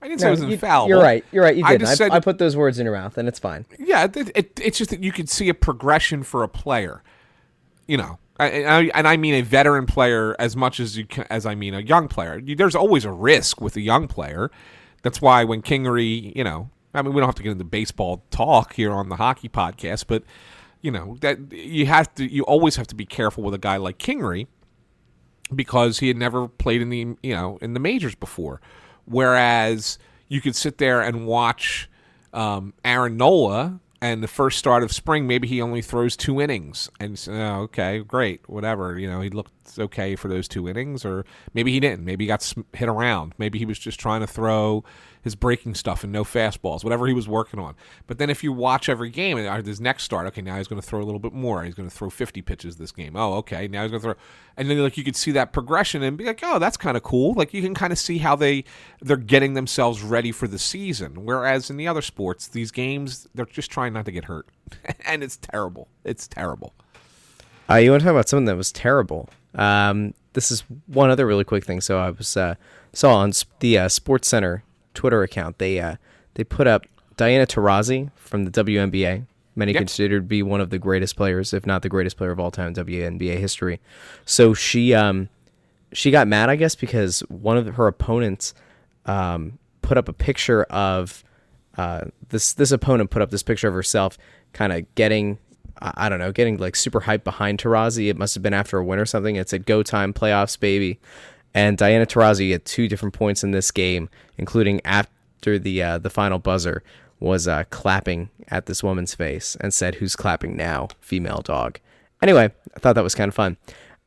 [0.02, 0.90] I didn't no, say it was infallible.
[0.90, 1.26] You're right.
[1.32, 1.56] You're right.
[1.56, 1.84] You did.
[1.84, 3.66] I, I, said, I, put those words in your mouth, and it's fine.
[3.80, 7.02] Yeah, it, it, it's just that you could see a progression for a player.
[7.88, 11.46] You know, I, and I mean a veteran player as much as you can, as
[11.46, 12.42] I mean a young player.
[12.42, 14.52] There's always a risk with a young player.
[15.04, 18.26] That's why when Kingery, you know, I mean, we don't have to get into baseball
[18.32, 20.24] talk here on the hockey podcast, but
[20.82, 23.78] you know that you have to, you always have to be careful with a guy
[23.78, 24.48] like Kingery
[25.54, 28.62] because he had never played in the, you know, in the majors before.
[29.06, 29.98] Whereas
[30.28, 31.90] you could sit there and watch
[32.34, 36.92] um, Aaron Nola and the first start of spring, maybe he only throws two innings,
[37.00, 39.00] and oh, okay, great, whatever.
[39.00, 41.26] You know, he looked okay for those two innings, or
[41.56, 42.06] maybe he didn't.
[42.06, 43.34] Maybe he got hit around.
[43.40, 44.84] Maybe he was just trying to throw
[45.26, 47.74] his breaking stuff and no fastballs, whatever he was working on.
[48.06, 50.68] But then if you watch every game and uh, his next start, okay, now he's
[50.68, 51.64] going to throw a little bit more.
[51.64, 53.16] He's going to throw 50 pitches this game.
[53.16, 54.16] Oh, okay, now he's going to throw,
[54.56, 57.02] and then like you could see that progression and be like, oh, that's kind of
[57.02, 57.34] cool.
[57.34, 58.66] Like you can kind of see how they
[59.02, 61.26] they're getting themselves ready for the season.
[61.26, 64.48] Whereas in the other sports, these games they're just trying not to get hurt,
[65.08, 65.88] and it's terrible.
[66.04, 66.76] It's terrible.
[67.68, 69.28] Uh, you want to talk about something that was terrible?
[69.56, 71.82] Um, this is one other really quick thing.
[71.82, 72.54] So I was uh,
[72.94, 74.64] saw on the uh, Sports Center
[74.96, 75.96] Twitter account, they uh,
[76.36, 76.86] they put up
[77.18, 79.80] Diana Taurasi from the WNBA, many yep.
[79.80, 82.52] considered to be one of the greatest players, if not the greatest player of all
[82.52, 83.80] time in WNBA history.
[84.26, 85.30] So she um,
[85.94, 88.54] she got mad, I guess, because one of her opponents
[89.06, 91.24] um, put up a picture of
[91.78, 94.18] uh, this this opponent put up this picture of herself,
[94.54, 95.40] kind of getting.
[95.82, 98.10] I don't know, getting like super hyped behind Taurasi.
[98.10, 99.36] It must have been after a win or something.
[99.36, 101.02] It said "Go time, playoffs, baby."
[101.56, 106.10] And Diana Taurasi at two different points in this game, including after the uh, the
[106.10, 106.84] final buzzer,
[107.22, 110.90] was uh, clapping at this woman's face and said, "Who's clapping now?
[111.00, 111.80] Female dog."
[112.22, 113.56] Anyway, I thought that was kind of fun.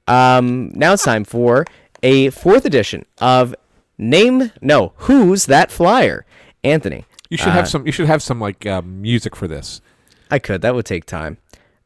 [0.06, 1.64] Um, now it's time for
[2.02, 3.54] a fourth edition of
[3.96, 6.26] Name No Who's That Flyer?
[6.62, 7.86] Anthony, you should uh, have some.
[7.86, 9.80] You should have some like um, music for this.
[10.30, 10.60] I could.
[10.60, 11.38] That would take time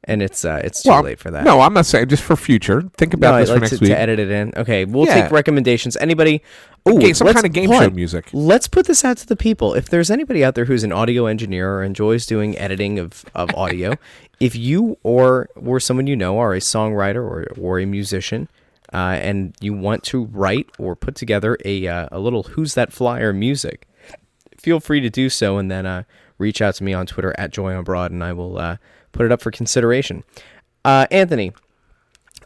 [0.05, 1.45] and it's uh, it's too well, late for that.
[1.45, 2.83] No, I'm not saying just for future.
[2.97, 3.91] Think about no, this I'd for like next to, week.
[3.91, 4.53] To edit it in.
[4.57, 5.23] Okay, we'll yeah.
[5.23, 5.97] take recommendations.
[5.97, 6.43] Anybody?
[6.85, 8.29] Oh, some kind of game show music.
[8.33, 9.75] Let's put this out to the people.
[9.75, 13.55] If there's anybody out there who's an audio engineer or enjoys doing editing of, of
[13.55, 13.95] audio,
[14.41, 18.49] if you or or someone you know are a songwriter or or a musician.
[18.95, 22.93] Uh, and you want to write or put together a uh, a little "Who's That
[22.93, 23.89] Flyer" music,
[24.59, 26.03] feel free to do so, and then uh,
[26.37, 28.77] reach out to me on Twitter at Joy and I will uh,
[29.13, 30.25] put it up for consideration.
[30.85, 31.53] Uh, Anthony,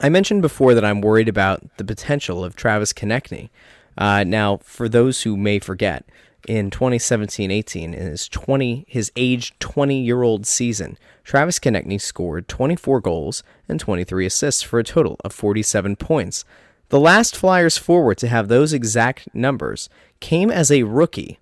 [0.01, 3.49] I mentioned before that I'm worried about the potential of Travis Konecny.
[3.97, 6.05] Uh, now, for those who may forget,
[6.47, 13.01] in 2017-18, in his 20 his age 20 year old season, Travis Konecny scored 24
[13.01, 16.45] goals and 23 assists for a total of 47 points.
[16.89, 19.89] The last Flyers forward to have those exact numbers
[20.21, 21.41] came as a rookie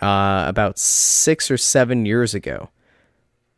[0.00, 2.70] uh, about six or seven years ago.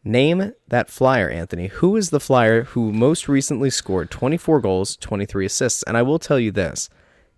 [0.04, 1.68] Name that flyer, Anthony.
[1.68, 5.82] Who is the flyer who most recently scored 24 goals, 23 assists?
[5.84, 6.88] And I will tell you this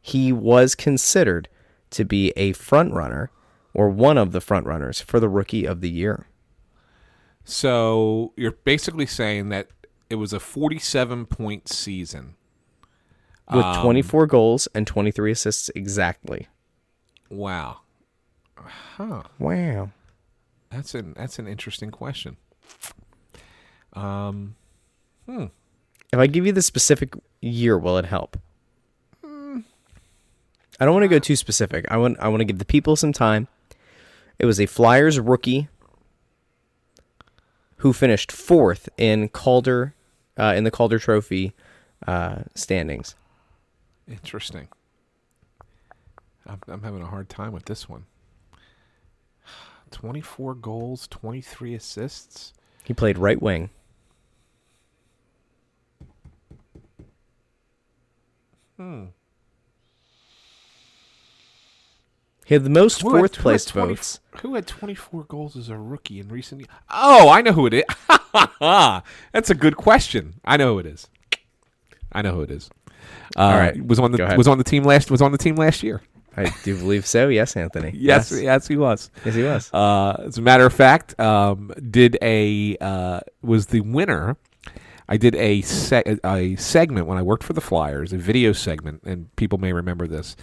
[0.01, 1.49] he was considered
[1.91, 3.31] to be a front runner
[3.75, 6.27] or one of the front runners for the rookie of the year.
[7.45, 9.69] So you're basically saying that
[10.09, 12.37] it was a 47 point season
[13.53, 16.49] with um, 24 goals and 23 assists exactly.
[17.29, 17.81] Wow.
[18.57, 19.25] Huh.
[19.39, 19.91] Wow.
[20.71, 22.37] That's an that's an interesting question.
[26.13, 28.39] If I give you the specific year, will it help?
[30.81, 31.87] I don't want to go too specific.
[31.91, 33.49] I want I want to give the people some time.
[34.39, 35.69] It was a Flyers rookie
[37.79, 39.95] who finished fourth in Calder
[40.37, 41.53] uh, in the Calder Trophy
[42.07, 43.15] uh, standings.
[44.09, 44.69] Interesting.
[46.47, 48.05] I'm, I'm having a hard time with this one.
[49.93, 52.53] 24 goals, 23 assists.
[52.85, 53.71] He played right wing.
[58.77, 59.05] Hmm.
[62.45, 64.21] He had the most Who fourth had, place 20 votes.
[64.43, 66.69] Who had 24 goals as a rookie in recent years?
[66.91, 67.85] Oh, I know who it is.
[69.33, 70.35] That's a good question.
[70.45, 71.09] I know who it is.
[72.13, 72.69] I know who it is.
[73.37, 75.57] Uh, All right, was on the was on the team last was on the team
[75.57, 76.03] last year.
[76.37, 77.29] I do believe so.
[77.29, 77.93] Yes, Anthony.
[77.95, 79.11] Yes, yes, he was.
[79.25, 79.73] Yes, he was.
[79.73, 84.37] Uh, as a matter of fact, um, did a uh, was the winner.
[85.09, 89.03] I did a se- a segment when I worked for the Flyers, a video segment,
[89.05, 90.35] and people may remember this.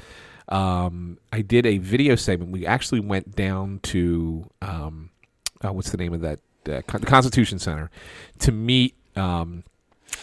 [0.49, 2.51] Um, I did a video segment.
[2.51, 5.09] We actually went down to um,
[5.63, 6.39] uh, what's the name of that?
[6.69, 7.89] Uh, Con- the Constitution Center
[8.39, 9.63] to meet um,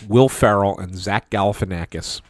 [0.06, 2.20] Will Ferrell and Zach Galifianakis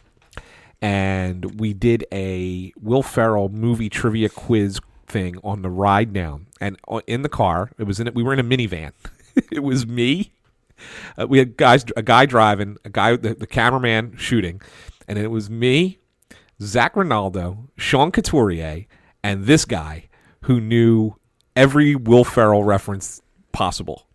[0.81, 6.47] and we did a Will Ferrell movie trivia quiz thing on the ride down.
[6.61, 6.77] And
[7.07, 8.15] in the car, it was in it.
[8.15, 8.91] we were in a minivan.
[9.51, 10.31] it was me.
[11.17, 14.61] Uh, we had guys, a guy driving, a guy, the, the cameraman shooting,
[15.07, 15.99] and it was me,
[16.61, 18.85] Zac Rinaldo, Sean Couturier,
[19.21, 20.07] and this guy
[20.41, 21.15] who knew
[21.55, 24.07] every Will Ferrell reference possible,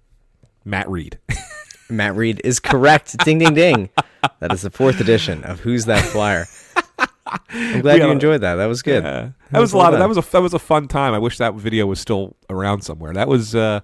[0.64, 1.18] Matt Read.
[1.90, 3.16] Matt Read is correct.
[3.24, 3.90] ding, ding, ding.
[4.40, 6.46] That is the fourth edition of Who's That Flyer.
[7.50, 8.56] I'm glad We you enjoyed that.
[8.56, 9.04] That was good.
[9.04, 9.30] Yeah.
[9.50, 11.14] That was a lot of that was a that was a fun time.
[11.14, 13.12] I wish that video was still around somewhere.
[13.12, 13.80] That was uh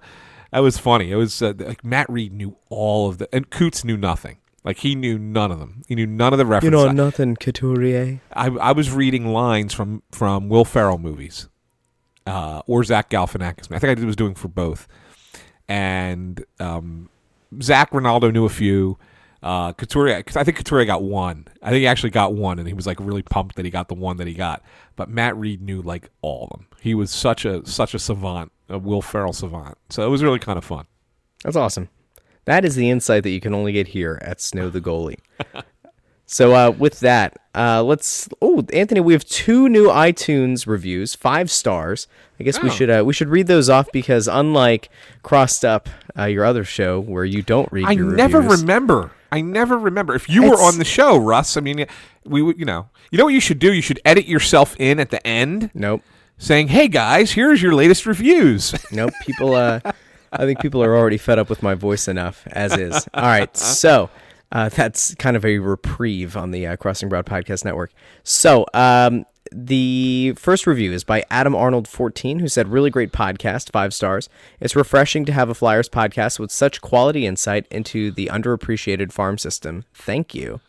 [0.51, 1.11] that was funny.
[1.11, 4.37] It was uh, like Matt Read knew all of the and Coots knew nothing.
[4.63, 5.81] Like he knew none of them.
[5.87, 6.79] He knew none of the references.
[6.81, 8.21] You know nothing, Couturier.
[8.33, 11.49] I I was reading lines from from Will Ferrell movies,
[12.27, 13.71] uh, or Zach Galifianakis.
[13.71, 14.87] I think I was doing for both,
[15.67, 17.09] and um,
[17.61, 18.99] Zac Rinaldo knew a few.
[19.43, 21.47] Uh, Couturier, 'cause I think Couturier got one.
[21.63, 23.87] I think he actually got one, and he was like really pumped that he got
[23.87, 24.61] the one that he got.
[24.95, 26.67] But Matt Read knew like all of them.
[26.79, 29.77] He was such a such a savant, a Will Ferrell savant.
[29.89, 30.85] So it was really kind of fun.
[31.43, 31.89] That's awesome.
[32.45, 35.17] That is the insight that you can only get here at Snow the Goalie.
[36.27, 38.29] so uh, with that, uh, let's.
[38.41, 42.07] Oh, Anthony, we have two new iTunes reviews, five stars.
[42.39, 42.71] I guess we Oh.
[42.71, 44.89] should uh, we should read those off because unlike
[45.23, 49.11] Crossed Up, uh, your other show where you don't read I never reviews, remember.
[49.31, 50.13] I never remember.
[50.15, 51.85] If you were on the show, Russ, I mean,
[52.25, 53.71] we would, you know, you know what you should do?
[53.73, 56.01] You should edit yourself in at the end, Nope.
[56.37, 59.11] saying, "Hey guys, here's your latest reviews." Nope.
[59.25, 59.79] People, uh,
[60.33, 63.07] I think people are already fed up with my voice enough as is.
[63.13, 63.55] All right.
[63.55, 64.09] So
[64.51, 67.91] uh, that's kind of a reprieve on the uh, Crossing Broad Podcast Network.
[68.23, 73.71] So um, the first review is by Adam Arnold 14, who said, Really great podcast,
[73.71, 74.29] five stars.
[74.59, 79.37] It's refreshing to have a Flyers podcast with such quality insight into the underappreciated farm
[79.37, 79.83] system.
[79.93, 80.61] Thank you.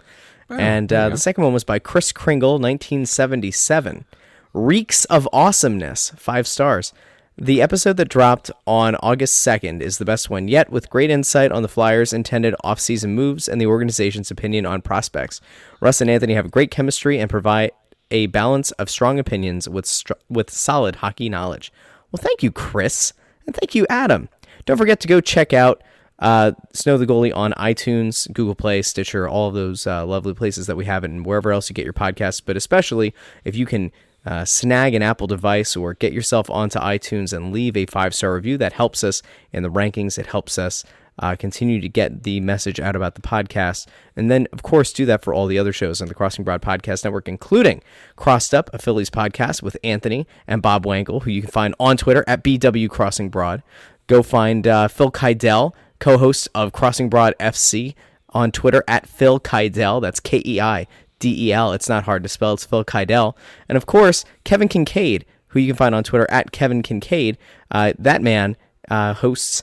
[0.51, 4.05] and uh, the second one was by Chris Kringle, 1977.
[4.53, 6.93] Reeks of awesomeness, five stars.
[7.39, 11.51] The episode that dropped on August 2nd is the best one yet, with great insight
[11.51, 15.41] on the Flyers' intended offseason moves and the organization's opinion on prospects.
[15.81, 17.71] Russ and Anthony have great chemistry and provide
[18.13, 21.73] a balance of strong opinions with str- with solid hockey knowledge.
[22.13, 23.13] Well, thank you, Chris,
[23.47, 24.29] and thank you, Adam.
[24.67, 25.83] Don't forget to go check out
[26.21, 30.77] uh, Snow the Goalie on iTunes, Google Play, Stitcher, all those uh, lovely places that
[30.77, 32.41] we have and wherever else you get your podcasts.
[32.45, 33.13] But especially
[33.45, 33.91] if you can
[34.25, 38.35] uh, snag an Apple device or get yourself onto iTunes and leave a five star
[38.35, 39.21] review, that helps us
[39.53, 40.17] in the rankings.
[40.17, 40.85] It helps us
[41.23, 43.87] uh, continue to get the message out about the podcast.
[44.17, 46.61] And then, of course, do that for all the other shows on the Crossing Broad
[46.61, 47.81] Podcast Network, including
[48.17, 51.97] Crossed Up, a Phillies podcast with Anthony and Bob Wankel, who you can find on
[51.97, 53.63] Twitter at BW Crossing Broad.
[54.09, 57.95] Go find uh, Phil Keidel, co host of Crossing Broad FC,
[58.31, 60.03] on Twitter at Phil Keidel.
[60.03, 60.89] That's K E I
[61.21, 61.73] D E L.
[61.73, 63.37] It's not hard to spell, it's Phil Keidel.
[63.69, 67.37] And of course, Kevin Kinkead, who you can find on Twitter at Kevin Kinkead.
[67.71, 68.57] Uh, that man
[68.91, 69.63] uh, hosts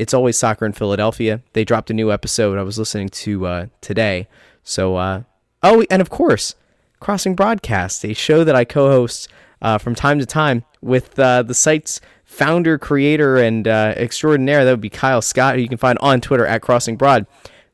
[0.00, 1.42] It's Always Soccer in Philadelphia.
[1.52, 4.28] They dropped a new episode I was listening to uh, today.
[4.64, 5.24] So, uh,
[5.62, 6.54] oh, and of course,
[7.00, 9.28] Crossing Broadcast, a show that I co host
[9.60, 14.64] uh, from time to time with uh, the site's founder, creator, and uh, extraordinaire.
[14.64, 17.26] That would be Kyle Scott, who you can find on Twitter at Crossing Broad.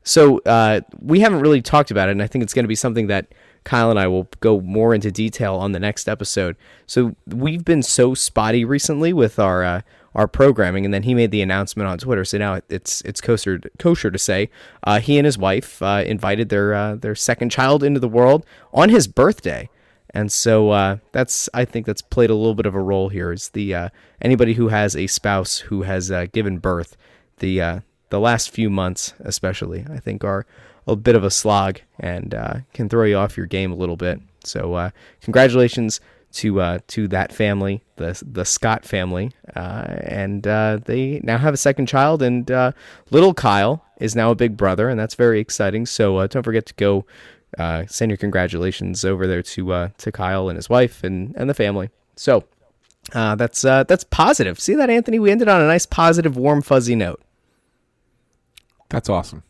[0.03, 2.75] So uh, we haven't really talked about it, and I think it's going to be
[2.75, 3.27] something that
[3.63, 6.57] Kyle and I will go more into detail on the next episode.
[6.87, 9.83] So we've been so spotty recently with our
[10.15, 10.85] our programming.
[10.85, 12.25] And then he made the announcement on Twitter.
[12.25, 14.49] So now it's it's kosher kosher to say
[14.83, 18.45] uh, he and his wife uh, invited their uh, their second child into the world
[18.73, 19.69] on his birthday.
[20.11, 23.31] And so uh, that's I think that's played a little bit of a role here.
[23.31, 23.89] Is the uh,
[24.21, 26.97] anybody who has a spouse who has uh, given birth,
[27.37, 30.45] the the last few months especially, I think are
[30.87, 32.31] a bit of a slog and
[32.73, 34.21] can throw you off your game a little bit.
[34.43, 35.99] So congratulations
[36.37, 41.53] to uh, to that family, the the Scott family, uh, and uh, they now have
[41.53, 42.71] a second child, and uh,
[43.11, 45.85] little Kyle is now a big brother, and that's very exciting.
[45.85, 47.05] So uh, don't forget to go
[47.57, 51.49] uh, send your congratulations over there to uh, to Kyle and his wife and and
[51.49, 51.89] the family.
[52.15, 52.43] So
[53.13, 54.59] uh, that's uh, that's positive.
[54.59, 55.19] See that, Anthony?
[55.19, 57.21] We ended on a nice, positive, warm, fuzzy note.
[58.89, 59.43] That's awesome.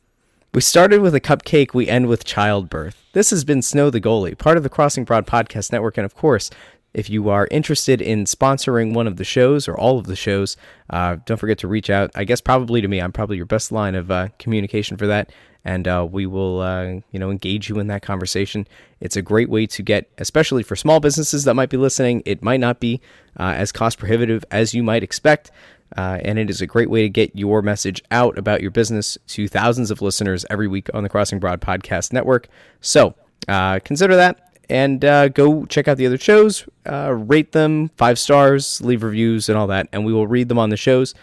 [0.53, 3.03] We started with a cupcake, we end with childbirth.
[3.13, 5.97] This has been Snow the Goalie, part of the Crossing Broad Podcast Network.
[5.97, 6.49] And of course,
[6.97, 10.57] if you are interested in sponsoring one of the shows or all of the shows,
[10.89, 12.09] uh, don't forget to reach out.
[12.15, 12.99] I guess probably to me.
[12.99, 15.31] I'm probably your best line of uh, communication for that.
[15.63, 18.67] And uh, we will, uh, you know, engage you in that conversation.
[18.99, 22.23] It's a great way to get, especially for small businesses that might be listening.
[22.25, 22.99] It might not be
[23.39, 25.51] uh, as cost prohibitive as you might expect,
[25.95, 29.19] uh, and it is a great way to get your message out about your business
[29.27, 32.47] to thousands of listeners every week on the Crossing Broad Podcast Network.
[32.81, 33.13] So
[33.47, 38.17] uh, consider that and uh, go check out the other shows, uh, rate them five
[38.19, 41.13] stars, leave reviews, and all that, and we will read them on the shows.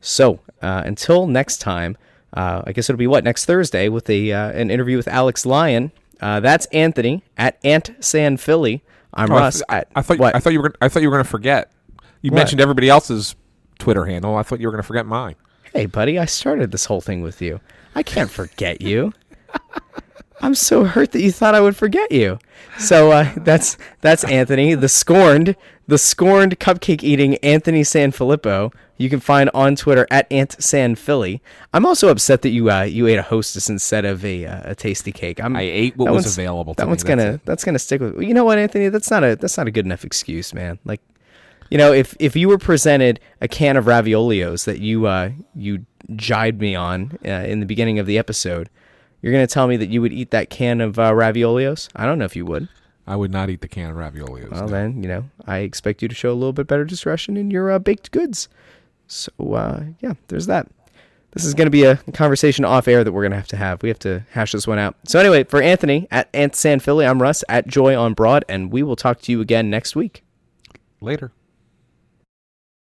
[0.00, 1.96] So uh, until next time,
[2.34, 5.92] uh, I guess it'll be what next Thursday with a an interview with Alex Lyon.
[6.20, 8.82] that's Anthony at Ant San Philly.
[9.12, 9.54] I'm Oh, I Russ.
[9.56, 10.34] th- at, I thought what?
[10.34, 11.70] I thought you were gonna, I thought you were going to forget.
[12.22, 12.38] You What?
[12.38, 13.36] mentioned everybody else's
[13.78, 14.34] Twitter handle.
[14.36, 15.36] I thought you were going to forget mine.
[15.72, 17.60] Hey, buddy, I started this whole thing with you.
[17.94, 19.12] I can't forget you.
[20.40, 22.38] I'm so hurt that you thought I would forget you.
[22.78, 25.56] So uh, that's that's Anthony, the scorned,
[25.86, 28.72] the scorned cupcake eating Anthony Sanfilippo.
[28.96, 31.40] You can find on Twitter at AntSanPhilly.
[31.72, 34.74] I'm also upset that you uh, you ate a Hostess instead of a uh, a
[34.74, 35.40] Tastykake.
[35.42, 37.44] I'm, I ate what was available to That me, one's that's gonna it.
[37.44, 38.20] that's gonna stick with.
[38.20, 38.88] You know what, Anthony?
[38.88, 40.78] That's not a that's not a good enough excuse, man.
[40.84, 41.00] Like
[41.70, 45.86] you know, if if you were presented a can of raviolios that you uh you
[46.14, 48.68] jibed me on uh, in the beginning of the episode,
[49.24, 51.88] you're gonna tell me that you would eat that can of uh, raviolios?
[51.96, 52.68] I don't know if you would.
[53.06, 54.50] I would not eat the can of raviolis.
[54.50, 54.68] Well, no.
[54.68, 57.70] then you know I expect you to show a little bit better discretion in your
[57.70, 58.48] uh, baked goods.
[59.06, 60.68] So uh, yeah, there's that.
[61.32, 63.56] This is going to be a conversation off air that we're going to have to
[63.56, 63.82] have.
[63.82, 64.94] We have to hash this one out.
[65.08, 68.70] So anyway, for Anthony at Ant San Philly, I'm Russ at Joy on Broad, and
[68.70, 70.22] we will talk to you again next week.
[71.00, 71.32] Later.